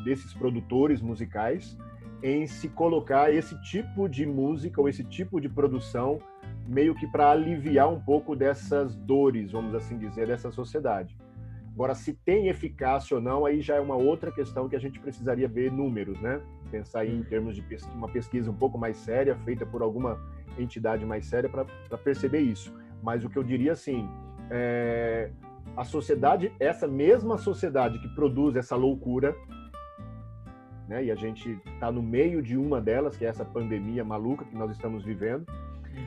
[0.04, 1.74] desses produtores musicais,
[2.22, 6.20] em se colocar esse tipo de música ou esse tipo de produção
[6.66, 11.16] meio que para aliviar um pouco dessas dores, vamos assim dizer, dessa sociedade.
[11.72, 14.98] Agora, se tem eficácia ou não, aí já é uma outra questão que a gente
[14.98, 16.40] precisaria ver números, né?
[16.72, 17.64] Pensar em termos de
[17.94, 20.20] uma pesquisa um pouco mais séria, feita por alguma
[20.58, 21.64] entidade mais séria para
[21.98, 22.74] perceber isso.
[23.00, 24.08] Mas o que eu diria assim,
[24.50, 25.30] é,
[25.76, 29.36] a sociedade, essa mesma sociedade que produz essa loucura,
[30.88, 31.04] né?
[31.04, 34.56] E a gente está no meio de uma delas, que é essa pandemia maluca que
[34.56, 35.46] nós estamos vivendo.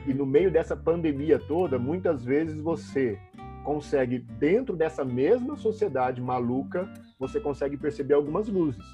[0.06, 3.18] E no meio dessa pandemia toda, muitas vezes você
[3.62, 8.84] consegue, dentro dessa mesma sociedade maluca, você consegue perceber algumas luzes,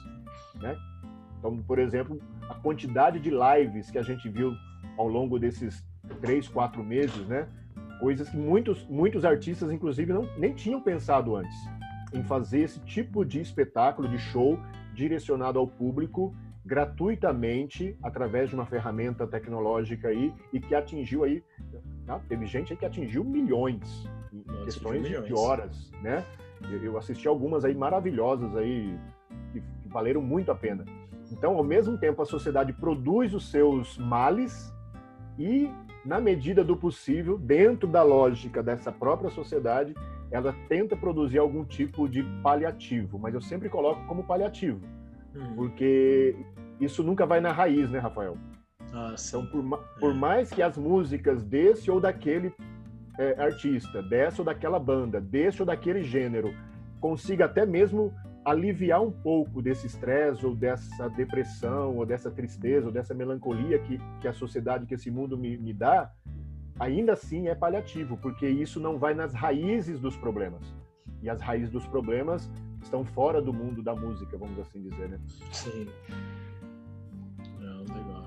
[0.56, 0.76] né?
[1.38, 2.20] Então, por exemplo,
[2.50, 4.54] a quantidade de lives que a gente viu
[4.98, 5.82] ao longo desses
[6.20, 7.48] três, quatro meses, né?
[8.00, 11.56] Coisas que muitos, muitos artistas, inclusive, não, nem tinham pensado antes
[12.12, 14.58] em fazer esse tipo de espetáculo, de show
[14.98, 16.34] direcionado ao público
[16.66, 21.42] gratuitamente através de uma ferramenta tecnológica aí e que atingiu aí,
[22.04, 22.20] tá?
[22.28, 25.26] teve gente aí que atingiu milhões em Nossa, questões milhões.
[25.26, 26.24] de horas, né?
[26.82, 28.98] Eu assisti algumas aí maravilhosas aí
[29.52, 30.84] que, que valeram muito a pena.
[31.30, 34.74] Então, ao mesmo tempo, a sociedade produz os seus males
[35.38, 35.70] e,
[36.04, 39.94] na medida do possível, dentro da lógica dessa própria sociedade,
[40.30, 44.80] ela tenta produzir algum tipo de paliativo, mas eu sempre coloco como paliativo,
[45.34, 45.54] hum.
[45.54, 46.36] porque
[46.80, 48.36] isso nunca vai na raiz, né, Rafael?
[48.92, 49.62] Ah, então, por,
[50.00, 50.14] por é.
[50.14, 52.52] mais que as músicas desse ou daquele
[53.18, 56.54] é, artista, dessa ou daquela banda, desse ou daquele gênero,
[57.00, 58.12] consiga até mesmo
[58.44, 64.00] aliviar um pouco desse estresse ou dessa depressão ou dessa tristeza ou dessa melancolia que,
[64.20, 66.10] que a sociedade, que esse mundo me, me dá,
[66.78, 70.74] ainda assim é paliativo, porque isso não vai nas raízes dos problemas.
[71.22, 72.50] E as raízes dos problemas
[72.82, 75.20] estão fora do mundo da música, vamos assim dizer, né?
[75.52, 75.88] Sim.
[77.60, 78.26] É, legal.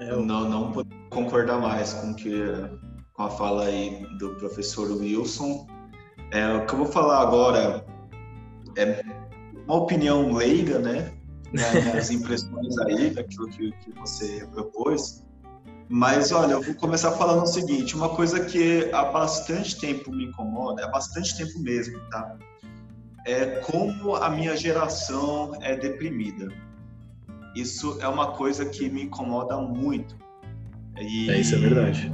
[0.00, 0.24] É, eu...
[0.24, 2.32] Não, não posso concordar mais com que
[3.14, 5.66] com a fala aí do professor Wilson.
[6.32, 7.84] É, o que eu vou falar agora
[8.76, 9.02] é
[9.66, 11.12] uma opinião leiga, né?
[11.96, 15.23] As impressões aí daquilo que, que você propôs.
[15.88, 20.26] Mas olha, eu vou começar falando o seguinte: uma coisa que há bastante tempo me
[20.26, 22.36] incomoda, há bastante tempo mesmo, tá?
[23.26, 26.48] É como a minha geração é deprimida.
[27.54, 30.16] Isso é uma coisa que me incomoda muito.
[30.98, 31.30] E...
[31.30, 32.12] É, isso é verdade.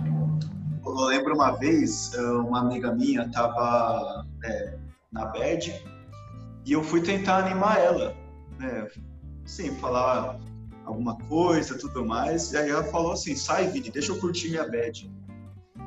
[0.85, 4.77] Eu lembro uma vez, uma amiga minha estava é,
[5.13, 5.75] na bed
[6.67, 8.15] e eu fui tentar animar ela,
[8.59, 8.89] né?
[9.45, 10.39] Sim, falar
[10.85, 12.53] alguma coisa, tudo mais.
[12.53, 15.11] E aí ela falou assim: sai, Vini, deixa eu curtir minha bad.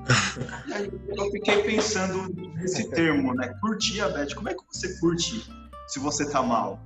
[0.67, 3.53] e aí eu fiquei pensando nesse termo, né?
[3.61, 4.33] Curtir a bad.
[4.35, 5.49] Como é que você curte
[5.87, 6.79] se você tá mal?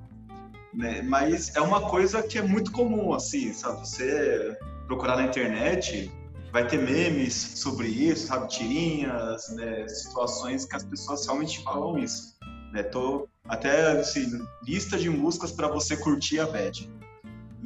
[0.74, 1.02] Né?
[1.02, 3.80] Mas é uma coisa que é muito comum, assim, sabe?
[3.80, 6.12] Você procurar na internet,
[6.52, 8.48] vai ter memes sobre isso, sabe?
[8.48, 9.88] Tirinhas, né?
[9.88, 12.36] situações que as pessoas realmente falam isso.
[12.72, 12.84] Né?
[12.84, 14.26] Tô até assim,
[14.64, 16.90] lista de músicas para você curtir a bad.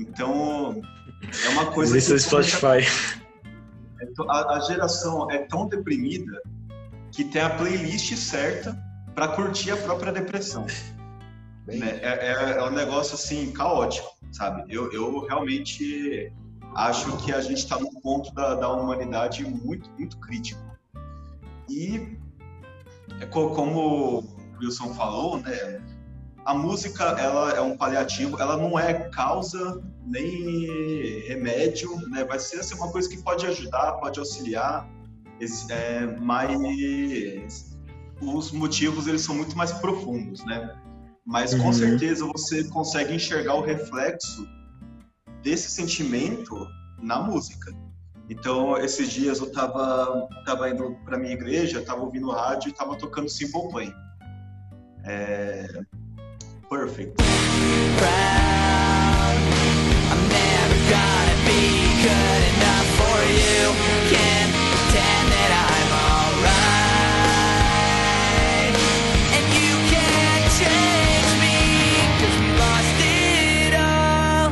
[0.02, 0.82] Então,
[1.46, 1.94] é uma coisa.
[1.94, 2.88] Lista do Spotify.
[4.28, 6.42] A, a geração é tão deprimida
[7.12, 8.78] que tem a playlist certa
[9.14, 10.66] para curtir a própria depressão.
[11.68, 12.00] Né?
[12.02, 14.64] É, é, é, um negócio assim caótico, sabe?
[14.74, 16.34] Eu, eu realmente
[16.76, 20.60] acho que a gente está num ponto da, da humanidade muito, muito crítico.
[21.70, 22.18] E
[23.20, 24.24] é como o
[24.60, 25.82] Wilson falou, né?
[26.46, 32.24] A música ela é um paliativo, ela não é causa nem remédio, né?
[32.24, 34.88] Vai ser assim, uma coisa que pode ajudar, pode auxiliar,
[35.70, 37.78] é, mas
[38.22, 40.76] os motivos eles são muito mais profundos, né?
[41.26, 41.74] Mas com uhum.
[41.74, 44.48] certeza você consegue enxergar o reflexo
[45.44, 46.56] desse sentimento
[47.02, 47.72] na música.
[48.30, 52.96] Então, esses dias eu estava tava indo para minha igreja, estava ouvindo rádio e estava
[52.96, 53.94] tocando Simple Plan.
[55.04, 55.84] É,
[56.72, 57.18] perfect.
[58.00, 59.36] Proud,
[60.12, 61.64] I'm never gonna be
[62.08, 63.60] good enough for you.
[64.08, 67.12] Can't pretend that I'm alright.
[69.36, 71.60] And you can't change me,
[72.20, 74.48] cause we lost it all.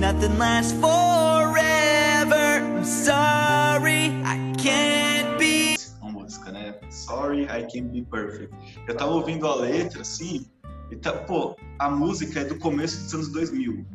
[0.00, 2.48] Nothing lasts forever.
[2.64, 5.76] I'm sorry, I can't be.
[6.00, 6.74] Uma música, né?
[6.88, 8.54] Sorry, I can't be perfect.
[8.88, 10.46] Eu tava ouvindo a letra assim.
[10.90, 13.86] Então, pô, a música é do começo dos anos 2000.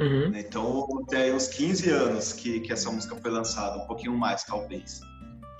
[0.00, 0.30] Uhum.
[0.30, 0.40] Né?
[0.40, 5.00] Então, tem uns 15 anos que, que essa música foi lançada, um pouquinho mais, talvez.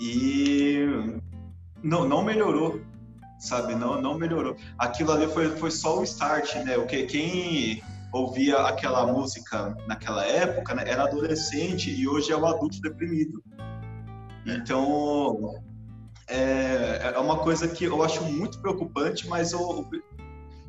[0.01, 0.87] E
[1.83, 2.81] não, não melhorou,
[3.39, 3.75] sabe?
[3.75, 4.57] Não, não melhorou.
[4.79, 6.77] Aquilo ali foi, foi só o start, né?
[6.77, 7.83] O que, quem
[8.13, 13.43] ouvia aquela música naquela época, né, era adolescente e hoje é o adulto deprimido.
[14.47, 15.55] Então,
[16.29, 19.89] é, é uma coisa que eu acho muito preocupante, mas eu,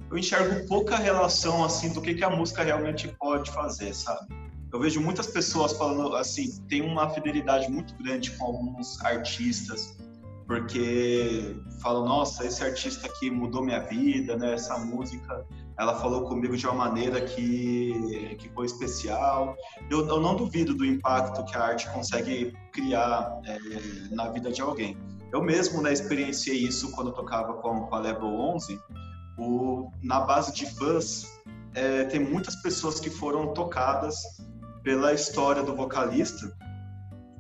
[0.10, 4.27] eu enxergo pouca relação assim do que, que a música realmente pode fazer, sabe?
[4.72, 9.98] Eu vejo muitas pessoas falando assim, tem uma fidelidade muito grande com alguns artistas,
[10.45, 14.53] porque falam, nossa, esse artista aqui mudou minha vida, né?
[14.53, 15.45] Essa música,
[15.80, 19.56] ela falou comigo de uma maneira que, que foi especial.
[19.90, 23.57] Eu, eu não duvido do impacto que a arte consegue criar é,
[24.14, 24.98] na vida de alguém.
[25.32, 28.80] Eu mesmo, né, experienciei isso quando eu tocava com, com a Level 11,
[29.37, 31.25] o, na base de fãs,
[31.73, 34.15] é, tem muitas pessoas que foram tocadas
[34.83, 36.55] pela história do vocalista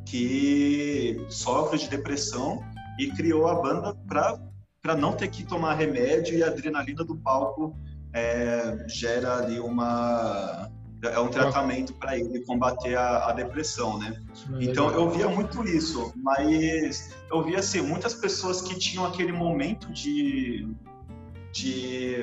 [0.05, 2.63] que sofre de depressão
[2.99, 7.75] e criou a banda para não ter que tomar remédio e a adrenalina do palco
[8.13, 10.69] é, gera ali uma
[11.03, 14.19] é um tratamento para ele combater a, a, depressão, né?
[14.59, 19.91] Então eu via muito isso, mas eu via assim muitas pessoas que tinham aquele momento
[19.91, 20.67] de
[21.55, 22.17] de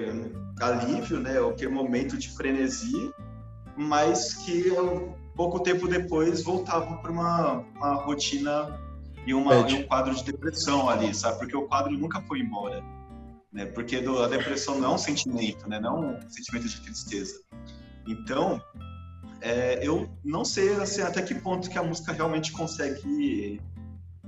[0.61, 1.41] alívio, né?
[1.41, 3.13] Aquele momento de frenesi,
[3.77, 4.71] mas que
[5.35, 8.79] pouco tempo depois voltavam para uma, uma rotina
[9.27, 11.39] e, uma, e, um quadro de depressão ali, sabe?
[11.39, 12.85] Porque o quadro nunca foi embora,
[13.51, 13.65] né?
[13.65, 15.81] Porque do, a depressão não é um sentimento, né?
[15.81, 17.41] Não é um sentimento de tristeza.
[18.07, 18.63] Então,
[19.41, 23.61] é, eu não sei assim, até que ponto que a música realmente consegue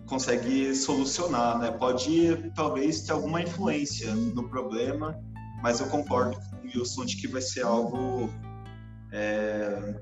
[0.06, 1.70] consegue solucionar, né?
[1.70, 5.18] Pode talvez ter alguma influência no problema,
[5.62, 8.28] mas eu concordo com o Wilson de que vai ser algo
[9.12, 10.00] é,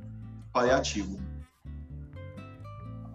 [0.53, 1.19] paliativo.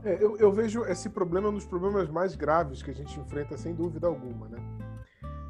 [0.03, 3.57] É, eu, eu, vejo esse problema um dos problemas mais graves que a gente enfrenta,
[3.57, 4.57] sem dúvida alguma, né?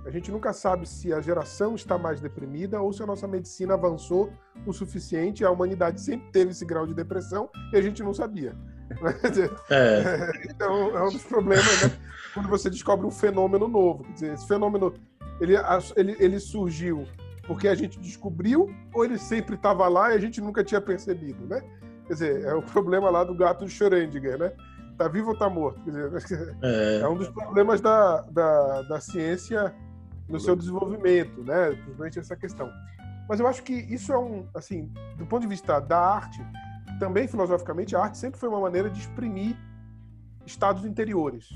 [0.05, 3.73] A gente nunca sabe se a geração está mais deprimida ou se a nossa medicina
[3.73, 4.31] avançou
[4.65, 5.43] o suficiente.
[5.43, 8.55] A humanidade sempre teve esse grau de depressão e a gente não sabia.
[9.69, 10.31] É.
[10.49, 11.91] Então, é um dos problemas, né?
[12.33, 14.03] Quando você descobre um fenômeno novo.
[14.05, 14.93] Quer dizer, esse fenômeno,
[15.39, 15.55] ele,
[15.95, 17.05] ele, ele surgiu
[17.47, 21.45] porque a gente descobriu ou ele sempre estava lá e a gente nunca tinha percebido,
[21.47, 21.61] né?
[22.05, 24.51] Quer dizer, é o problema lá do gato de Schrödinger, né?
[24.97, 25.81] Tá vivo ou tá morto?
[25.83, 29.73] Quer dizer, é, é um dos problemas da, da, da ciência
[30.27, 31.71] no seu desenvolvimento, né?
[31.71, 32.69] Principalmente essa questão.
[33.29, 36.45] Mas eu acho que isso é um, assim, do ponto de vista da arte,
[36.99, 39.55] também filosoficamente, a arte sempre foi uma maneira de exprimir
[40.45, 41.49] estados interiores.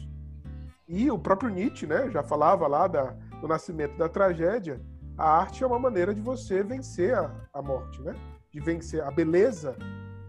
[0.88, 4.82] E o próprio Nietzsche, né, já falava lá da, do nascimento da tragédia,
[5.18, 8.14] a arte é uma maneira de você vencer a, a morte, né?
[8.52, 9.76] De vencer a beleza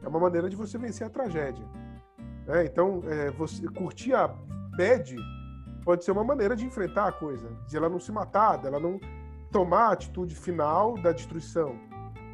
[0.03, 1.65] é uma maneira de você vencer a tragédia.
[2.49, 4.29] É, então, é, você curtir a
[4.77, 5.17] bad
[5.85, 9.01] pode ser uma maneira de enfrentar a coisa, de ela não se matar, dela não
[9.51, 11.77] tomar a atitude final da destruição.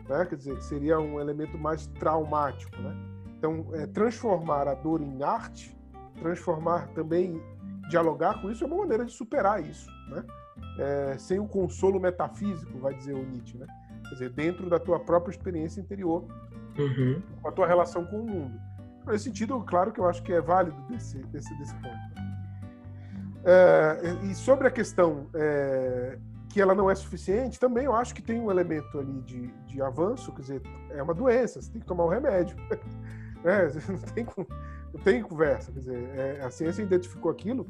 [0.08, 0.26] Né?
[0.26, 2.80] Quer dizer, seria um elemento mais traumático.
[2.80, 2.96] Né?
[3.36, 5.76] Então, é, transformar a dor em arte,
[6.20, 7.40] transformar também,
[7.88, 9.88] dialogar com isso, é uma maneira de superar isso.
[10.10, 10.24] Né?
[10.78, 13.58] É, sem o consolo metafísico, vai dizer o Nietzsche.
[13.58, 13.66] Né?
[14.08, 16.24] Quer dizer, dentro da tua própria experiência interior,
[16.78, 17.22] uhum.
[17.42, 18.58] com a tua relação com o mundo.
[19.06, 22.28] Nesse sentido, claro que eu acho que é válido desse, desse, desse ponto.
[23.44, 26.18] É, e sobre a questão é,
[26.48, 29.82] que ela não é suficiente, também eu acho que tem um elemento ali de, de
[29.82, 32.56] avanço, quer dizer, é uma doença, você tem que tomar o um remédio.
[33.44, 34.26] é, não, tem,
[34.94, 37.66] não tem conversa, quer dizer, é, a ciência identificou aquilo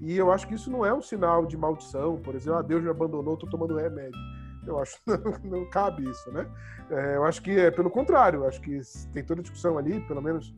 [0.00, 2.82] e eu acho que isso não é um sinal de maldição, por exemplo, ah, Deus
[2.82, 4.18] me abandonou, estou tomando remédio.
[4.66, 5.10] Eu acho que
[5.46, 6.46] não, não cabe isso, né?
[6.90, 8.80] É, eu acho que é pelo contrário, acho que
[9.12, 10.54] tem toda a discussão ali, pelo menos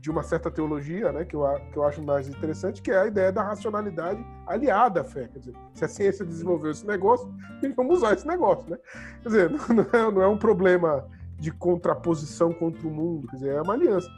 [0.00, 3.06] de uma certa teologia, né, que eu, que eu acho mais interessante, que é a
[3.06, 5.28] ideia da racionalidade aliada à fé.
[5.28, 7.30] Quer dizer, se a ciência desenvolveu esse negócio,
[7.76, 8.78] vamos usar esse negócio, né?
[9.22, 11.06] Quer dizer, não é, não é um problema
[11.38, 14.08] de contraposição contra o mundo, quer dizer, é uma aliança.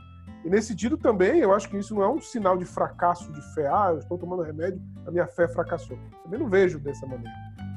[0.44, 3.40] E nesse sentido também, eu acho que isso não é um sinal de fracasso de
[3.54, 3.68] fé.
[3.68, 5.96] Ah, eu estou tomando remédio, a minha fé fracassou.
[6.24, 7.32] Também não vejo dessa maneira.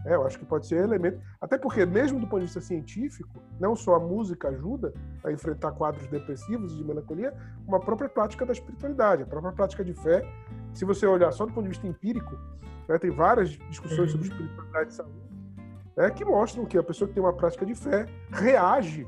[0.05, 1.19] É, eu acho que pode ser elemento.
[1.41, 5.71] Até porque, mesmo do ponto de vista científico, não só a música ajuda a enfrentar
[5.71, 7.33] quadros depressivos e de melancolia,
[7.67, 10.23] uma própria prática da espiritualidade, a própria prática de fé.
[10.73, 12.37] Se você olhar só do ponto de vista empírico,
[12.87, 14.33] né, tem várias discussões sobre uhum.
[14.33, 15.25] espiritualidade e saúde
[15.95, 19.07] né, que mostram que a pessoa que tem uma prática de fé reage,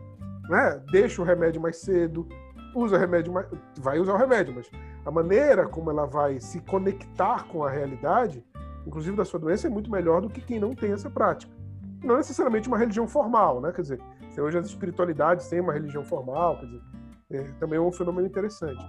[0.50, 2.28] né, deixa o remédio mais cedo,
[2.74, 3.48] usa o remédio mais,
[3.80, 4.70] vai usar o remédio, mas
[5.06, 8.44] a maneira como ela vai se conectar com a realidade
[8.88, 11.52] inclusive da sua doença, é muito melhor do que quem não tem essa prática.
[12.04, 13.72] Não necessariamente uma religião formal, né?
[13.72, 14.02] Quer dizer,
[14.38, 16.82] hoje as espiritualidades têm uma religião formal, quer dizer,
[17.32, 18.84] é, também é um fenômeno interessante.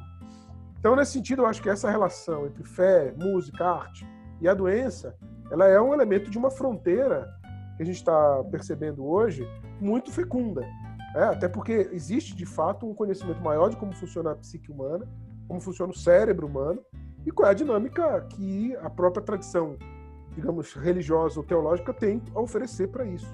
[0.78, 4.08] Então, nesse sentido, eu acho que essa relação entre fé, música, arte
[4.40, 5.16] e a doença,
[5.50, 7.28] ela é um elemento de uma fronteira
[7.76, 9.48] que a gente está percebendo hoje
[9.80, 10.64] muito fecunda.
[11.16, 15.08] É, até porque existe, de fato, um conhecimento maior de como funciona a psique humana,
[15.48, 16.80] como funciona o cérebro humano
[17.28, 19.76] e qual é a dinâmica que a própria tradição,
[20.34, 23.30] digamos, religiosa ou teológica tem a oferecer para isso.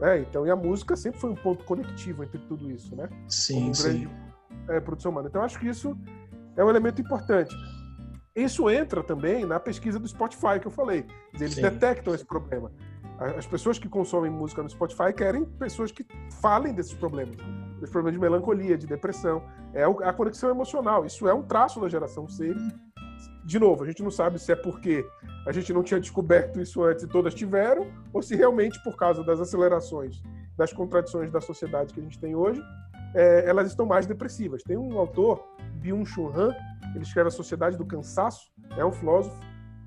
[0.00, 3.08] É, então, e a música sempre foi um ponto conectivo entre tudo isso, né?
[3.28, 4.10] Sim, Como grande sim.
[4.68, 5.28] é, produção humana.
[5.28, 5.96] Então, acho que isso
[6.56, 7.54] é um elemento importante.
[8.34, 11.06] Isso entra também na pesquisa do Spotify que eu falei.
[11.34, 11.62] Eles Sim.
[11.62, 12.72] detectam esse problema.
[13.36, 16.04] As pessoas que consomem música no Spotify querem pessoas que
[16.40, 17.36] falem desses problemas.
[17.78, 19.42] Dos problemas de melancolia, de depressão.
[19.74, 21.04] É a conexão emocional.
[21.04, 22.54] Isso é um traço da geração C.
[23.44, 25.04] De novo, a gente não sabe se é porque
[25.46, 29.24] a gente não tinha descoberto isso antes e todas tiveram, ou se realmente por causa
[29.24, 30.22] das acelerações,
[30.56, 32.62] das contradições da sociedade que a gente tem hoje,
[33.14, 34.62] é, elas estão mais depressivas.
[34.62, 35.44] Tem um autor,
[35.80, 36.54] Byung-Chul Han,
[36.94, 39.36] ele escreve A Sociedade do Cansaço, é um filósofo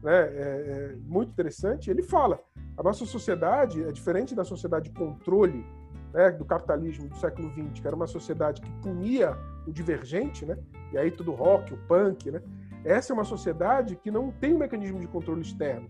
[0.03, 1.89] né, é, é muito interessante.
[1.89, 2.39] Ele fala:
[2.77, 5.65] a nossa sociedade é diferente da sociedade de controle
[6.13, 9.35] né, do capitalismo do século XX, que era uma sociedade que punia
[9.65, 10.57] o divergente, né,
[10.91, 12.29] e aí tudo rock, o punk.
[12.29, 12.41] Né,
[12.85, 15.89] essa é uma sociedade que não tem um mecanismo de controle externo.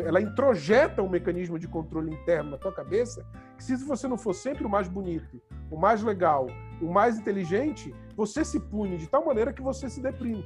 [0.00, 3.24] Ela introjeta um mecanismo de controle interno na tua cabeça,
[3.56, 5.40] que se você não for sempre o mais bonito,
[5.70, 6.46] o mais legal,
[6.80, 10.44] o mais inteligente, você se pune de tal maneira que você se deprime.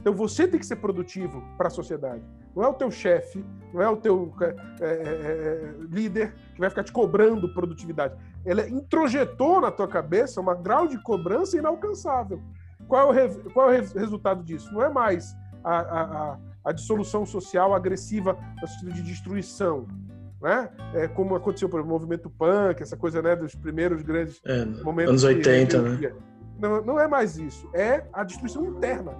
[0.00, 2.24] Então você tem que ser produtivo para a sociedade.
[2.56, 4.46] Não é o teu chefe, não é o teu é,
[4.80, 8.16] é, é, líder que vai ficar te cobrando produtividade.
[8.44, 12.42] Ele introjetou na tua cabeça um grau de cobrança inalcançável.
[12.90, 14.70] Qual é o, re, qual é o resultado disso?
[14.74, 19.86] Não é mais a, a, a, a dissolução social agressiva no sentido de destruição,
[20.42, 20.68] né?
[20.92, 24.64] É, como aconteceu por exemplo, o movimento punk, essa coisa né, dos primeiros grandes É,
[24.82, 26.12] momentos anos de 80, né?
[26.58, 27.70] Não, não é mais isso.
[27.72, 29.12] É a destruição interna.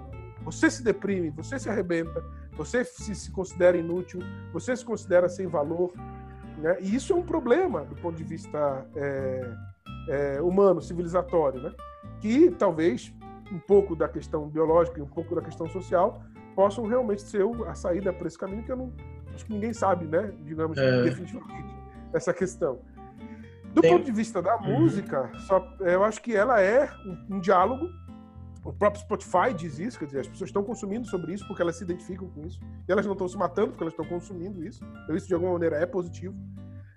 [0.43, 2.21] Você se deprime, você se arrebenta,
[2.57, 4.19] você se, se considera inútil,
[4.51, 5.93] você se considera sem valor.
[6.57, 6.77] Né?
[6.81, 9.53] E isso é um problema do ponto de vista é,
[10.09, 11.73] é, humano, civilizatório, né?
[12.19, 13.13] que talvez
[13.51, 16.21] um pouco da questão biológica e um pouco da questão social
[16.55, 18.93] possam realmente ser a saída para esse caminho que eu não
[19.33, 20.33] acho que ninguém sabe, né?
[20.43, 21.01] Digamos É.
[21.03, 21.73] definitivamente
[22.13, 22.79] essa questão.
[23.73, 24.81] Do Tem- ponto de vista da Uhum.
[24.81, 27.87] música, só, eu acho que ela é um, um diálogo.
[28.63, 31.77] O próprio Spotify diz isso, quer dizer, as pessoas estão consumindo sobre isso porque elas
[31.77, 32.59] se identificam com isso.
[32.87, 34.83] E elas não estão se matando porque elas estão consumindo isso.
[35.03, 36.35] Então isso de alguma maneira é positivo,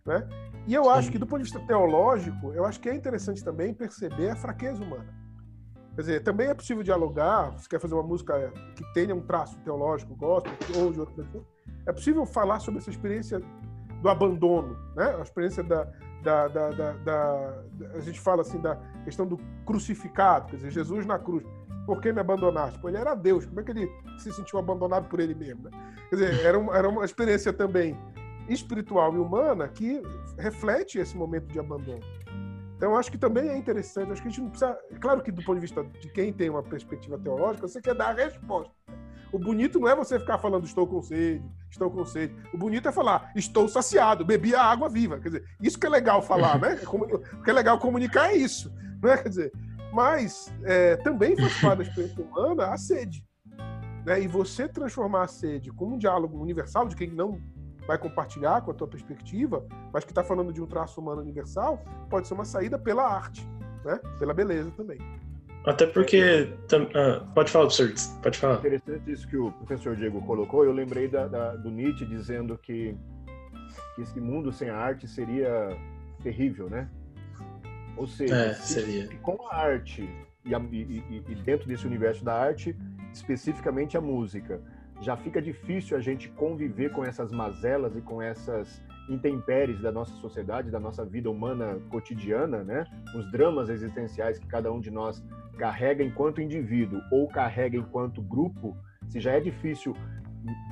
[0.05, 0.28] né?
[0.66, 0.90] E eu Sim.
[0.90, 4.36] acho que do ponto de vista teológico, eu acho que é interessante também perceber a
[4.36, 5.06] fraqueza humana.
[5.95, 9.57] Quer dizer, também é possível dialogar, se quer fazer uma música que tenha um traço
[9.61, 11.47] teológico, gospel ou de outra coisa,
[11.87, 13.41] é possível falar sobre essa experiência
[14.03, 15.15] do abandono, né?
[15.19, 15.85] A experiência da,
[16.23, 17.65] da, da, da-
[17.95, 21.45] a gente fala assim da questão do crucificado, quer dizer, Jesus na cruz.
[21.87, 22.79] Por que me abandonaste?
[22.81, 23.45] Pô, ele era Deus.
[23.45, 23.89] Como é que ele
[24.19, 25.65] se sentiu abandonado por ele mesmo?
[25.65, 25.71] né?
[26.09, 27.97] Quer dizer, era uma, era uma experiência também
[28.49, 30.03] espiritual e humana que
[30.39, 32.01] reflete esse momento de abandono.
[32.76, 34.12] Então, acho que também é interessante.
[34.12, 34.78] Acho que a gente não precisa.
[34.90, 37.94] é Claro que, do ponto de vista de quem tem uma perspectiva teológica, você quer
[37.94, 38.72] dar a resposta.
[39.32, 42.36] O bonito não é você ficar falando estou com sede, estou com sede.
[42.52, 45.18] O bonito é falar estou saciado, bebi a água viva.
[45.18, 46.78] Quer dizer, isso que é legal falar, né?
[46.86, 48.72] O que é legal comunicar é isso,
[49.02, 49.16] né?
[49.16, 49.52] Quer dizer,
[49.92, 53.24] mas é, também faz parte da experiência humana a sede.
[54.06, 54.22] Né?
[54.22, 57.40] E você transformar a sede como um diálogo universal de quem não
[57.86, 61.82] vai compartilhar com a tua perspectiva, mas que está falando de um traço humano universal,
[62.09, 63.47] pode ser uma saída pela arte,
[63.85, 64.01] né?
[64.19, 64.98] Pela beleza também.
[65.66, 66.52] Até porque.
[66.69, 68.20] tam- ah, pode falar, professor.
[68.23, 68.59] Pode falar.
[68.59, 70.65] Interessante isso que o professor Diego colocou.
[70.65, 72.94] Eu lembrei da, da- do Nietzsche dizendo que,
[73.94, 75.74] que esse mundo sem a arte seria
[76.23, 76.89] terrível, né?
[77.97, 79.06] Ou seja, É, se- seria.
[79.06, 80.06] se com a arte
[80.44, 82.77] e, a- e- e- e dentro desse universo da arte,
[83.15, 84.61] especificamente a música,
[85.01, 90.15] já fica difícil a gente conviver com essas mazelas e com essas intempéries da nossa
[90.16, 92.87] sociedade, da nossa vida humana cotidiana, né?
[93.15, 95.23] Os dramas existenciais que cada um de nós
[95.59, 98.77] carrega enquanto indivíduo ou carrega enquanto grupo,
[99.09, 99.95] se já é difícil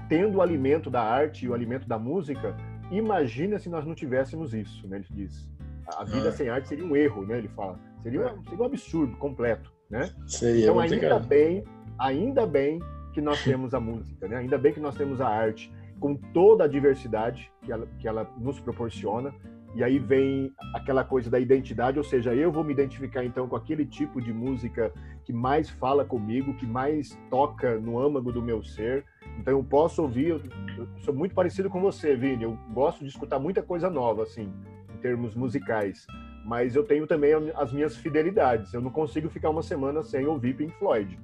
[0.08, 2.56] tendo o alimento da arte e o alimento da música,
[2.90, 4.96] imagina se nós não tivéssemos isso, né?
[4.98, 5.50] Ele diz.
[5.98, 6.32] A vida Ah.
[6.32, 7.38] sem arte seria um erro, né?
[7.38, 7.78] Ele fala.
[8.02, 10.10] Seria, um- seria um absurdo completo, né?
[10.26, 11.64] Seria Então, ainda bem,
[11.98, 12.80] ainda bem
[13.12, 14.36] que nós temos a música, né?
[14.36, 18.28] Ainda bem que nós temos a arte com toda a diversidade que ela, que ela
[18.38, 19.32] nos proporciona.
[19.74, 23.56] E aí vem aquela coisa da identidade, ou seja, eu vou me identificar então com
[23.56, 24.92] aquele tipo de música
[25.24, 29.04] que mais fala comigo, que mais toca no âmago do meu ser.
[29.38, 30.40] Então eu posso ouvir, eu,
[30.76, 32.44] eu sou muito parecido com você, Vini.
[32.44, 34.52] Eu gosto de escutar muita coisa nova, assim,
[34.94, 36.06] em termos musicais.
[36.44, 38.74] Mas eu tenho também as minhas fidelidades.
[38.74, 41.18] Eu não consigo ficar uma semana sem ouvir Pink Floyd.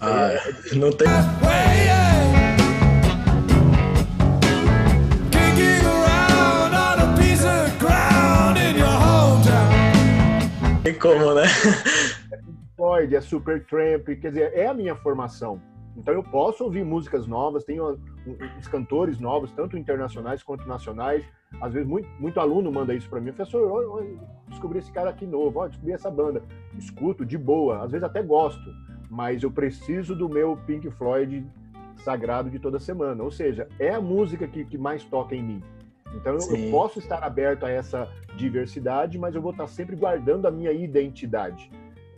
[0.00, 1.08] Ah, é- não tem.
[11.00, 11.42] Como, né?
[12.76, 15.60] Floyd, é Super Tramp, quer dizer, é a minha formação.
[15.96, 17.98] Então eu posso ouvir músicas novas, tenho
[18.56, 21.24] uns cantores novos, tanto internacionais quanto nacionais.
[21.60, 24.16] Às vezes muito, muito aluno manda isso para mim, professor, eu
[24.48, 26.40] descobri esse cara aqui novo, ó, descobri essa banda.
[26.78, 28.72] Escuto de boa, às vezes até gosto,
[29.12, 31.44] mas eu preciso do meu Pink Floyd
[31.96, 33.22] sagrado de toda semana.
[33.22, 35.62] Ou seja, é a música que, que mais toca em mim.
[36.14, 40.46] Então eu, eu, posso estar aberto a essa diversidade, mas eu vou estar sempre guardando
[40.46, 41.70] a minha identidade.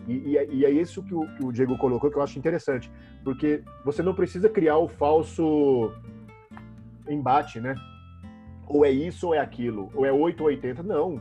[0.07, 2.39] E, e, é, e é isso que o, que o, Diego colocou que eu acho
[2.39, 2.89] interessante,
[3.25, 5.93] porque você não precisa criar o falso
[7.09, 7.75] embate, né?
[8.69, 10.85] Ou é isso ou é aquilo, ou é 8 ou 80.
[10.85, 11.21] Não.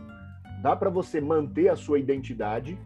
[0.62, 2.78] Dá para você manter a sua identidade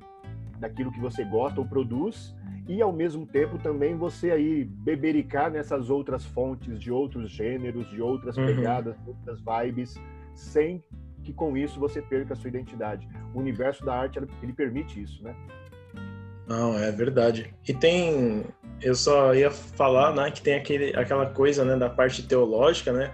[0.59, 2.35] daquilo que você gosta ou produz
[2.67, 8.01] e ao mesmo tempo também você aí bebericar nessas outras fontes de outros gêneros, de
[8.01, 8.45] outras uhum.
[8.45, 9.95] pegadas, outras vibes,
[10.35, 10.83] sem
[11.23, 13.07] que com isso você perca a sua identidade.
[13.33, 15.35] O universo da arte ele permite isso, né?
[16.47, 17.53] Não, é verdade.
[17.67, 18.45] E tem,
[18.81, 23.13] eu só ia falar, né, que tem aquele, aquela coisa, né, da parte teológica, né,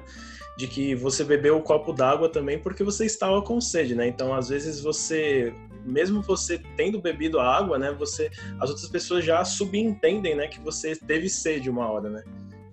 [0.56, 4.08] de que você bebeu o copo d'água também porque você estava com sede, né?
[4.08, 5.52] Então, às vezes você,
[5.86, 8.30] mesmo você tendo bebido a água, né, você,
[8.60, 12.24] as outras pessoas já subentendem, né, que você teve sede uma hora, né?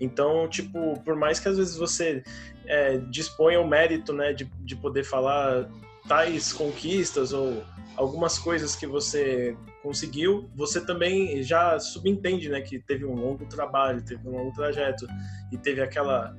[0.01, 2.23] Então, tipo, por mais que às vezes você
[2.67, 5.69] é, disponha o mérito, né, de, de poder falar
[6.09, 7.63] tais conquistas ou
[7.97, 14.03] algumas coisas que você conseguiu, você também já subentende, né, que teve um longo trabalho,
[14.03, 15.07] teve um longo trajeto
[15.53, 16.35] e teve aquela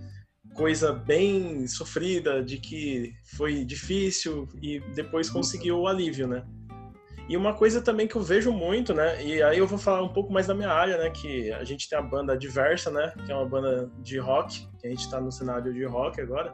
[0.53, 5.35] coisa bem sofrida de que foi difícil e depois uhum.
[5.35, 6.43] conseguiu o alívio, né?
[7.31, 9.23] E uma coisa também que eu vejo muito, né?
[9.23, 11.09] E aí eu vou falar um pouco mais da minha área, né?
[11.09, 13.13] Que a gente tem a banda Diversa, né?
[13.25, 16.53] Que é uma banda de rock, que a gente tá no cenário de rock agora.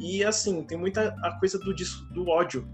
[0.00, 1.74] E assim, tem muita a coisa do,
[2.14, 2.66] do ódio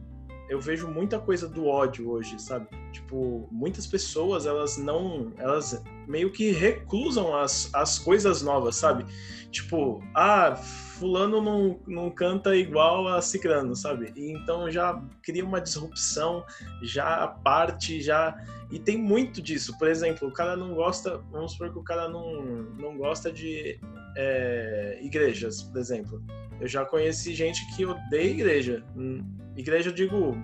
[0.48, 2.66] eu vejo muita coisa do ódio hoje, sabe?
[2.92, 5.32] Tipo, muitas pessoas, elas não.
[5.38, 9.06] Elas meio que reclusam as, as coisas novas, sabe?
[9.50, 14.12] Tipo, ah, Fulano não, não canta igual a Cicrano, sabe?
[14.14, 16.44] E então já cria uma disrupção,
[16.82, 18.36] já parte, já.
[18.70, 19.76] E tem muito disso.
[19.78, 21.18] Por exemplo, o cara não gosta.
[21.30, 22.42] Vamos supor que o cara não,
[22.78, 23.80] não gosta de
[24.16, 26.22] é, igrejas, por exemplo.
[26.60, 29.24] Eu já conheci gente que odeia igreja hum,
[29.56, 30.36] Igreja, eu digo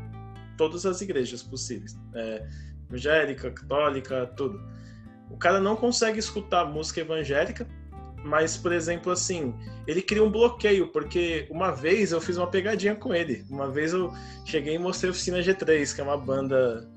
[0.56, 1.98] todas as igrejas possíveis.
[2.14, 2.46] É,
[2.88, 4.60] evangélica, católica, tudo.
[5.30, 7.66] O cara não consegue escutar música evangélica,
[8.24, 9.54] mas, por exemplo, assim,
[9.86, 13.44] ele cria um bloqueio, porque uma vez eu fiz uma pegadinha com ele.
[13.48, 14.12] Uma vez eu
[14.44, 16.88] cheguei e mostrei a Oficina G3, que é uma banda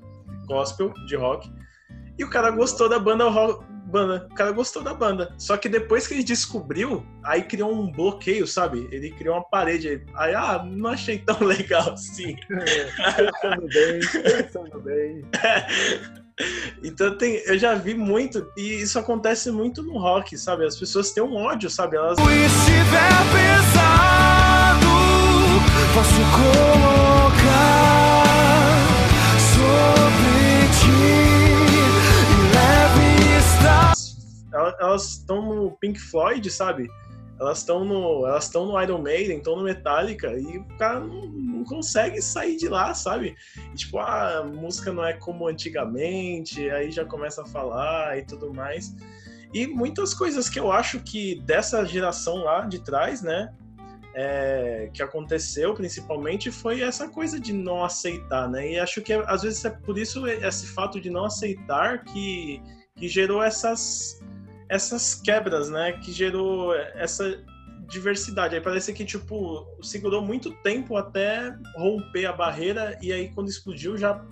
[0.46, 1.50] gospel de rock,
[2.18, 4.26] e o cara gostou da banda rock, banda.
[4.28, 5.32] O cara gostou da banda.
[5.38, 8.88] Só que depois que ele descobriu, aí criou um bloqueio, sabe?
[8.90, 10.04] Ele criou uma parede.
[10.16, 12.36] Aí, ah, não achei tão legal assim.
[12.50, 12.90] É,
[13.30, 15.24] pensando bem, pensando bem.
[16.82, 20.66] Então tem, eu já vi muito, e isso acontece muito no rock, sabe?
[20.66, 21.96] As pessoas têm um ódio, sabe?
[21.96, 22.18] Elas.
[22.18, 24.86] Se estiver pesado,
[25.94, 27.93] posso colocar.
[34.54, 36.88] Elas estão no Pink Floyd, sabe?
[37.40, 41.22] Elas estão no, elas estão no Iron Maiden, estão no Metallica e o cara não,
[41.22, 43.34] não consegue sair de lá, sabe?
[43.72, 48.24] E, tipo, ah, a música não é como antigamente, aí já começa a falar e
[48.24, 48.94] tudo mais.
[49.52, 53.52] E muitas coisas que eu acho que dessa geração lá de trás, né,
[54.14, 58.72] é, que aconteceu principalmente foi essa coisa de não aceitar, né?
[58.72, 62.62] E acho que às vezes é por isso esse fato de não aceitar que,
[62.96, 64.20] que gerou essas
[64.68, 67.42] essas quebras, né, que gerou essa
[67.88, 68.54] diversidade.
[68.54, 73.96] Aí parece que, tipo, segurou muito tempo até romper a barreira e aí quando explodiu
[73.96, 74.24] já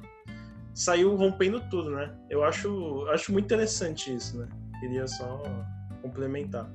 [0.75, 2.15] saiu rompendo tudo, né?
[2.31, 4.49] Eu acho, acho muito interessante isso, né?
[4.81, 5.43] Queria só
[6.01, 6.69] complementar.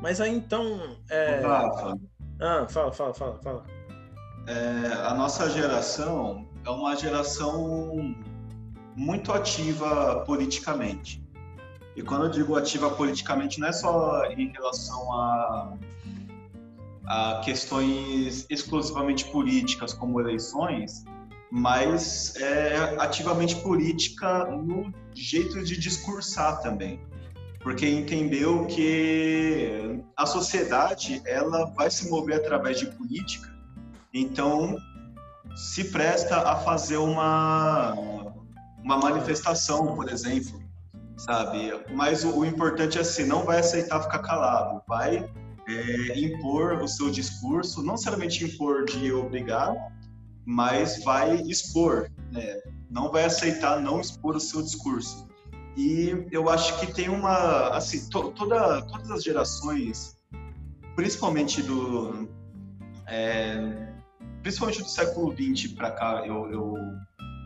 [0.00, 0.98] Mas aí então.
[1.08, 1.40] É...
[1.40, 1.98] Rafa.
[2.40, 3.64] Ah, fala, fala, fala, fala.
[4.46, 8.14] É, a nossa geração é uma geração
[8.94, 11.23] muito ativa politicamente.
[11.96, 15.74] E quando eu digo ativa politicamente, não é só em relação a,
[17.06, 21.04] a questões exclusivamente políticas, como eleições,
[21.50, 27.00] mas é ativamente política no jeito de discursar também.
[27.60, 33.48] Porque entendeu que a sociedade ela vai se mover através de política,
[34.12, 34.76] então
[35.54, 37.94] se presta a fazer uma,
[38.82, 40.63] uma manifestação, por exemplo,
[41.16, 41.72] sabe?
[41.92, 45.28] Mas o, o, importante é assim, não vai aceitar ficar calado, vai
[45.68, 49.74] é, impor o seu discurso, não necessariamente impor de obrigar,
[50.44, 52.60] mas vai expor, né?
[52.90, 55.26] não vai aceitar não expor o seu discurso.
[55.76, 60.16] E eu acho que tem uma, assim, to, toda, todas as gerações,
[60.94, 62.28] principalmente do,
[63.06, 63.88] é,
[64.42, 66.74] principalmente do século XX para cá, eu, eu,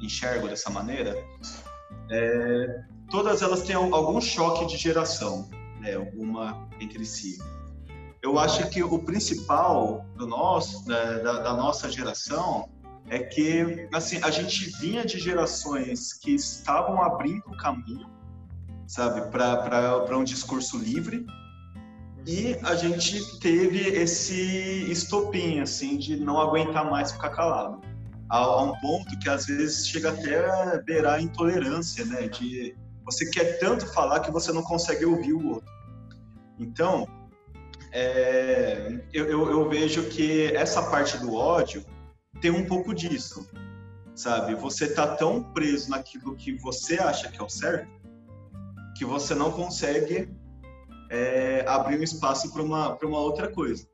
[0.03, 1.17] enxergo dessa maneira,
[2.11, 5.49] é, todas elas têm algum choque de geração,
[5.81, 7.39] né, alguma entre si.
[8.23, 12.69] Eu acho que o principal do nosso, da, da, da nossa geração
[13.09, 18.19] é que assim a gente vinha de gerações que estavam abrindo o caminho
[18.89, 21.25] sabe, para um discurso livre.
[22.27, 27.81] E a gente teve esse estopim, assim, de não aguentar mais ficar calado.
[28.29, 32.29] A, a um ponto que às vezes chega até a beirar a intolerância, né?
[32.29, 32.77] De
[33.11, 35.71] você quer tanto falar que você não consegue ouvir o outro.
[36.59, 37.07] Então,
[37.91, 41.85] é, eu, eu, eu vejo que essa parte do ódio
[42.43, 43.49] tem um pouco disso,
[44.15, 44.55] sabe?
[44.55, 47.89] Você tá tão preso naquilo que você acha que é o certo
[48.95, 50.29] que você não consegue
[51.09, 53.87] é, abrir um espaço para uma, uma outra coisa.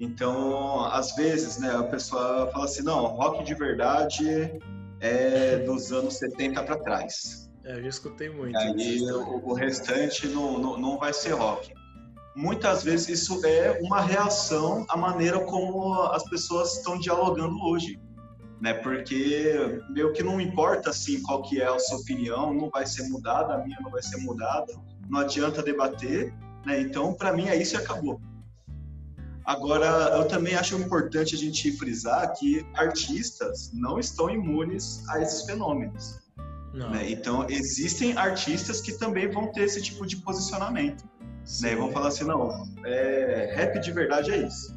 [0.00, 4.58] Então, às vezes, né, a pessoa fala assim, não, rock de verdade
[5.00, 7.47] é dos anos 70 para trás.
[7.68, 8.56] É, eu já escutei muito.
[8.56, 11.72] Aí o, o, restante não, não, não vai ser rock.
[12.34, 18.00] Muitas vezes isso é uma reação à maneira como as pessoas estão dialogando hoje
[18.60, 18.74] né?
[18.74, 23.08] Porque meio que não importa assim qual que é a sua opinião, não vai ser
[23.08, 24.72] mudada, a minha não vai ser mudada,
[25.08, 26.34] não adianta debater,
[26.66, 26.80] né?
[26.80, 28.20] Então, para mim é isso e acabou.
[29.44, 29.86] Agora,
[30.16, 36.27] eu também acho importante a gente frisar que artistas não estão imunes a esses fenômenos.
[36.72, 37.10] Né?
[37.10, 41.04] Então, existem artistas que também vão ter esse tipo de posicionamento.
[41.62, 41.72] Né?
[41.72, 44.76] E vão falar assim, não, é, rap de verdade é isso.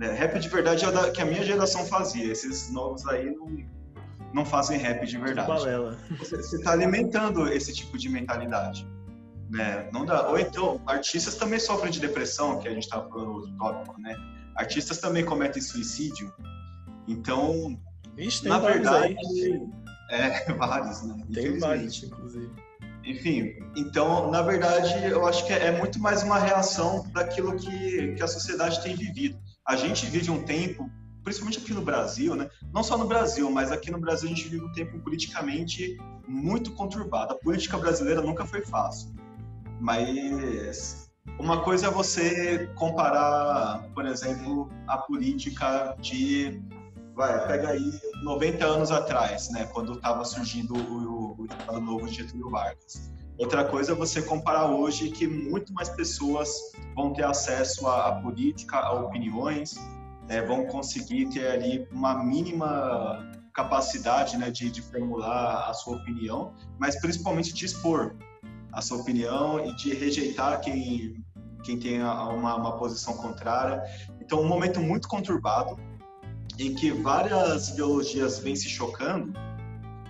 [0.00, 2.30] É, rap de verdade é o que a minha geração fazia.
[2.30, 3.48] Esses novos aí não,
[4.34, 5.48] não fazem rap de verdade.
[5.48, 5.96] Balela.
[6.18, 8.86] Você está alimentando esse tipo de mentalidade.
[9.48, 9.88] Né?
[9.92, 10.28] Não dá.
[10.28, 14.16] Ou então, artistas também sofrem de depressão, que a gente estava falando no tópico, né?
[14.56, 16.32] Artistas também cometem suicídio.
[17.06, 17.78] Então,
[18.16, 19.60] Ixi, na verdade, aí.
[20.10, 21.24] É vários, né?
[21.32, 22.50] Tem vários, inclusive.
[23.04, 28.22] Enfim, então, na verdade, eu acho que é muito mais uma reação daquilo que, que
[28.22, 30.90] a sociedade tem vivido a gente vive um tempo,
[31.22, 32.50] principalmente aqui no Brasil, né?
[32.72, 35.96] Não só no Brasil, mas aqui no Brasil a gente vive um tempo politicamente
[36.28, 37.32] muito conturbado.
[37.32, 39.14] A política brasileira nunca foi fácil.
[39.80, 46.62] Mas uma coisa é você comparar, por exemplo, a política de
[47.14, 53.12] vai, pega aí 90 anos atrás, né, quando estava surgindo o, o Novo Getúlio Vargas.
[53.38, 56.50] Outra coisa é você comparar hoje que muito mais pessoas
[56.94, 59.74] vão ter acesso à, à política, a opiniões,
[60.28, 66.52] é, vão conseguir ter ali uma mínima capacidade né, de, de formular a sua opinião,
[66.78, 68.14] mas principalmente de expor
[68.72, 71.24] a sua opinião e de rejeitar quem,
[71.62, 73.82] quem tem uma, uma posição contrária.
[74.20, 75.78] Então, um momento muito conturbado,
[76.58, 79.32] em que várias ideologias vêm se chocando,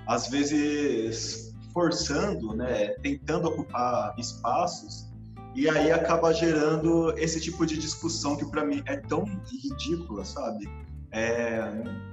[0.06, 5.08] às vezes forçando, né, tentando ocupar espaços,
[5.54, 10.68] e aí acaba gerando esse tipo de discussão que para mim é tão ridícula, sabe?
[11.12, 11.62] É,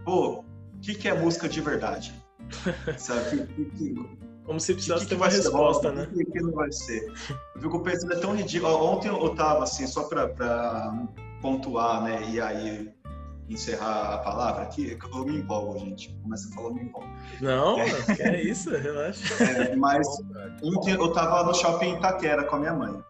[0.05, 2.13] pô, o que, que é música de verdade?
[2.97, 3.47] sabe?
[4.45, 6.07] Como se precisasse ter uma resposta, né?
[6.13, 7.11] O que, não vai ser?
[7.55, 8.73] Eu fico pensando, é tão ridículo.
[8.75, 11.07] Ontem eu tava assim, só para
[11.41, 12.29] pontuar, né?
[12.29, 12.93] E aí
[13.53, 16.13] encerrar a palavra aqui, eu me empolgo, gente.
[16.21, 17.09] Começa a falar, eu me empolgo.
[17.39, 19.43] Não, é, é isso, relaxa.
[19.43, 20.07] É, mas
[20.63, 23.03] ontem eu tava no shopping Itaquera com a minha mãe.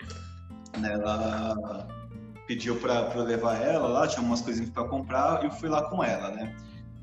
[0.77, 1.87] Né, ela
[2.47, 5.89] pediu para eu levar ela lá, tinha umas coisinhas para comprar, e eu fui lá
[5.89, 6.55] com ela, né?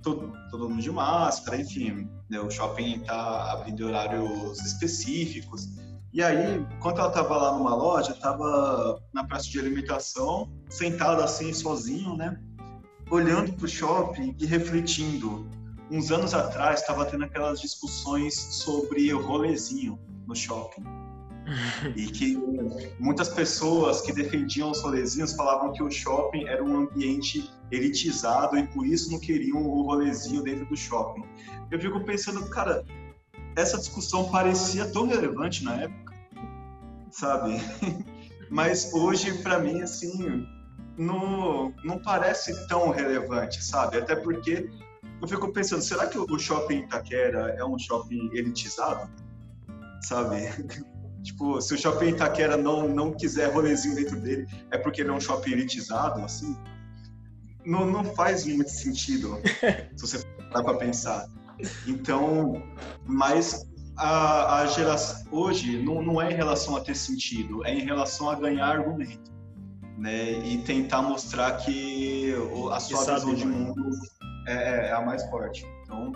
[0.02, 2.08] Todo, todo mundo de máscara, enfim.
[2.28, 5.68] Né, o shopping tá abrindo horários específicos.
[6.12, 11.52] E aí, enquanto ela tava lá numa loja, tava na praça de alimentação, sentada assim,
[11.52, 12.40] sozinho, né?
[13.10, 15.46] Olhando para o shopping e refletindo.
[15.90, 20.84] Uns anos atrás estava tendo aquelas discussões sobre o rolezinho no shopping.
[21.96, 22.36] e que
[22.98, 28.66] muitas pessoas que defendiam os rolezinhos falavam que o shopping era um ambiente elitizado e
[28.66, 31.24] por isso não queriam o rolezinho dentro do shopping.
[31.70, 32.84] Eu fico pensando, cara,
[33.56, 36.14] essa discussão parecia tão relevante na época,
[37.10, 37.54] sabe?
[38.50, 40.46] Mas hoje, para mim, assim,
[40.98, 43.98] não, não parece tão relevante, sabe?
[43.98, 44.68] Até porque
[45.22, 49.08] eu fico pensando, será que o shopping Itaquera é um shopping elitizado?
[50.02, 50.36] Sabe?
[51.22, 55.12] tipo, se o shopping Itaquera não, não quiser rolezinho dentro dele, é porque ele é
[55.12, 56.56] um shopping elitizado, assim?
[57.64, 59.38] Não, não faz muito sentido,
[59.96, 61.28] se você parar pra pensar.
[61.86, 62.62] Então,
[63.04, 63.66] mas
[63.96, 68.30] a, a geração hoje não, não é em relação a ter sentido, é em relação
[68.30, 69.30] a ganhar argumento,
[69.98, 70.30] né?
[70.30, 72.32] E tentar mostrar que
[72.72, 73.90] a sua sabe visão de mundo
[74.46, 75.66] é, é a mais forte.
[75.82, 76.12] Então,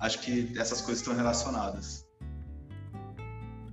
[0.00, 2.06] acho que essas coisas estão relacionadas.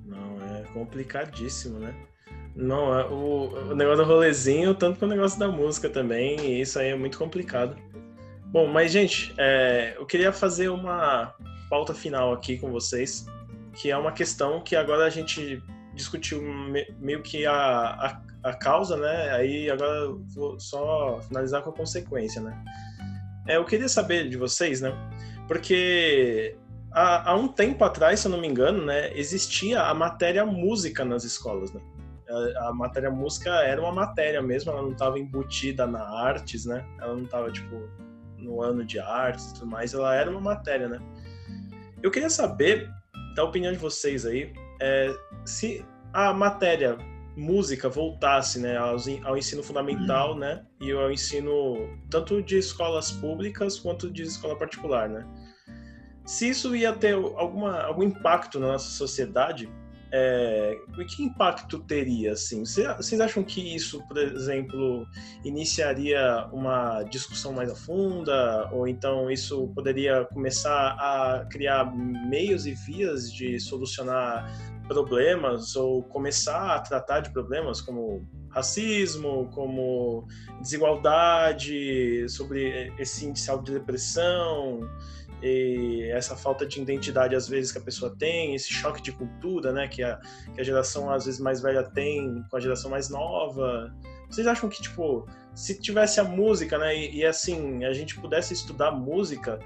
[0.06, 1.94] Não, é complicadíssimo, né?
[2.56, 6.62] Não, é o, o negócio do rolezinho, tanto que o negócio da música também, e
[6.62, 7.76] isso aí é muito complicado.
[8.46, 11.34] Bom, mas, gente, é, eu queria fazer uma
[11.70, 13.26] pauta final aqui com vocês,
[13.74, 15.62] que é uma questão que agora a gente
[15.96, 19.32] discutiu me- meio que a, a, a causa, né?
[19.32, 22.64] Aí agora vou só finalizar com a consequência, né?
[23.48, 24.94] É, eu queria saber de vocês, né?
[25.48, 26.56] Porque
[26.92, 31.04] há, há um tempo atrás, se eu não me engano, né, existia a matéria música
[31.04, 31.82] nas escolas, né?
[32.58, 36.86] A, a matéria música era uma matéria mesmo, ela não estava embutida na artes, né?
[37.02, 37.76] Ela não estava tipo
[38.38, 41.00] no ano de artes e tudo mais, ela era uma matéria, né?
[42.02, 42.90] Eu queria saber
[43.36, 44.54] da opinião de vocês aí,
[44.84, 45.16] é,
[45.46, 46.98] se a matéria
[47.36, 54.12] música voltasse, né, ao ensino fundamental, né, e ao ensino tanto de escolas públicas quanto
[54.12, 55.26] de escola particular, né?
[56.26, 59.68] Se isso ia ter alguma, algum impacto na nossa sociedade,
[60.16, 60.78] é,
[61.10, 62.64] que impacto teria, assim?
[62.66, 65.08] Cê- Vocês acham que isso, por exemplo,
[65.44, 71.92] iniciaria uma discussão mais a funda, ou então isso poderia começar a criar
[72.30, 74.48] meios e vias de solucionar
[74.88, 80.28] problemas, ou começar a tratar de problemas como racismo, como
[80.62, 84.82] desigualdade, sobre esse índice de depressão,
[86.12, 89.88] essa falta de identidade às vezes que a pessoa tem, esse choque de cultura, né,
[89.88, 90.20] que a,
[90.54, 93.94] que a geração às vezes mais velha tem com a geração mais nova.
[94.30, 98.54] Vocês acham que tipo, se tivesse a música, né, e, e assim, a gente pudesse
[98.54, 99.60] estudar música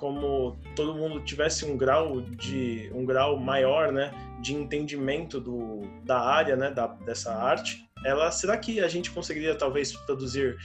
[0.00, 4.10] como todo mundo tivesse um grau de um grau maior, né,
[4.40, 9.54] de entendimento do, da área, né, da, dessa arte, ela será que a gente conseguiria
[9.54, 10.56] talvez produzir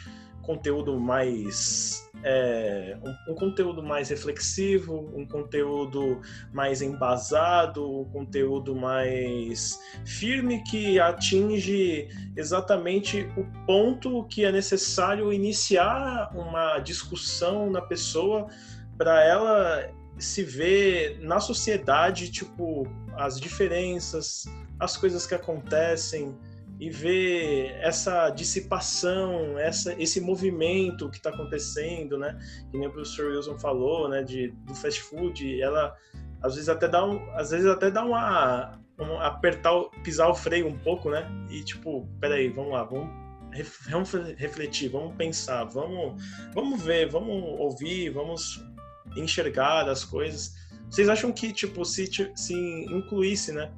[0.41, 6.21] conteúdo mais é, um, um conteúdo mais reflexivo, um conteúdo
[6.53, 12.07] mais embasado, um conteúdo mais firme que atinge
[12.37, 18.47] exatamente o ponto que é necessário iniciar uma discussão na pessoa
[18.97, 24.45] para ela se ver na sociedade, tipo, as diferenças,
[24.79, 26.35] as coisas que acontecem,
[26.79, 32.37] e ver essa dissipação, essa, esse movimento que está acontecendo, né?
[32.69, 34.23] Que nem o professor Wilson falou, né?
[34.23, 35.95] De, do fast food, ela
[36.41, 39.71] às vezes até dá um, às vezes até dá uma, um, apertar,
[40.03, 41.25] pisar o freio um pouco, né?
[41.49, 43.09] E tipo, peraí, vamos lá, vamos,
[43.89, 46.21] vamos refletir, vamos pensar, vamos,
[46.53, 48.61] vamos ver, vamos ouvir, vamos
[49.15, 50.53] enxergar as coisas.
[50.89, 52.53] Vocês acham que tipo se, se
[52.89, 53.71] incluísse, né?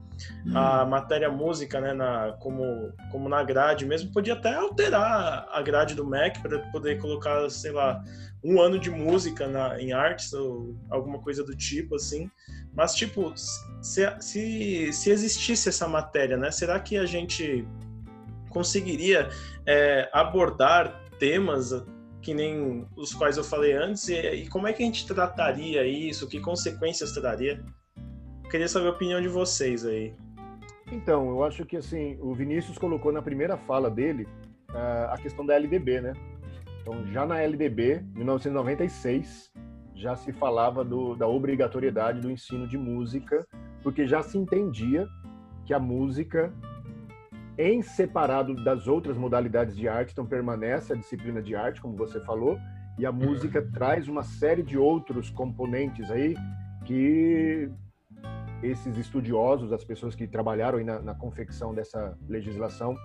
[0.53, 5.95] a matéria música, né, na, como, como na grade mesmo, podia até alterar a grade
[5.95, 8.03] do MEC para poder colocar, sei lá,
[8.43, 12.29] um ano de música na, em artes ou alguma coisa do tipo, assim.
[12.73, 13.33] Mas, tipo,
[13.81, 17.67] se, se, se existisse essa matéria, né, será que a gente
[18.49, 19.29] conseguiria
[19.65, 21.71] é, abordar temas
[22.21, 25.85] que nem os quais eu falei antes e, e como é que a gente trataria
[25.85, 27.63] isso, que consequências traria?
[28.49, 30.13] Queria saber a opinião de vocês aí.
[30.91, 34.27] Então, eu acho que assim, o Vinícius colocou na primeira fala dele
[34.69, 36.13] ah, a questão da LDB, né?
[36.81, 39.51] Então, já na LDB, 1996,
[39.93, 43.45] já se falava do, da obrigatoriedade do ensino de música,
[43.83, 45.07] porque já se entendia
[45.65, 46.53] que a música,
[47.57, 52.19] em separado das outras modalidades de arte, então permanece a disciplina de arte, como você
[52.21, 52.57] falou,
[52.99, 56.35] e a música traz uma série de outros componentes aí
[56.85, 57.69] que
[58.61, 62.95] esses estudiosos, as pessoas que trabalharam na, na confecção dessa legislação,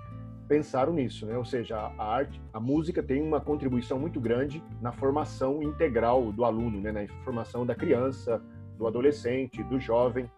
[0.48, 1.36] pensaram nisso, né?
[1.36, 6.32] Ou seja, a, a arte, a música tem uma contribuição muito grande na formação integral
[6.32, 6.92] do aluno, né?
[6.92, 8.42] Na formação da criança,
[8.78, 10.30] do adolescente, do jovem.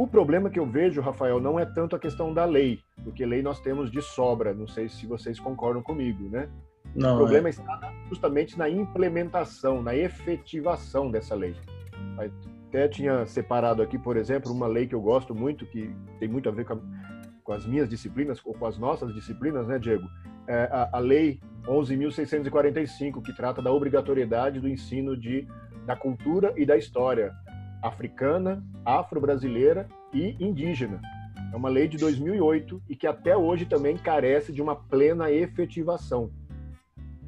[0.00, 3.42] O problema que eu vejo, Rafael, não é tanto a questão da lei, porque lei
[3.42, 4.54] nós temos de sobra.
[4.54, 6.48] Não sei se vocês concordam comigo, né?
[6.94, 11.54] Não, O problema está na- justamente na implementação, na efetivação dessa lei.
[12.16, 16.48] Até tinha separado aqui, por exemplo, uma lei que eu gosto muito, que tem muito
[16.48, 16.80] a ver com, a-
[17.44, 20.08] com as minhas disciplinas, ou com as nossas disciplinas, né, Diego?
[20.48, 25.46] É a, a Lei 11.645, que trata da obrigatoriedade do ensino de,
[25.84, 27.32] da cultura e da história
[27.82, 31.00] africana, afro-brasileira e indígena.
[31.52, 36.30] É uma lei de 2008 e que até hoje também carece de uma plena efetivação.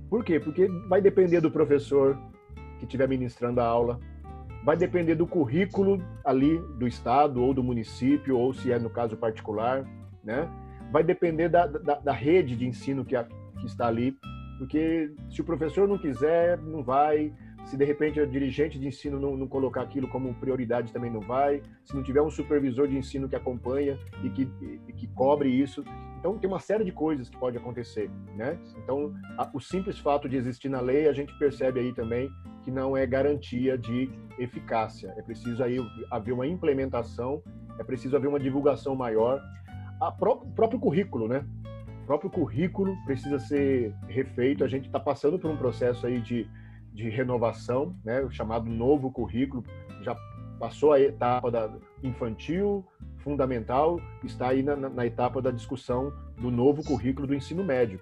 [0.08, 0.38] Por quê?
[0.38, 2.18] Porque vai depender do professor
[2.78, 3.98] que estiver ministrando a aula,
[4.64, 9.16] vai depender do currículo ali do estado ou do município, ou se é no caso
[9.16, 9.84] particular,
[10.22, 10.48] né?
[10.92, 14.16] Vai depender da, da, da rede de ensino que, a, que está ali,
[14.58, 17.32] porque se o professor não quiser, não vai.
[17.64, 21.20] Se de repente o dirigente de ensino não, não, colocar aquilo como prioridade, também não
[21.20, 21.62] vai.
[21.84, 24.48] Se não tiver um supervisor de ensino que acompanha e que,
[24.88, 25.84] e que cobre isso.
[26.18, 28.58] Então, tem uma série de coisas que pode acontecer, né?
[28.78, 32.30] Então, a, o simples fato de existir na lei, a gente percebe aí também
[32.62, 34.08] que não é garantia de
[34.38, 35.12] eficácia.
[35.16, 35.78] É preciso aí
[36.10, 37.42] haver uma implementação,
[37.78, 39.42] é preciso haver uma divulgação maior.
[40.00, 41.44] O pró próprio currículo, né?
[42.02, 44.64] O próprio currículo precisa ser refeito.
[44.64, 46.48] A gente está passando por um processo aí de,
[46.92, 48.20] de renovação, né?
[48.20, 49.64] O chamado novo currículo.
[50.02, 50.16] Já
[50.58, 51.70] passou a etapa da
[52.02, 52.84] infantil,
[53.18, 58.00] fundamental, está aí na, na etapa da discussão do novo currículo do ensino médio.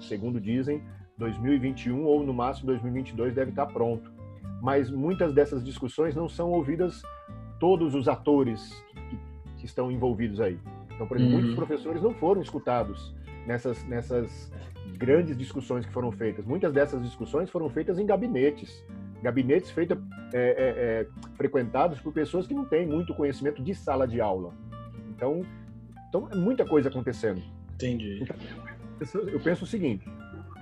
[0.00, 0.82] Segundo dizem,
[1.18, 4.12] 2021 ou no máximo 2022 deve estar pronto.
[4.60, 7.02] Mas muitas dessas discussões não são ouvidas
[7.58, 8.72] todos os atores
[9.08, 9.18] que,
[9.58, 10.58] que estão envolvidos aí.
[10.94, 11.40] Então, por exemplo, uhum.
[11.40, 13.14] muitos professores não foram escutados
[13.46, 14.52] nessas, nessas
[15.02, 16.46] grandes discussões que foram feitas.
[16.46, 18.84] Muitas dessas discussões foram feitas em gabinetes,
[19.20, 19.98] gabinetes feitos,
[20.32, 24.54] é, é, é, frequentados por pessoas que não têm muito conhecimento de sala de aula.
[25.10, 25.44] Então,
[26.08, 27.42] então é muita coisa acontecendo.
[27.74, 28.22] Entendi.
[28.22, 28.36] Então,
[29.22, 30.08] eu penso o seguinte: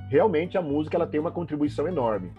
[0.08, 2.32] realmente a música ela tem uma contribuição enorme.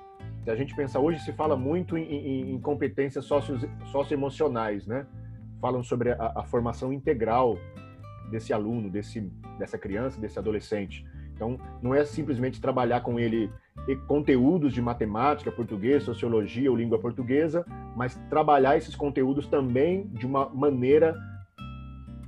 [0.44, 3.60] Se a gente pensar hoje se fala muito em, em, em competências socio,
[3.92, 5.06] socioemocionais, né?
[5.62, 7.60] Falam sobre a, a formação integral
[8.32, 9.22] desse aluno, desse,
[9.60, 11.06] dessa criança, desse adolescente.
[11.42, 13.50] Então, não é simplesmente trabalhar com ele
[14.08, 17.66] conteúdos de matemática, português, sociologia ou língua portuguesa,
[17.96, 21.18] mas trabalhar esses conteúdos também de uma maneira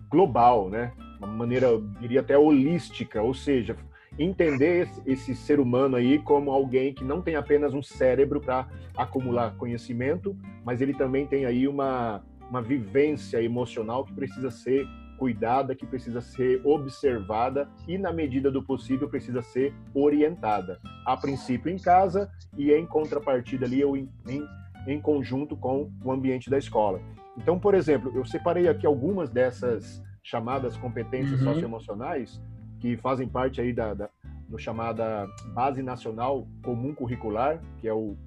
[0.10, 0.94] global, né?
[1.19, 3.77] Uma maneira, eu diria até holística, ou seja,
[4.18, 8.68] entender esse, ser humano aí como alguém que não tem apenas um cérebro para
[8.98, 10.35] acumular conhecimento,
[10.65, 14.88] mas ele também tem aí uma, uma vivência emocional que precisa ser
[15.24, 20.82] cuidada, que precisa ser observada e, na medida do possível, precisa ser orientada.
[21.06, 24.45] A princípio em casa e em contrapartida ali ou em, em,
[24.86, 27.00] em conjunto com o ambiente da escola.
[27.38, 31.54] Então, por exemplo, eu separei aqui algumas dessas chamadas competências uhum.
[31.54, 32.41] socioemocionais
[32.82, 34.10] que fazem parte aí da, da
[34.50, 38.18] do chamada Base Nacional Comum Curricular, que é o,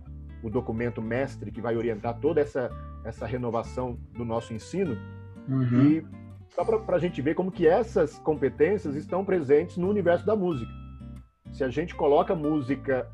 [0.42, 2.70] o documento mestre que vai orientar toda essa,
[3.04, 4.96] essa renovação do nosso ensino.
[5.46, 5.82] Uhum.
[5.82, 6.06] E
[6.56, 10.72] só para a gente ver como que essas competências estão presentes no universo da música.
[11.52, 13.06] Se a gente coloca música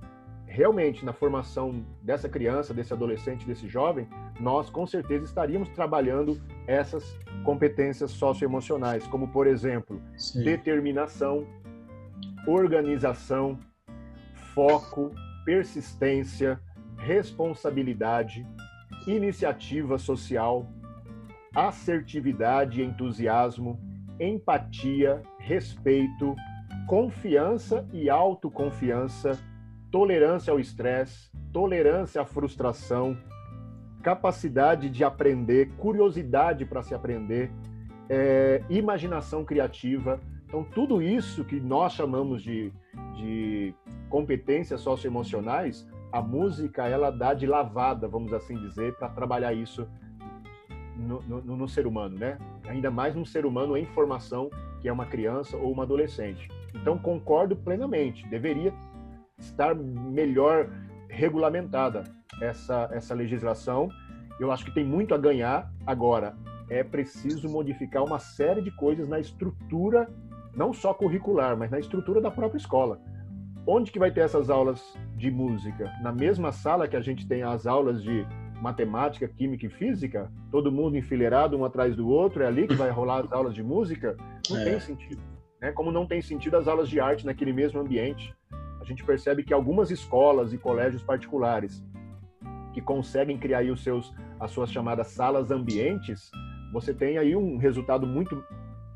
[0.46, 4.06] realmente na formação dessa criança, desse adolescente, desse jovem,
[4.38, 10.44] nós com certeza estaríamos trabalhando essas competências socioemocionais, como por exemplo, Sim.
[10.44, 11.44] determinação,
[12.46, 13.58] organização,
[14.54, 15.10] foco,
[15.44, 16.60] persistência,
[16.96, 18.46] responsabilidade,
[19.04, 20.68] iniciativa social,
[21.54, 23.78] assertividade entusiasmo,
[24.18, 26.34] empatia, respeito,
[26.86, 29.38] confiança e autoconfiança,
[29.90, 33.16] tolerância ao estresse, tolerância à frustração,
[34.02, 37.52] capacidade de aprender, curiosidade para se aprender,
[38.08, 40.20] é, imaginação criativa.
[40.46, 42.72] Então, tudo isso que nós chamamos de,
[43.14, 43.74] de
[44.08, 49.88] competências socioemocionais, a música ela dá de lavada, vamos assim dizer, para trabalhar isso
[50.96, 52.38] no, no, no, ser humano, né?
[52.66, 54.50] Ainda mais num ser humano em formação,
[54.80, 56.48] que é uma criança ou uma adolescente.
[56.74, 58.72] Então, concordo plenamente, deveria
[59.38, 60.68] estar melhor
[61.08, 62.04] regulamentada
[62.40, 63.88] essa, essa legislação.
[64.40, 65.70] Eu acho que tem muito a ganhar.
[65.86, 66.34] Agora,
[66.68, 70.08] é preciso modificar uma série de coisas na estrutura,
[70.54, 73.00] não só curricular, mas na estrutura da própria escola.
[73.66, 74.82] Onde que vai ter essas aulas
[75.16, 75.92] de música?
[76.02, 78.26] Na mesma sala que a gente tem as aulas de
[78.62, 82.90] matemática, química e física, todo mundo enfileirado um atrás do outro, é ali que vai
[82.90, 84.16] rolar as aulas de música,
[84.48, 84.64] não é.
[84.64, 85.20] tem sentido.
[85.60, 85.72] Né?
[85.72, 88.32] Como não tem sentido as aulas de arte naquele mesmo ambiente.
[88.80, 91.84] A gente percebe que algumas escolas e colégios particulares
[92.72, 96.30] que conseguem criar aí os seus, as suas chamadas salas ambientes,
[96.72, 98.44] você tem aí um resultado muito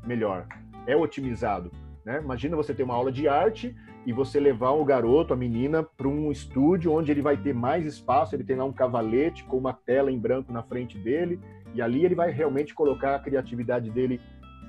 [0.05, 0.47] melhor.
[0.87, 1.71] É otimizado.
[2.05, 2.21] Né?
[2.23, 3.75] Imagina você ter uma aula de arte
[4.07, 7.85] e você levar o garoto, a menina, para um estúdio onde ele vai ter mais
[7.85, 11.41] espaço, ele tem lá um cavalete com uma tela em branco na frente dele,
[11.75, 14.21] e ali ele vai realmente colocar a criatividade dele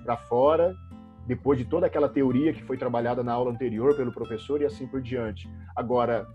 [0.03, 0.75] para fora,
[1.25, 4.89] depois de toda aquela teoria que foi trabalhada na aula anterior pelo professor e assim
[4.89, 5.49] por diante.
[5.77, 6.27] Agora,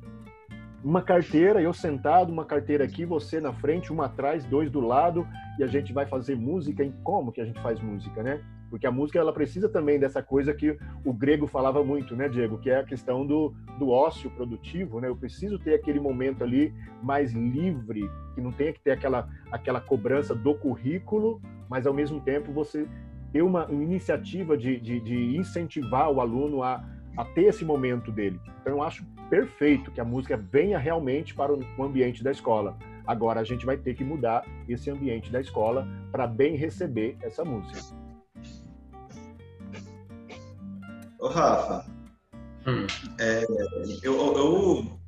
[0.82, 5.28] uma carteira, eu sentado, uma carteira aqui, você na frente, uma atrás, dois do lado,
[5.60, 8.42] e a gente vai fazer música em como que a gente faz música, né?
[8.74, 10.76] Porque a música ela precisa também dessa coisa que
[11.06, 15.08] o grego falava muito, né, Diego, que é a questão do, do ócio produtivo, né?
[15.08, 19.80] Eu preciso ter aquele momento ali mais livre, que não tenha que ter aquela aquela
[19.80, 21.40] cobrança do currículo,
[21.70, 22.88] mas ao mesmo tempo você
[23.32, 26.84] ter uma, uma iniciativa de, de, de incentivar o aluno a,
[27.16, 28.42] a ter esse momento dele.
[28.60, 32.76] Então eu acho perfeito que a música venha realmente para o ambiente da escola.
[33.06, 37.46] Agora a gente vai ter que mudar esse ambiente da escola para bem receber essa
[37.46, 38.02] música.
[41.24, 41.86] Ô, Rafa,
[42.68, 42.86] Hum.
[43.18, 43.46] é,
[44.04, 45.00] eu, eu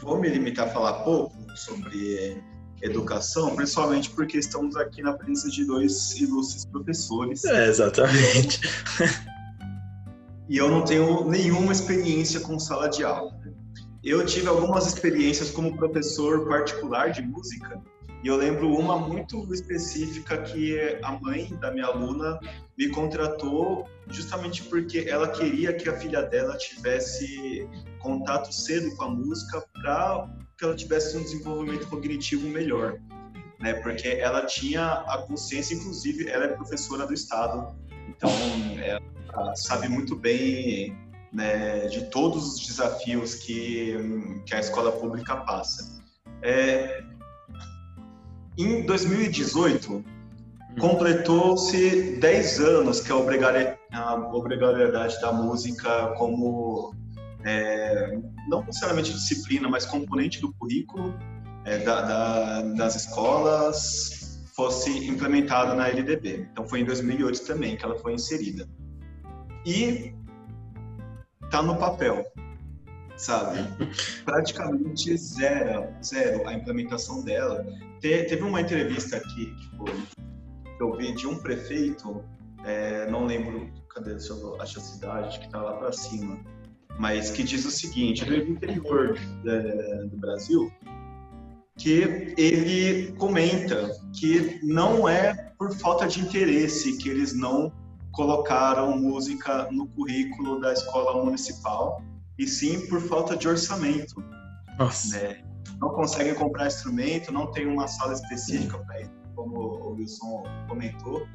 [0.00, 2.42] vou me limitar a falar pouco sobre
[2.80, 8.60] educação, principalmente porque estamos aqui na presença de dois ilustres professores É, exatamente.
[10.48, 13.36] e eu não tenho nenhuma experiência com sala de aula.
[14.02, 17.78] Eu tive algumas experiências como professor particular de música
[18.22, 22.38] e eu lembro uma muito específica que a mãe da minha aluna
[22.76, 27.68] me contratou justamente porque ela queria que a filha dela tivesse
[28.00, 32.98] contato cedo com a música para que ela tivesse um desenvolvimento cognitivo melhor,
[33.60, 33.74] né?
[33.74, 37.76] Porque ela tinha a consciência, inclusive, ela é professora do estado,
[38.08, 38.30] então
[39.32, 40.96] ela sabe muito bem
[41.32, 43.94] né, de todos os desafios que,
[44.44, 46.02] que a escola pública passa.
[46.42, 47.02] É,
[48.58, 50.04] em 2018,
[50.80, 56.92] completou-se 10 anos que a obrigatoriedade da música como,
[57.44, 58.18] é,
[58.48, 61.14] não necessariamente disciplina, mas componente do currículo
[61.64, 66.48] é, da- da- das escolas fosse implementada na LDB.
[66.52, 68.68] Então foi em 2008 também que ela foi inserida.
[69.66, 70.14] E
[71.50, 72.24] tá no papel,
[73.18, 73.58] sabe?
[74.24, 77.66] Praticamente zero, zero a implementação dela.
[78.00, 79.92] Te- teve uma entrevista aqui foi,
[80.76, 82.24] que eu vi de um prefeito,
[82.64, 86.38] é, não lembro, cadê, se eu acho a cidade, que tá lá para cima,
[86.98, 90.72] mas que diz o seguinte, do interior é, do Brasil,
[91.76, 97.72] que ele comenta que não é por falta de interesse que eles não
[98.12, 102.02] colocaram música no currículo da escola municipal,
[102.38, 104.22] e sim por falta de orçamento.
[105.12, 105.42] Né?
[105.80, 111.26] Não conseguem comprar instrumento, não tem uma sala específica para isso, como o Wilson comentou.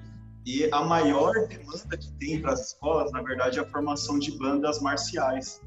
[0.46, 4.38] E a maior demanda que tem para as escolas, na verdade, é a formação de
[4.38, 5.62] bandas marciais,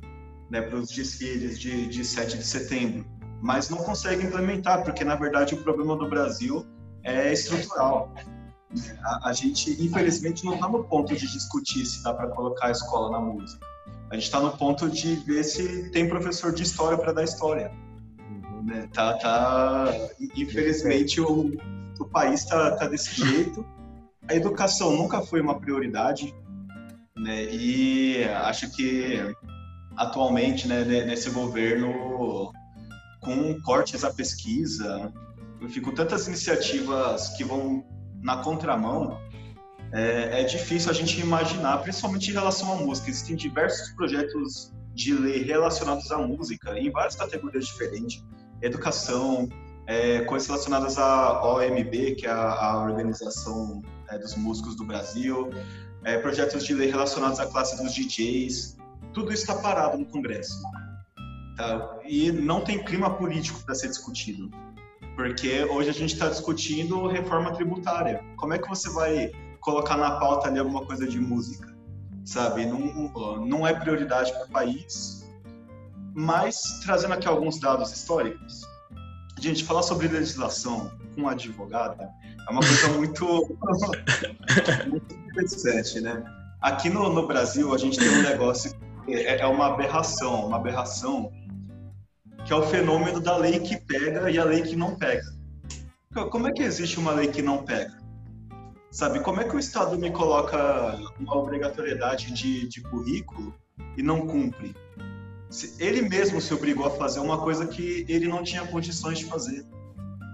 [0.51, 3.07] né, para os desfiles de, de 7 de setembro.
[3.43, 6.67] Mas não consegue implementar, porque, na verdade, o problema do Brasil
[7.05, 8.15] é estrutural.
[9.03, 12.71] A, a gente, infelizmente, não está no ponto de discutir se dá para colocar a
[12.71, 13.67] escola na música.
[14.11, 17.73] A gente está no ponto de ver se tem professor de história para dar história.
[18.65, 18.89] Né?
[18.93, 19.93] Tá, tá,
[20.37, 21.57] infelizmente, o,
[21.99, 23.67] o país está tá desse jeito.
[24.29, 26.35] A educação nunca foi uma prioridade,
[27.17, 27.45] né?
[27.45, 29.21] E acho que
[29.97, 32.53] atualmente, né, nesse governo,
[33.21, 35.13] com cortes à pesquisa,
[35.61, 37.85] enfim, com tantas iniciativas que vão
[38.23, 39.19] na contramão,
[39.93, 43.11] é, é, difícil a gente imaginar, principalmente em relação à música.
[43.11, 48.25] Existem diversos projetos de lei relacionados à música, em várias categorias diferentes.
[48.63, 49.49] Educação,
[49.87, 55.51] é, coisas relacionadas à OMB, que é a, a Organização é, dos Músicos do Brasil,
[56.05, 58.77] é, projetos de lei relacionados à classe dos DJs.
[59.13, 60.61] Tudo isso está parado no Congresso.
[61.57, 61.99] Tá?
[62.05, 64.51] E não tem clima político para ser discutido.
[65.15, 68.23] Porque hoje a gente está discutindo reforma tributária.
[68.37, 69.33] Como é que você vai
[69.67, 71.77] colocar na pauta ali alguma coisa de música,
[72.25, 72.65] sabe?
[72.65, 75.29] Não, não é prioridade para o país,
[76.15, 78.63] mas trazendo aqui alguns dados históricos.
[79.41, 83.27] Gente, falar sobre legislação com advogado é uma coisa muito,
[84.89, 86.23] muito interessante, né?
[86.61, 88.73] Aqui no, no Brasil, a gente tem um negócio
[89.05, 91.33] que é, é uma aberração, uma aberração
[92.45, 95.25] que é o fenômeno da lei que pega e a lei que não pega.
[96.31, 98.06] Como é que existe uma lei que não pega?
[98.97, 103.55] Sabe, como é que o Estado me coloca uma obrigatoriedade de, de currículo
[103.95, 104.75] e não cumpre?
[105.79, 109.67] Ele mesmo se obrigou a fazer uma coisa que ele não tinha condições de fazer,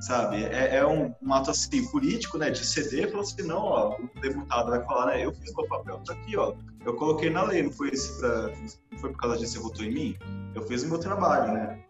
[0.02, 0.44] sabe?
[0.44, 4.20] É, é um, um, ato assim político, né, de ceder, falou assim, não, ó, o
[4.20, 6.55] deputado vai falar, né, eu fiz meu papel, tá aqui, ó,
[6.86, 8.47] eu coloquei na lei, não foi, esse pra,
[8.93, 10.16] não foi por causa disso que você votou em mim,
[10.55, 11.80] eu fiz o meu trabalho, né?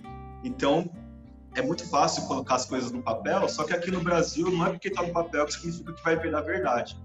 [0.42, 0.90] Então,
[1.54, 4.70] é muito fácil colocar as coisas no papel, só que aqui no Brasil não é
[4.70, 6.96] porque está no papel que significa que vai virar verdade.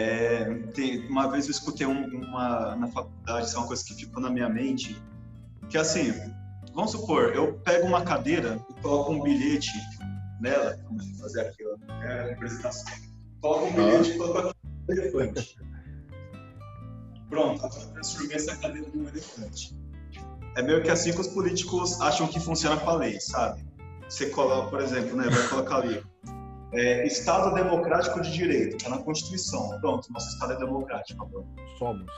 [0.00, 0.44] É,
[0.74, 4.20] tem, uma vez eu escutei um, uma na faculdade, isso é uma coisa que ficou
[4.20, 5.00] na minha mente,
[5.68, 6.12] que assim,
[6.74, 9.70] vamos supor, eu pego uma cadeira e coloco um bilhete
[10.40, 12.92] nela, vamos fazer aqui ó, é a apresentação,
[13.40, 15.58] coloco um bilhete e coloco aqui um elefante.
[17.30, 19.78] Pronto, agora transformei essa cadeira num elefante.
[20.56, 23.67] É meio que assim que os políticos acham que funciona com a lei, sabe?
[24.08, 26.02] Você coloca, por exemplo, né, vai colocar ali,
[26.72, 29.78] é, Estado Democrático de Direito, está na Constituição.
[29.80, 31.46] Pronto, nosso Estado é democrático agora.
[31.78, 32.10] Somos.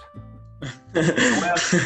[0.94, 1.78] Não é assim.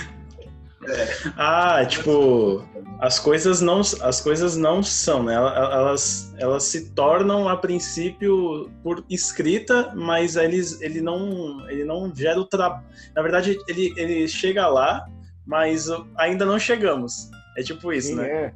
[1.36, 2.62] Ah, tipo,
[3.01, 5.35] as coisas não, as coisas não são, né?
[5.35, 12.39] Elas, elas se tornam a princípio por escrita, mas eles, ele não, ele não gera
[12.39, 12.85] o trabalho.
[13.14, 15.06] Na verdade, ele, ele chega lá,
[15.47, 15.86] mas
[16.16, 17.31] ainda não chegamos.
[17.56, 18.28] É tipo isso, Sim, né?
[18.28, 18.55] é.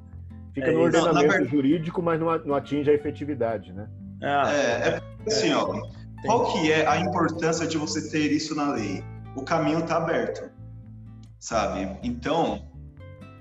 [0.59, 0.79] Fica É no.
[0.79, 3.89] Não, ordenamento verdade- jurídico, mas não, atinge a efetividade, né?
[4.23, 5.81] Ah, É, é assim, ó.
[6.25, 9.05] Qual que é a importância de você ter isso na lei?
[9.37, 10.51] O caminho está aberto,
[11.39, 11.97] sabe?
[12.03, 12.69] Então,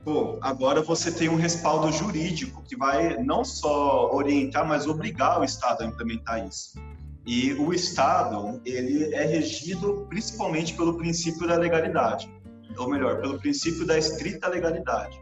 [0.06, 5.44] pô, agora você tem um respaldo jurídico que vai não só orientar, mas obrigar o
[5.44, 6.80] Estado a implementar isso.
[7.26, 12.32] E o Estado, ele é regido principalmente pelo princípio da legalidade,
[12.78, 15.20] ou melhor, pelo princípio da estrita legalidade,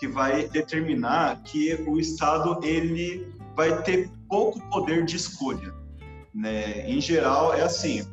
[0.00, 5.78] que vai determinar que o Estado ele vai ter pouco poder de escolha
[6.34, 6.88] né?
[6.88, 8.06] Em geral, é assim.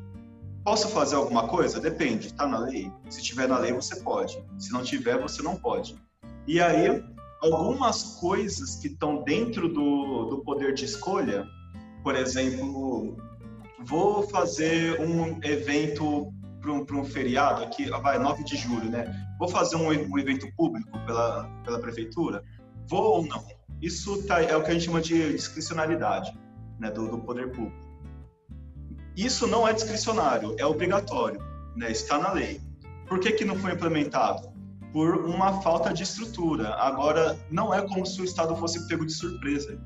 [0.64, 1.80] Posso fazer alguma coisa?
[1.80, 2.91] Depende, está na lei?
[3.09, 4.43] Se tiver na lei, você pode.
[4.57, 5.95] Se não tiver, você não pode.
[6.45, 7.03] E aí,
[7.41, 11.45] algumas coisas que estão dentro do, do poder de escolha,
[12.03, 13.15] por exemplo,
[13.85, 19.05] vou fazer um evento para um, um feriado aqui, vai, 9 de julho, né?
[19.39, 22.43] Vou fazer um, um evento público pela, pela prefeitura?
[22.88, 23.45] Vou ou não?
[23.81, 26.38] Isso tá, é o que a gente chama de discricionalidade
[26.80, 27.88] né, do, do poder público.
[29.15, 31.41] Isso não é discricionário, é obrigatório,
[31.76, 31.91] né?
[31.91, 32.61] está na lei.
[33.07, 34.51] Por que, que não foi implementado?
[34.93, 36.76] Por uma falta de estrutura.
[36.76, 39.80] Agora, não é como se o Estado fosse pego de surpresa,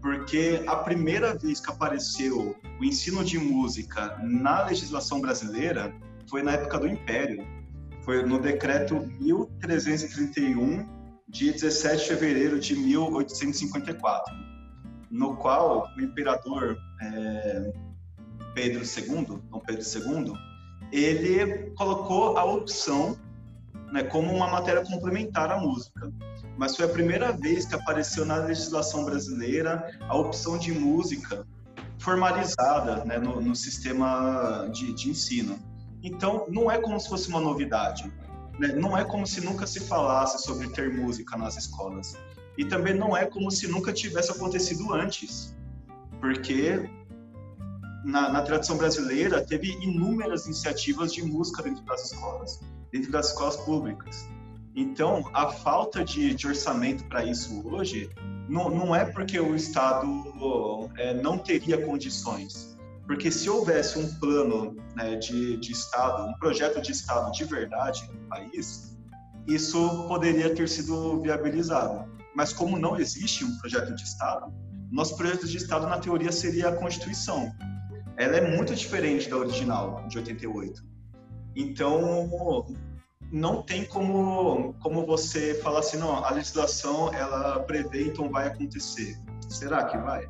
[0.00, 5.94] porque a primeira vez que apareceu o ensino de música na legislação brasileira
[6.28, 7.46] foi na época do Império.
[8.06, 10.86] Foi no decreto 1331,
[11.28, 14.32] de 17 de fevereiro de 1854,
[15.10, 17.72] no qual o imperador é,
[18.54, 20.32] Pedro II, Dom Pedro II,
[20.92, 23.18] ele colocou a opção
[23.92, 26.08] né, como uma matéria complementar à música.
[26.56, 31.44] Mas foi a primeira vez que apareceu na legislação brasileira a opção de música
[31.98, 35.58] formalizada né, no, no sistema de, de ensino.
[36.06, 38.10] Então, não é como se fosse uma novidade.
[38.60, 38.68] né?
[38.68, 42.16] Não é como se nunca se falasse sobre ter música nas escolas.
[42.56, 45.56] E também não é como se nunca tivesse acontecido antes.
[46.20, 46.88] Porque
[48.04, 52.60] na, na tradição brasileira, teve inúmeras iniciativas de música dentro das escolas,
[52.92, 54.28] dentro das escolas públicas.
[54.76, 58.08] Então, a falta de, de orçamento para isso hoje
[58.48, 60.06] não, não é porque o Estado
[60.96, 62.75] é, não teria condições.
[63.06, 68.10] Porque se houvesse um plano né, de, de Estado, um projeto de Estado de verdade
[68.12, 68.96] no país,
[69.46, 72.10] isso poderia ter sido viabilizado.
[72.34, 74.52] Mas como não existe um projeto de Estado,
[74.90, 77.52] nosso projeto de Estado, na teoria, seria a Constituição,
[78.16, 80.82] ela é muito diferente da original de 88.
[81.54, 82.66] Então,
[83.32, 89.16] não tem como, como você falar assim, não, a legislação ela prevê, então vai acontecer.
[89.48, 90.28] Será que vai?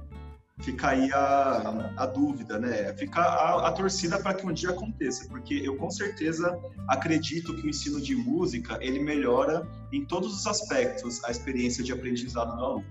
[0.60, 2.92] Fica aí a, a dúvida, né?
[2.94, 6.58] Fica a, a torcida para que um dia aconteça, porque eu com certeza
[6.88, 11.92] acredito que o ensino de música ele melhora em todos os aspectos a experiência de
[11.92, 12.86] aprendizado do aluno.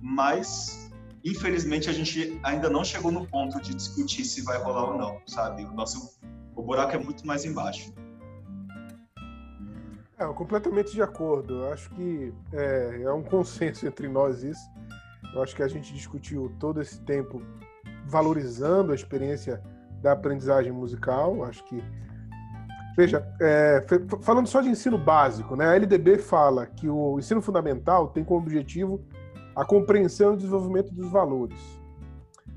[0.00, 0.90] Mas
[1.22, 5.20] infelizmente a gente ainda não chegou no ponto de discutir se vai rolar ou não,
[5.26, 5.64] sabe?
[5.64, 6.18] O nosso
[6.56, 7.92] o buraco é muito mais embaixo.
[10.18, 11.62] É, eu completamente de acordo.
[11.62, 14.70] Eu acho que é, é um consenso entre nós isso.
[15.34, 17.42] Eu acho que a gente discutiu todo esse tempo
[18.06, 19.62] valorizando a experiência
[20.02, 21.44] da aprendizagem musical.
[21.44, 21.82] Acho que
[22.96, 23.84] veja, é,
[24.20, 25.66] falando só de ensino básico, né?
[25.66, 29.04] A LDB fala que o ensino fundamental tem como objetivo
[29.54, 31.58] a compreensão e desenvolvimento dos valores,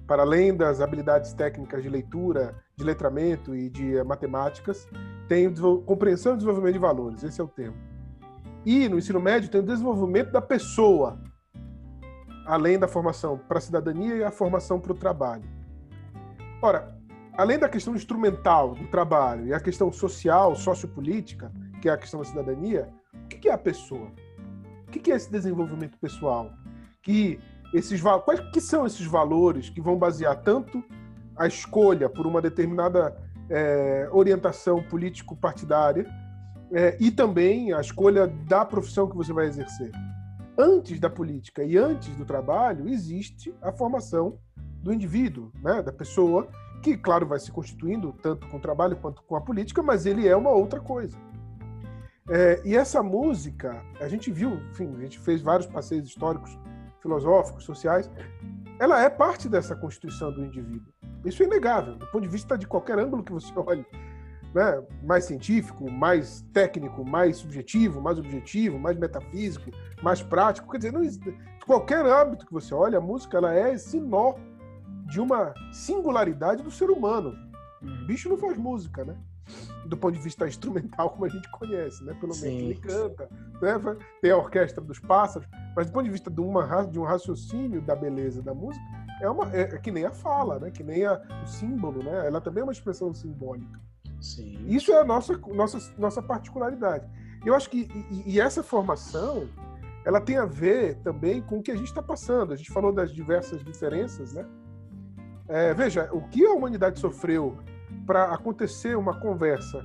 [0.08, 4.88] para além das habilidades técnicas de leitura, de letramento e de eh, matemáticas,
[5.28, 5.52] tem
[5.86, 7.78] compreensão e desenvolvimento de valores, esse é o termo.
[8.66, 11.20] E no ensino médio tem o desenvolvimento da pessoa,
[12.46, 15.44] além da formação para a cidadania e a formação para o trabalho.
[16.62, 16.98] Ora,
[17.38, 21.52] além da questão instrumental do trabalho e a questão social, sociopolítica,
[21.82, 24.12] que é a questão da cidadania, o que é a pessoa?
[24.88, 26.52] O que é esse desenvolvimento pessoal?
[27.02, 27.40] Que
[27.74, 30.84] esses quais que são esses valores que vão basear tanto
[31.36, 33.18] a escolha por uma determinada
[33.50, 36.06] é, orientação político-partidária
[36.72, 39.92] é, e também a escolha da profissão que você vai exercer.
[40.58, 44.38] Antes da política e antes do trabalho, existe a formação
[44.82, 46.48] do indivíduo, né, da pessoa,
[46.84, 50.28] que, claro, vai se constituindo tanto com o trabalho quanto com a política, mas ele
[50.28, 51.18] é uma outra coisa.
[52.30, 56.58] É, e essa música, a gente viu, enfim, a gente fez vários passeios históricos,
[57.02, 58.10] filosóficos, sociais,
[58.80, 60.94] ela é parte dessa constituição do indivíduo.
[61.26, 63.86] Isso é inegável, do ponto de vista de qualquer âmbolo que você olhe.
[64.54, 64.84] Né?
[65.02, 69.72] Mais científico, mais técnico, mais subjetivo, mais objetivo, mais metafísico,
[70.02, 70.70] mais prático.
[70.72, 71.02] Quer dizer, não,
[71.66, 74.36] qualquer âmbito que você olhe, a música ela é esse nó
[75.06, 77.34] de uma singularidade do ser humano.
[77.82, 79.16] O bicho não faz música, né?
[79.86, 82.14] Do ponto de vista instrumental, como a gente conhece, né?
[82.14, 82.66] Pelo menos Sim.
[82.66, 83.30] ele canta,
[83.62, 83.98] né?
[84.22, 87.82] tem a orquestra dos pássaros, mas do ponto de vista de, uma, de um raciocínio
[87.82, 88.84] da beleza da música,
[89.22, 90.72] é, uma, é, é que nem a fala, né?
[90.72, 92.28] Que nem a, o símbolo, né?
[92.28, 93.80] Ela também é uma expressão simbólica.
[94.24, 94.66] Sim.
[94.68, 97.06] Isso é a nossa, nossa, nossa particularidade.
[97.46, 99.50] Eu acho que e, e essa formação
[100.06, 102.54] ela tem a ver também com o que a gente está passando.
[102.54, 104.46] A gente falou das diversas diferenças, né?
[105.48, 107.58] É, veja, o que a humanidade sofreu
[108.06, 109.84] para acontecer uma conversa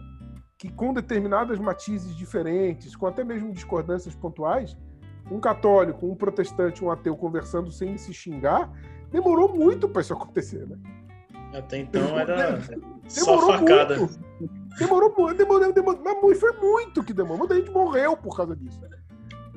[0.56, 4.76] que com determinadas matizes diferentes, com até mesmo discordâncias pontuais,
[5.30, 8.72] um católico, um protestante, um ateu conversando sem se xingar,
[9.10, 10.76] demorou muito para isso acontecer, né?
[11.54, 12.58] Até então era
[13.08, 13.96] só facada.
[13.96, 14.18] muito.
[14.78, 17.38] Demorou muito, demorou, demorou, mas foi muito que demorou.
[17.38, 18.80] Muita gente morreu por causa disso.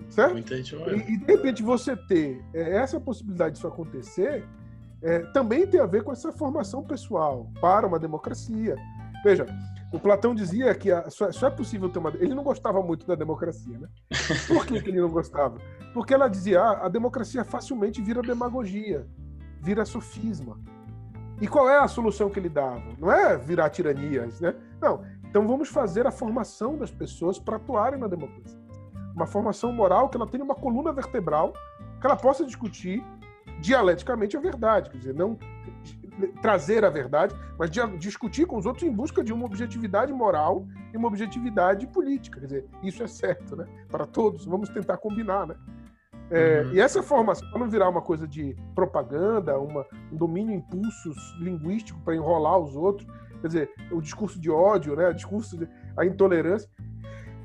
[0.10, 0.34] Certo?
[0.34, 0.98] Muita gente E, morreu.
[0.98, 4.46] e, de repente você ter é, essa possibilidade disso acontecer
[5.02, 8.76] é, também tem a ver com essa formação pessoal para uma democracia.
[9.24, 9.46] Veja,
[9.94, 12.10] o Platão dizia que a- só, só é possível ter uma.
[12.20, 13.88] Ele não gostava muito da democracia, né?
[14.48, 15.60] Por que, que ele não gostava?
[15.94, 19.06] Porque ela dizia ah, a democracia facilmente vira demagogia,
[19.62, 20.60] vira sofisma.
[21.42, 22.84] E qual é a solução que ele dava?
[23.00, 24.54] Não é virar tiranias, né?
[24.80, 25.04] Não.
[25.28, 28.60] Então vamos fazer a formação das pessoas para atuarem na democracia.
[29.16, 31.52] Uma formação moral que ela tenha uma coluna vertebral,
[32.00, 33.04] que ela possa discutir
[33.60, 35.38] dialeticamente a verdade, quer dizer, não
[36.42, 40.98] trazer a verdade, mas discutir com os outros em busca de uma objetividade moral e
[40.98, 42.40] uma objetividade política.
[42.40, 43.66] Quer dizer, isso é certo, né?
[43.90, 45.56] Para todos, vamos tentar combinar, né?
[46.32, 46.74] É, Uhum.
[46.74, 52.00] E essa formação, para não virar uma coisa de propaganda, uma, um domínio impulsos linguístico
[52.06, 53.06] para enrolar os outros,
[53.42, 55.10] quer dizer, o discurso de ódio, né?
[55.10, 55.68] O discurso de,
[55.98, 56.70] a intolerância.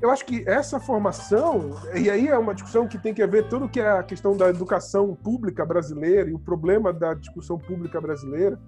[0.01, 3.67] Eu acho que essa formação, e aí é uma discussão que tem que ver tudo
[3.67, 8.59] que é a questão da educação pública brasileira e o problema da discussão pública brasileira.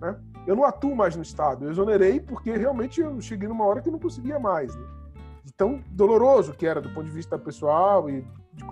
[0.00, 0.18] Né?
[0.46, 3.88] Eu não atuo mais no Estado, eu exonerei porque realmente eu cheguei numa hora que
[3.88, 4.74] eu não conseguia mais.
[4.74, 4.86] Né?
[5.44, 8.22] De tão doloroso que era do ponto de vista pessoal e
[8.54, 8.64] de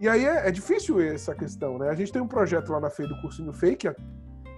[0.00, 1.88] e aí é, é difícil essa questão, né?
[1.88, 3.94] A gente tem um projeto lá na FEI do Cursinho FEI que,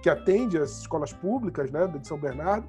[0.01, 2.67] que atende as escolas públicas, né, de São Bernardo.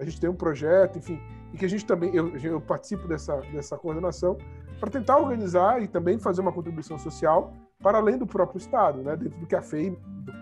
[0.00, 1.20] A gente tem um projeto, enfim,
[1.52, 4.36] e que a gente também, eu, eu participo dessa, dessa coordenação
[4.78, 9.16] para tentar organizar e também fazer uma contribuição social para além do próprio Estado, né,
[9.16, 9.96] dentro do que a FEI,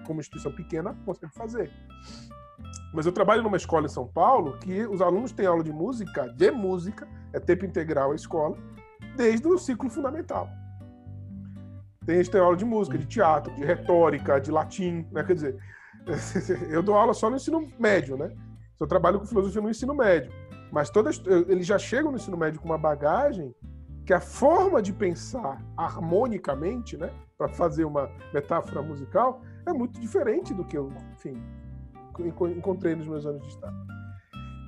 [0.07, 1.70] como instituição pequena, consegue fazer.
[2.93, 6.28] Mas eu trabalho numa escola em São Paulo que os alunos têm aula de música,
[6.28, 8.57] de música, é tempo integral a escola,
[9.16, 10.48] desde o ciclo fundamental.
[12.06, 15.24] Tem, eles têm aula de música, de teatro, de retórica, de latim, né?
[15.24, 15.56] Quer dizer,
[16.70, 18.30] eu dou aula só no ensino médio, né?
[18.78, 20.30] Eu trabalho com filosofia no ensino médio.
[20.72, 23.54] Mas todas, eles já chegam no ensino médio com uma bagagem
[24.04, 27.10] que a forma de pensar harmonicamente, né?
[27.36, 31.42] Para fazer uma metáfora musical, é muito diferente do que eu, enfim,
[32.20, 33.76] enco- encontrei nos meus anos de estado.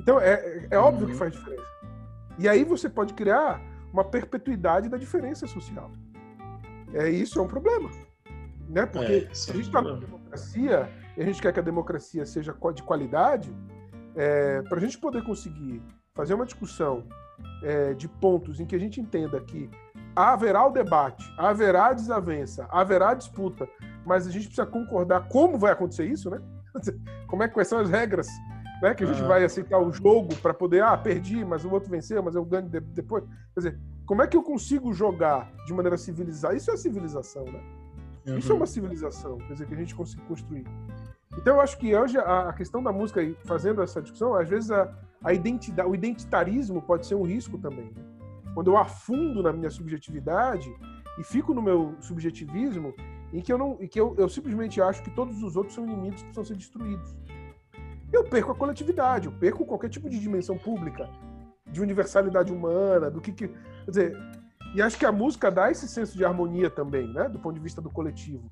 [0.01, 1.19] Então, é, é óbvio que Uhum.
[1.19, 1.63] faz diferença.
[2.39, 3.61] E aí você pode criar
[3.93, 5.91] uma perpetuidade da diferença social.
[6.95, 7.91] É, isso é um problema.
[8.69, 8.87] Né?
[8.87, 10.07] Porque É, se isso a é gente está problema.
[10.07, 13.55] democracia e a gente quer que a democracia seja de qualidade,
[14.69, 15.81] para a gente poder conseguir
[16.13, 17.07] fazer uma discussão
[17.63, 19.71] é, de pontos em que a gente entenda que
[20.15, 23.69] haverá o debate, haverá desavença, haverá disputa,
[24.05, 26.41] mas a gente precisa concordar como vai acontecer isso, né?
[27.29, 28.27] Como é que quais são as regras,
[28.83, 28.95] né?
[28.95, 29.27] Que a gente Ah.
[29.27, 32.69] vai aceitar o jogo para poder, ah, perdi, mas o outro venceu, mas eu ganho
[32.69, 33.25] de- depois.
[33.55, 36.55] Quer dizer, como é que eu consigo jogar de maneira civilizada?
[36.55, 37.61] Isso é civilização, né?
[38.37, 38.61] Isso é Uhum.
[38.61, 40.65] uma civilização, quer dizer, que a gente consegue construir.
[41.37, 44.49] Então eu acho que hoje a, a questão da música, e fazendo essa discussão, às
[44.49, 44.93] vezes a,
[45.25, 47.87] a identidade, o identitarismo pode ser um risco também.
[47.87, 48.03] né?
[48.55, 50.69] Quando eu afundo na minha subjetividade
[51.19, 52.93] e fico no meu subjetivismo,
[53.33, 55.85] em que eu não, em que eu, eu simplesmente acho que todos os outros são
[55.85, 57.17] inimigos que precisam ser destruídos.
[58.13, 61.09] Eu perco a coletividade, eu perco qualquer tipo de dimensão pública,
[61.67, 64.17] de universalidade humana, do que, que quer dizer,
[64.75, 67.61] e acho que a música dá esse senso de harmonia também, né, do ponto de
[67.61, 68.51] vista do coletivo.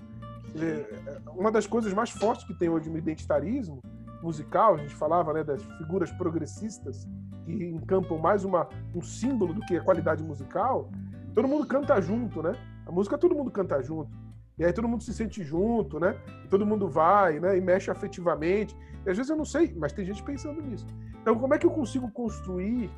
[0.52, 0.88] Dizer,
[1.34, 3.82] uma das coisas mais fortes que tem hoje no identitarismo
[4.22, 7.06] musical, a gente falava né, das figuras progressistas
[7.44, 10.90] que encampam mais uma, um símbolo do que a qualidade musical,
[11.34, 12.52] todo mundo canta junto, né?
[12.86, 14.10] A música todo mundo canta junto.
[14.58, 16.16] E aí todo mundo se sente junto, né?
[16.48, 17.56] Todo mundo vai, né?
[17.58, 18.74] E mexe afetivamente.
[19.04, 20.86] E às vezes eu não sei, mas tem gente pensando nisso.
[21.20, 22.90] Então, como é que eu consigo construir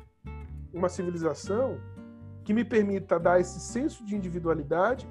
[0.73, 1.77] uma civilização
[2.43, 5.07] que me permita dar esse senso de individualidade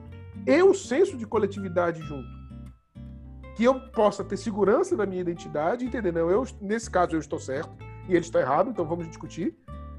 [0.47, 2.29] e o senso de coletividade junto?
[3.55, 7.39] Que eu possa ter segurança da minha identidade, entender, não, eu, nesse caso eu estou
[7.39, 7.70] certo
[8.09, 9.55] e ele está errado, então vamos discutir.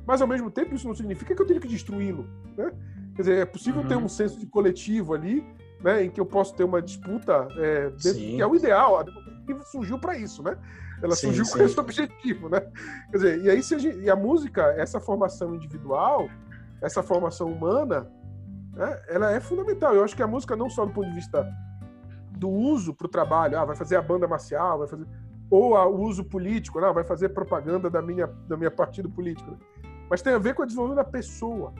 [0.07, 2.25] Mas ao mesmo tempo isso não significa que eu tenho que destruí-lo,
[2.57, 2.71] né?
[3.15, 3.87] Quer dizer, é possível uhum.
[3.87, 5.45] ter um senso de coletivo ali,
[5.81, 8.99] né, em que eu posso ter uma disputa, é, dentro, que é o ideal.
[8.99, 10.57] A democracia surgiu para isso, né?
[11.01, 11.57] Ela sim, surgiu sim.
[11.57, 12.61] com esse objetivo, né?
[13.11, 16.29] Quer dizer, e aí a, gente, e a música, essa formação individual,
[16.81, 18.11] essa formação humana,
[18.73, 19.95] né, ela é fundamental.
[19.95, 21.47] Eu acho que a música não só do ponto de vista
[22.31, 25.05] do uso para o trabalho, ah, vai fazer a banda marcial, vai fazer
[25.49, 29.57] ou o uso político, não, vai fazer propaganda da minha da minha partido político, né?
[30.07, 31.73] mas tem a ver com o desenvolvimento da pessoa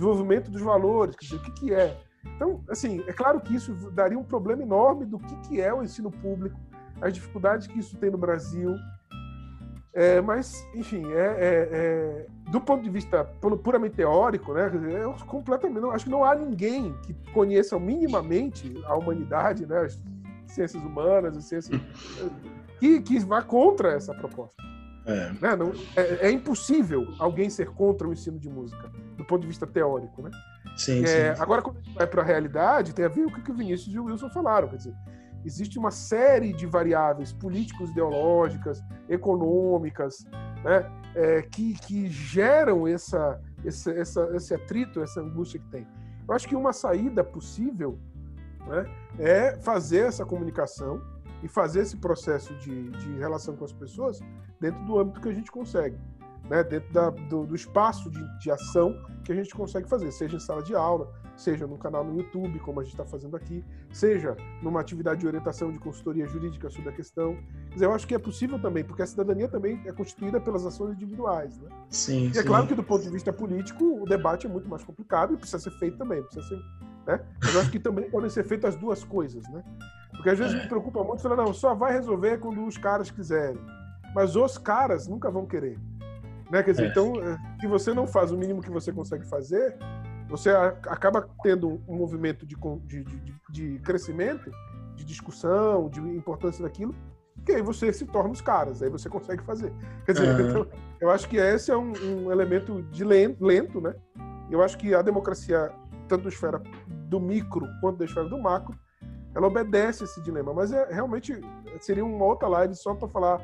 [0.00, 1.96] desenvolvimento dos valores, quer dizer, o que, que é.
[2.24, 5.82] Então, assim, é claro que isso daria um problema enorme do que, que é o
[5.82, 6.58] ensino público,
[7.00, 8.74] as dificuldades que isso tem no Brasil.
[9.92, 14.70] É, mas, enfim, é, é, é, do ponto de vista puramente teórico, né,
[15.02, 20.00] eu completamente, não, acho que não há ninguém que conheça minimamente a humanidade, né, as
[20.46, 21.80] ciências humanas, as ciências,
[22.78, 24.62] que, que vá contra essa proposta.
[25.06, 25.32] É.
[25.40, 25.56] Né?
[25.56, 29.66] Não, é, é, impossível alguém ser contra o ensino de música, do ponto de vista
[29.66, 30.22] teórico.
[30.22, 30.30] Né?
[30.76, 31.42] Sim, é, sim.
[31.42, 33.54] Agora, quando a gente vai para a realidade, tem a ver com o que o
[33.54, 34.68] Vinícius e o Wilson falaram.
[34.68, 34.94] Quer dizer,
[35.44, 40.24] existe uma série de variáveis políticos, ideológicas, econômicas,
[40.64, 40.90] né?
[41.14, 45.86] É, que, que geram essa, esse, essa, esse atrito, essa angústia que tem.
[46.28, 47.98] Eu acho que uma saída possível
[48.66, 48.86] né,
[49.18, 51.02] é fazer essa comunicação
[51.42, 54.20] e fazer esse processo de, de relação com as pessoas
[54.60, 55.98] dentro do âmbito que a gente consegue,
[56.50, 56.64] né?
[56.64, 58.94] dentro da, do, do, espaço de, de ação
[59.24, 62.58] que a gente consegue fazer, seja em sala de aula, seja no canal no YouTube,
[62.58, 66.90] como a gente está fazendo aqui, seja numa atividade de orientação de consultoria jurídica sobre
[66.90, 67.38] a questão.
[67.70, 70.94] Dizer, eu acho que é possível também, porque a cidadania também é constituída pelas ações
[70.94, 71.56] individuais.
[71.58, 71.68] Né?
[71.88, 72.44] Sim, e é sim.
[72.44, 75.58] claro que, do ponto de vista político, o debate é muito mais complicado e precisa
[75.58, 76.22] ser feito também.
[76.24, 76.60] Precisa ser,
[77.06, 77.24] né?
[77.42, 79.48] Mas eu acho que também podem ser feitas as duas coisas.
[79.48, 79.62] Né?
[80.10, 80.62] Porque às vezes é.
[80.62, 83.60] me preocupa muito falar, não, só vai resolver quando os caras quiserem.
[84.14, 85.78] Mas os caras nunca vão querer.
[86.50, 86.62] Né?
[86.62, 86.88] Quer dizer, é.
[86.88, 89.76] então, eh, se você não faz o mínimo que você consegue fazer,
[90.28, 92.56] você acaba tendo um movimento de,
[92.86, 94.50] de, de, de crescimento,
[94.94, 96.94] de discussão, de importância daquilo,
[97.44, 99.72] que aí você se torna os caras, aí você consegue fazer.
[100.04, 100.48] Quer dizer, uhum.
[100.48, 100.66] então,
[101.00, 103.94] eu acho que esse é um, um elemento de lento, lento, né?
[104.50, 105.72] Eu acho que a democracia,
[106.08, 108.76] tanto da esfera do micro quanto da esfera do macro,
[109.34, 110.52] ela obedece esse dilema.
[110.52, 111.40] Mas é, realmente
[111.80, 113.40] seria uma outra live só para falar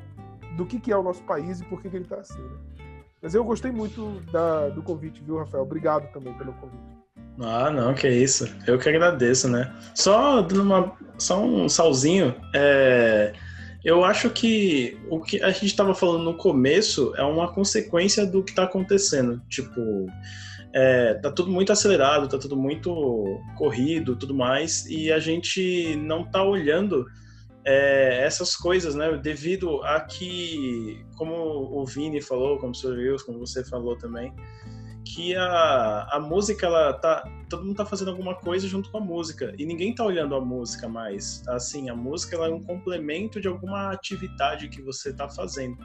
[0.56, 2.40] do que, que é o nosso país e por que, que ele está assim.
[2.40, 2.75] Né?
[3.26, 5.64] Mas eu gostei muito da, do convite, viu, Rafael?
[5.64, 6.80] Obrigado também pelo convite.
[7.40, 8.48] Ah, não, que isso.
[8.68, 9.74] Eu que agradeço, né?
[9.96, 12.36] Só uma, só um salzinho.
[12.54, 13.32] É,
[13.84, 18.44] eu acho que o que a gente estava falando no começo é uma consequência do
[18.44, 19.42] que está acontecendo.
[19.48, 19.80] Tipo,
[20.72, 26.22] é, tá tudo muito acelerado, tá tudo muito corrido, tudo mais, e a gente não
[26.22, 27.04] tá olhando
[27.66, 29.16] é, essas coisas, né?
[29.18, 32.96] Devido a que, como o Vini falou, como o Sr.
[32.96, 34.32] Wilson, como você falou também,
[35.04, 37.28] que a, a música, ela tá.
[37.48, 39.52] Todo mundo tá fazendo alguma coisa junto com a música.
[39.58, 41.42] E ninguém tá olhando a música mais.
[41.48, 45.76] Assim, a música ela é um complemento de alguma atividade que você tá fazendo.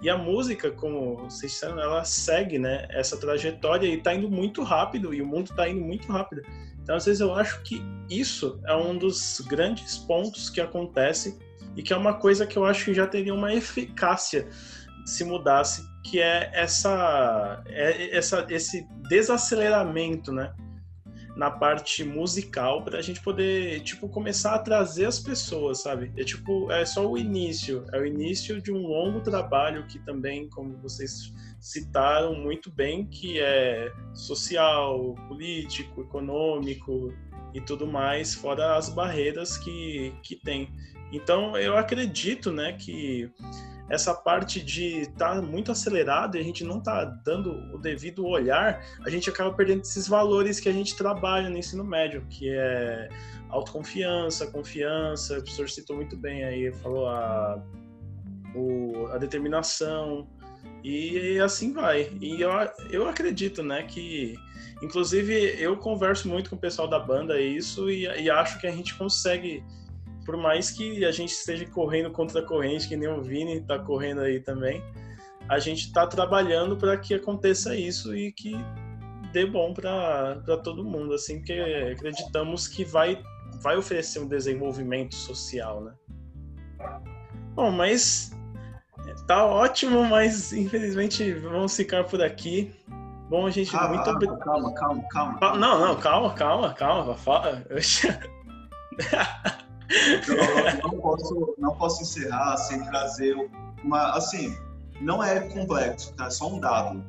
[0.00, 4.62] E a música, como vocês disseram, ela segue né, essa trajetória e está indo muito
[4.62, 6.42] rápido, e o mundo está indo muito rápido.
[6.88, 11.38] Então, às vezes, eu acho que isso é um dos grandes pontos que acontece
[11.76, 14.48] e que é uma coisa que eu acho que já teria uma eficácia
[15.04, 20.54] se mudasse, que é essa, é essa esse desaceleramento, né?
[21.36, 26.10] na parte musical para a gente poder tipo começar a trazer as pessoas, sabe?
[26.16, 30.48] É tipo é só o início, é o início de um longo trabalho que também,
[30.48, 37.12] como vocês citaram muito bem, que é social, político, econômico
[37.54, 40.68] e tudo mais, fora as barreiras que que tem.
[41.12, 43.30] Então eu acredito, né, que
[43.88, 48.26] essa parte de estar tá muito acelerado e a gente não tá dando o devido
[48.26, 52.50] olhar, a gente acaba perdendo esses valores que a gente trabalha no ensino médio, que
[52.50, 53.08] é
[53.48, 57.62] autoconfiança, confiança, o professor citou muito bem aí, falou a,
[58.54, 60.28] o, a determinação,
[60.82, 62.10] e assim vai.
[62.20, 62.50] E eu,
[62.90, 64.34] eu acredito, né, que
[64.82, 68.70] inclusive eu converso muito com o pessoal da banda isso e, e acho que a
[68.70, 69.62] gente consegue
[70.28, 73.78] por mais que a gente esteja correndo contra a corrente, que nem o Vini está
[73.78, 74.82] correndo aí também,
[75.48, 78.52] a gente está trabalhando para que aconteça isso e que
[79.32, 83.22] dê bom para todo mundo, assim, que acreditamos que vai
[83.62, 85.94] vai oferecer um desenvolvimento social, né?
[87.54, 88.30] Bom, mas
[89.28, 92.74] tá ótimo, mas infelizmente vamos ficar por aqui.
[93.28, 94.38] Bom, gente, Ah, muito obrigado.
[94.40, 95.38] calma, calma, calma.
[95.38, 97.14] Cal- Não, não, calma, calma, calma.
[97.14, 97.62] Fala.
[97.68, 97.78] Eu
[100.28, 100.36] Eu
[100.82, 103.34] não, não posso, não posso encerrar sem trazer
[103.84, 104.10] uma.
[104.16, 104.56] Assim,
[105.00, 106.26] não é complexo, tá?
[106.26, 107.02] É só um dado.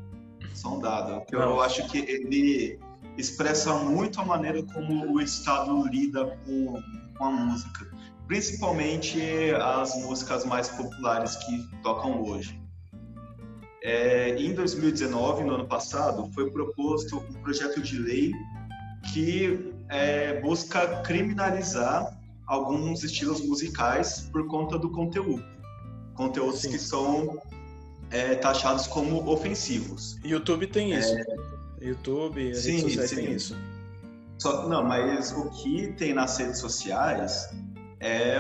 [0.54, 1.24] Só um dado.
[1.32, 1.62] Eu Não.
[1.62, 2.80] acho que ele
[3.18, 6.82] expressa muito a maneira como o Estado lida com,
[7.18, 7.88] com a música.
[8.30, 9.20] Principalmente
[9.56, 12.62] as músicas mais populares que tocam hoje.
[13.82, 18.32] É, em 2019, no ano passado, foi proposto um projeto de lei
[19.12, 25.44] que é, busca criminalizar alguns estilos musicais por conta do conteúdo.
[26.14, 26.70] Conteúdos Sim.
[26.70, 27.42] que são
[28.12, 30.20] é, taxados como ofensivos.
[30.24, 31.16] YouTube tem isso.
[31.82, 32.62] YouTube, as É.
[32.62, 33.16] Sim, redes sociais sim.
[33.16, 33.58] tem isso.
[34.38, 37.50] Só, não, mas o que tem nas redes sociais
[38.00, 38.40] é,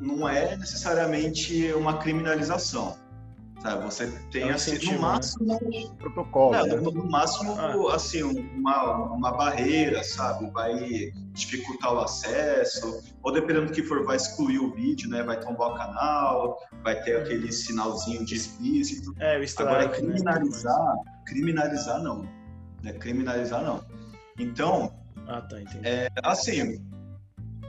[0.00, 2.96] não é necessariamente uma criminalização.
[3.60, 3.84] Sabe?
[3.84, 4.98] Você tem É um assim, no né?
[4.98, 6.74] máximo Protocolo, Não, né?
[6.74, 7.94] no, máximo, Ah.
[7.94, 10.50] assim, uma, uma barreira, sabe?
[10.50, 15.22] Vai dificultar o acesso, ou dependendo do que for, vai excluir o vídeo, né?
[15.22, 19.14] Vai tombar o canal, vai ter aquele sinalzinho de explícito.
[19.20, 22.28] É, o strike, Agora, né, criminalizar, criminalizar não.
[22.82, 22.92] Né?
[22.94, 23.80] Criminalizar não.
[24.40, 24.92] Então.
[25.28, 25.86] Ah, tá, entendi.
[25.86, 26.84] é, assim,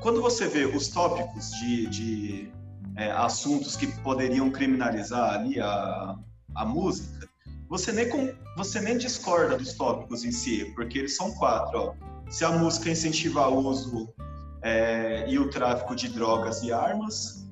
[0.04, 2.52] quando você vê os tópicos de, de,
[2.98, 6.16] é, assuntos que poderiam criminalizar ali a,
[6.54, 7.26] a música,
[7.70, 11.80] você nem, com- você nem discorda dos tópicos em si, porque eles são quatro.
[11.80, 11.94] Ó.
[12.30, 14.14] Se a música incentiva o uso
[14.62, 17.48] é, e o tráfico de drogas e armas,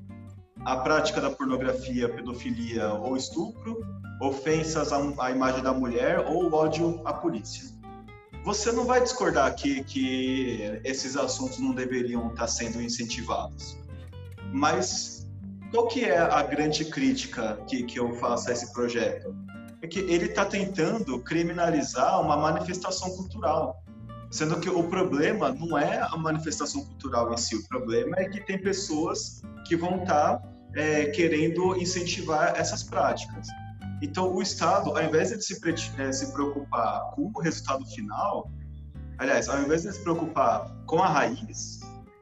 [0.65, 3.81] a prática da pornografia, pedofilia ou estupro,
[4.21, 7.80] ofensas à, à imagem da mulher ou ódio à polícia
[8.43, 13.77] você não vai discordar que, que esses assuntos não deveriam estar sendo incentivados.
[14.51, 15.27] Mas
[15.71, 19.35] qual que é a grande crítica que, que eu faço a esse projeto?
[19.81, 23.83] É que ele está tentando criminalizar uma manifestação cultural.
[24.29, 28.39] Sendo que o problema não é a manifestação cultural em si, o problema é que
[28.41, 30.41] tem pessoas que vão estar
[30.75, 33.47] é, querendo incentivar essas práticas.
[34.01, 35.59] Então, o Estado, ao invés de se,
[35.97, 38.49] eh, se preocupar com o resultado final,
[39.17, 41.81] aliás, ao invés de se preocupar com a raiz,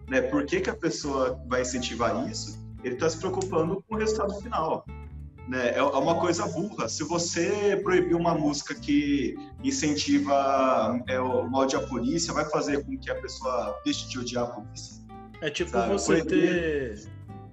[0.09, 3.97] né, por que, que a pessoa vai incentivar isso, ele está se preocupando com o
[3.97, 4.85] resultado final.
[5.47, 5.69] Né?
[5.69, 6.87] É é uma coisa burra.
[6.87, 12.97] Se você proibir uma música que incentiva é, o ódio à polícia, vai fazer com
[12.97, 15.01] que a pessoa deixe de odiar a polícia.
[15.41, 17.09] É tipo Sabe, você proibir- ter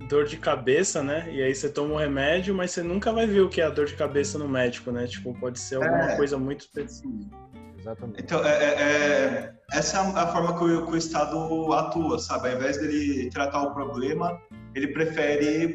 [0.08, 1.28] dor de cabeça, né?
[1.32, 3.70] E aí você toma um remédio, mas você nunca vai ver o que é a
[3.70, 5.06] dor de cabeça no médico, né?
[5.06, 6.16] Tipo, pode ser alguma É.
[6.16, 7.36] coisa muito específica.
[7.78, 8.22] Exatamente.
[8.22, 12.48] Então, é, é- é- essa é a forma que o, que o Estado atua, sabe?
[12.48, 14.38] Ao invés dele tratar o problema,
[14.74, 15.74] ele prefere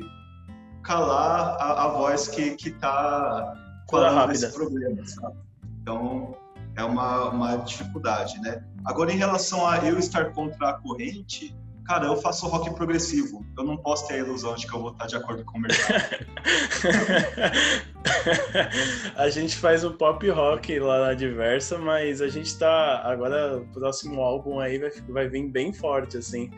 [0.83, 3.53] calar a, a voz que está
[3.87, 5.37] Cura falando desse problema, sabe?
[5.81, 6.35] Então,
[6.75, 8.63] é uma, uma dificuldade, né?
[8.85, 11.55] Agora, em relação a eu estar contra a corrente,
[11.91, 13.45] cara, eu faço rock progressivo.
[13.57, 15.61] Eu não posso ter a ilusão de que eu vou estar de acordo com o
[15.61, 16.25] mercado.
[19.17, 23.01] a gente faz um pop rock lá na Diversa, mas a gente tá.
[23.03, 26.49] Agora, o próximo álbum aí vai, vai vir bem forte, assim.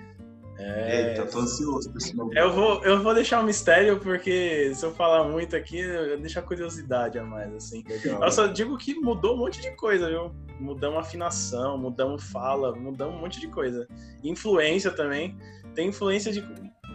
[0.58, 4.86] É, Eita, tô ansioso por esse eu, vou, eu vou deixar um mistério, porque se
[4.86, 7.84] eu falar muito aqui, eu deixo a curiosidade a mais, assim.
[7.88, 8.24] Legal.
[8.24, 10.32] Eu só digo que mudou um monte de coisa, viu?
[10.60, 13.88] Mudamos afinação, mudamos fala, mudamos um monte de coisa.
[14.24, 15.36] Influência também.
[15.74, 16.44] Tem influência de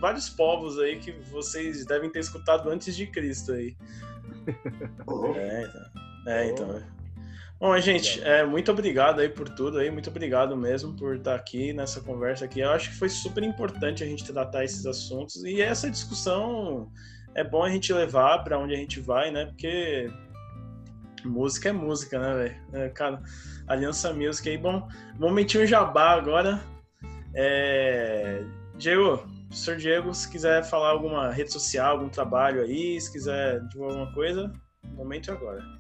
[0.01, 3.77] vários povos aí que vocês devem ter escutado antes de Cristo aí.
[5.37, 5.85] É, então.
[6.27, 6.98] É, então.
[7.61, 11.73] Bom, gente, é, muito obrigado aí por tudo aí, muito obrigado mesmo por estar aqui
[11.73, 12.61] nessa conversa aqui.
[12.61, 16.89] Eu acho que foi super importante a gente tratar esses assuntos e essa discussão
[17.35, 19.47] é bom a gente levar para onde a gente vai, né?
[19.47, 20.09] Porque
[21.25, 22.85] música é música, né, velho?
[22.85, 23.21] É, cara,
[23.67, 26.63] Aliança Music aí, bom, momentinho jabá agora.
[27.35, 28.45] É...
[28.77, 29.19] Diego,
[29.49, 34.15] professor Diego, se quiser falar alguma rede social, algum trabalho aí, se quiser divulgar alguma
[34.15, 34.53] coisa,
[34.95, 35.78] momento é agora.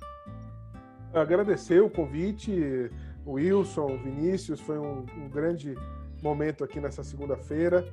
[1.12, 2.90] Agradecer o convite,
[3.26, 5.74] Wilson, Vinícius, foi um, um grande
[6.22, 7.84] momento aqui nessa segunda-feira.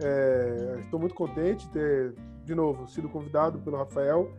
[0.00, 2.14] É, Estou muito contente de ter,
[2.44, 4.30] de novo, sido convidado pelo Rafael.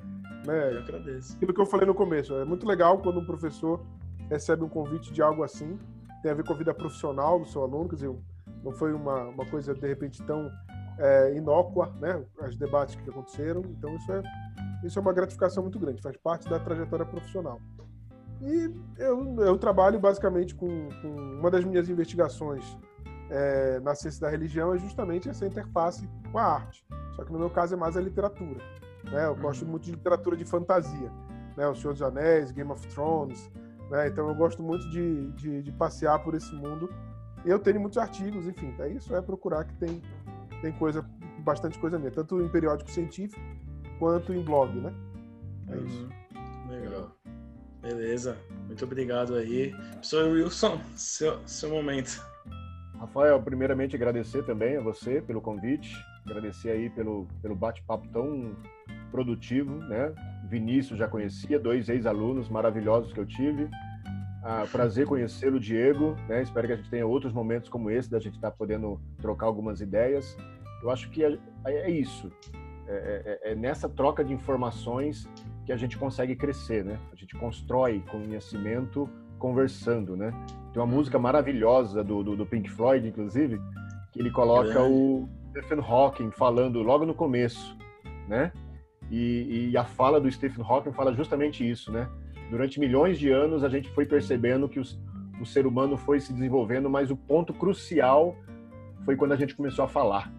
[0.45, 0.77] Eu Né?
[0.77, 1.35] agradeço.
[1.35, 3.85] Aquilo que eu falei no começo, é muito legal quando um professor
[4.29, 5.77] recebe um convite de algo assim,
[6.21, 8.15] tem a ver com a vida profissional do seu aluno, quer dizer,
[8.63, 10.49] não foi uma, uma coisa, de repente, tão
[10.97, 12.23] é, inócua, né?
[12.47, 14.21] Os debates que aconteceram, então isso é,
[14.83, 17.59] isso é uma gratificação muito grande, faz parte da trajetória profissional.
[18.43, 21.07] E eu, eu trabalho basicamente com, com
[21.39, 22.77] uma das minhas investigações
[23.29, 26.85] é, na ciência da religião é justamente essa interface com a arte.
[27.15, 28.59] Só que no meu caso é mais a literatura.
[29.05, 29.25] Né?
[29.25, 31.11] Eu gosto muito de literatura de fantasia.
[31.55, 31.67] Né?
[31.67, 33.49] O Senhor dos Anéis, Game of Thrones.
[33.89, 34.07] Né?
[34.07, 36.89] Então eu gosto muito de, de, de passear por esse mundo.
[37.45, 38.73] E eu tenho muitos artigos, enfim.
[38.79, 40.01] É isso, é procurar que tem,
[40.61, 41.05] tem coisa,
[41.39, 42.11] bastante coisa minha.
[42.11, 43.41] Tanto em periódico científico
[43.99, 44.93] quanto em blog, né?
[45.69, 46.09] É isso.
[46.35, 46.69] Uhum.
[46.69, 47.11] Legal.
[47.83, 48.37] Beleza.
[48.65, 49.75] Muito obrigado aí.
[49.91, 52.25] Professor Wilson, seu, seu momento.
[52.97, 55.93] Rafael, primeiramente agradecer também a você pelo convite,
[56.25, 58.55] agradecer aí pelo, pelo bate-papo tão
[59.11, 60.13] produtivo, né?
[60.49, 63.69] Vinícius já conhecia, dois ex-alunos maravilhosos que eu tive.
[64.41, 66.15] Ah, prazer conhecê-lo, Diego.
[66.29, 66.41] Né?
[66.41, 69.47] Espero que a gente tenha outros momentos como esse, da gente estar tá podendo trocar
[69.47, 70.37] algumas ideias.
[70.81, 72.31] Eu acho que é, é isso.
[72.87, 75.27] É, é, é, nessa troca de informações
[75.65, 76.99] que a gente consegue crescer, né?
[77.11, 79.09] A gente constrói conhecimento
[79.39, 80.31] conversando, né?
[80.71, 83.59] Tem uma música maravilhosa do, do, do Pink Floyd, inclusive,
[84.11, 87.77] que ele coloca o Stephen Hawking falando logo no começo,
[88.27, 88.51] né?
[89.11, 92.09] E, e, a fala do Stephen Hawking fala justamente isso, né?
[92.49, 94.99] Durante milhões de anos a gente foi percebendo que os,
[95.39, 98.35] o ser humano foi se desenvolvendo, mas o ponto crucial
[99.05, 100.31] foi quando a gente começou a falar.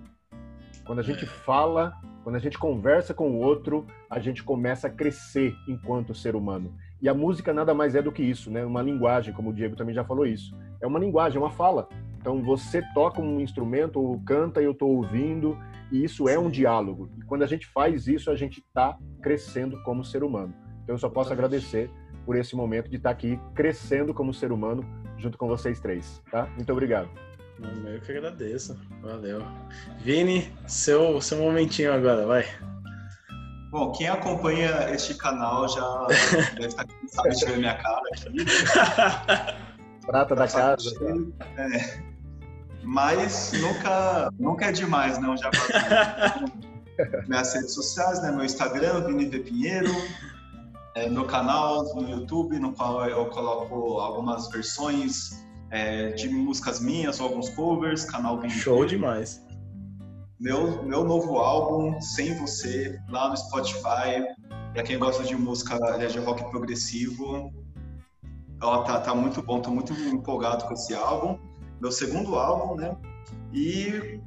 [0.85, 4.91] Quando a gente fala, quando a gente conversa com o outro, a gente começa a
[4.91, 6.75] crescer enquanto ser humano.
[7.01, 8.65] E a música nada mais é do que isso, né?
[8.65, 10.57] Uma linguagem, como o Diego também já falou isso.
[10.81, 11.87] É uma linguagem, é uma fala.
[12.19, 15.59] Então você toca um instrumento ou canta e eu estou ouvindo,
[15.93, 17.11] e isso é um diálogo.
[17.19, 20.55] E quando a gente faz isso, a gente está crescendo como ser humano.
[20.83, 21.91] Então eu só posso agradecer
[22.25, 24.83] por esse momento de estar aqui crescendo como ser humano
[25.19, 26.47] junto com vocês três, tá?
[26.57, 27.11] Muito obrigado.
[27.61, 28.77] Eu que agradeço.
[29.01, 29.43] Valeu.
[30.01, 32.45] Vini, seu, seu momentinho agora, vai.
[33.71, 36.07] Bom, quem acompanha este canal já
[36.55, 38.37] deve estar cansado de ver minha cara aqui.
[40.07, 40.91] Prata da casa.
[41.57, 42.01] É.
[42.83, 45.37] Mas nunca, nunca é demais, não.
[45.37, 45.51] Já
[47.27, 48.31] minhas redes sociais, né?
[48.31, 49.41] Meu Instagram, Vini v.
[49.41, 49.91] Pinheiro.
[50.95, 55.44] É, meu canal no YouTube, no qual eu coloco algumas versões
[55.75, 58.05] é, de músicas minhas ou alguns covers.
[58.05, 59.45] Canal Vini Show demais
[60.45, 64.23] meu, meu novo álbum, Sem Você, lá no Spotify.
[64.75, 67.51] Para quem gosta de música de rock progressivo,
[68.61, 71.39] ó, tá, tá muito bom, tô muito empolgado com esse álbum.
[71.81, 72.95] Meu segundo álbum, né?
[73.53, 74.21] E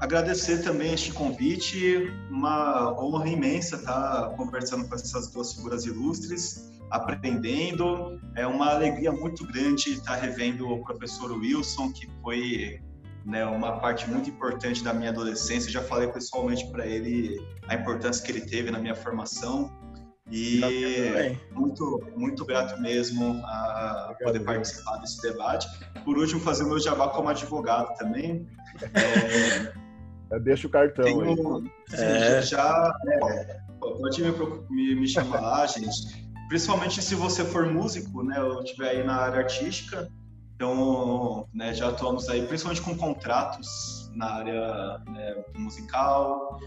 [0.00, 8.18] agradecer também este convite, uma honra imensa estar conversando com essas duas figuras ilustres, aprendendo.
[8.34, 12.80] É uma alegria muito grande estar revendo o professor Wilson, que foi
[13.26, 15.70] né, uma parte muito importante da minha adolescência.
[15.70, 17.38] Já falei pessoalmente para ele
[17.68, 19.70] a importância que ele teve na minha formação
[20.32, 20.60] e
[21.52, 25.68] muito muito grato mesmo a Obrigado, poder participar desse debate.
[26.04, 28.46] Por último, fazer o meu jabá como advogado também.
[28.94, 29.80] É...
[30.38, 31.72] Deixa o cartão Tenho, aí.
[31.88, 32.42] Sim, é.
[32.42, 34.30] Já é, pode me,
[34.70, 36.30] me, me chamar lá, gente.
[36.48, 38.38] Principalmente se você for músico, né?
[38.38, 40.10] Eu estiver aí na área artística,
[40.60, 46.60] então, né, já atuamos aí principalmente com contratos na área né, musical,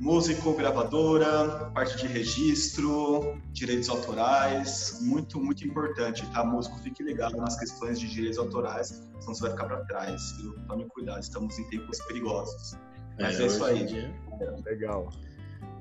[0.00, 6.44] músico, gravadora, parte de registro, direitos autorais, muito, muito importante, tá?
[6.44, 8.88] Músico, fique ligado nas questões de direitos autorais,
[9.20, 10.20] senão você vai ficar para trás.
[10.40, 10.54] Viu?
[10.66, 12.76] Tome cuidado, estamos em tempos perigosos.
[13.18, 14.10] Mas é, é isso aí.
[14.40, 15.10] É, legal.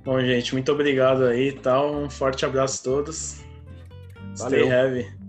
[0.04, 1.96] Bom, gente, muito obrigado aí, tal.
[1.96, 3.44] Um forte abraço a todos.
[4.38, 4.66] Valeu.
[4.66, 5.25] Stay heavy.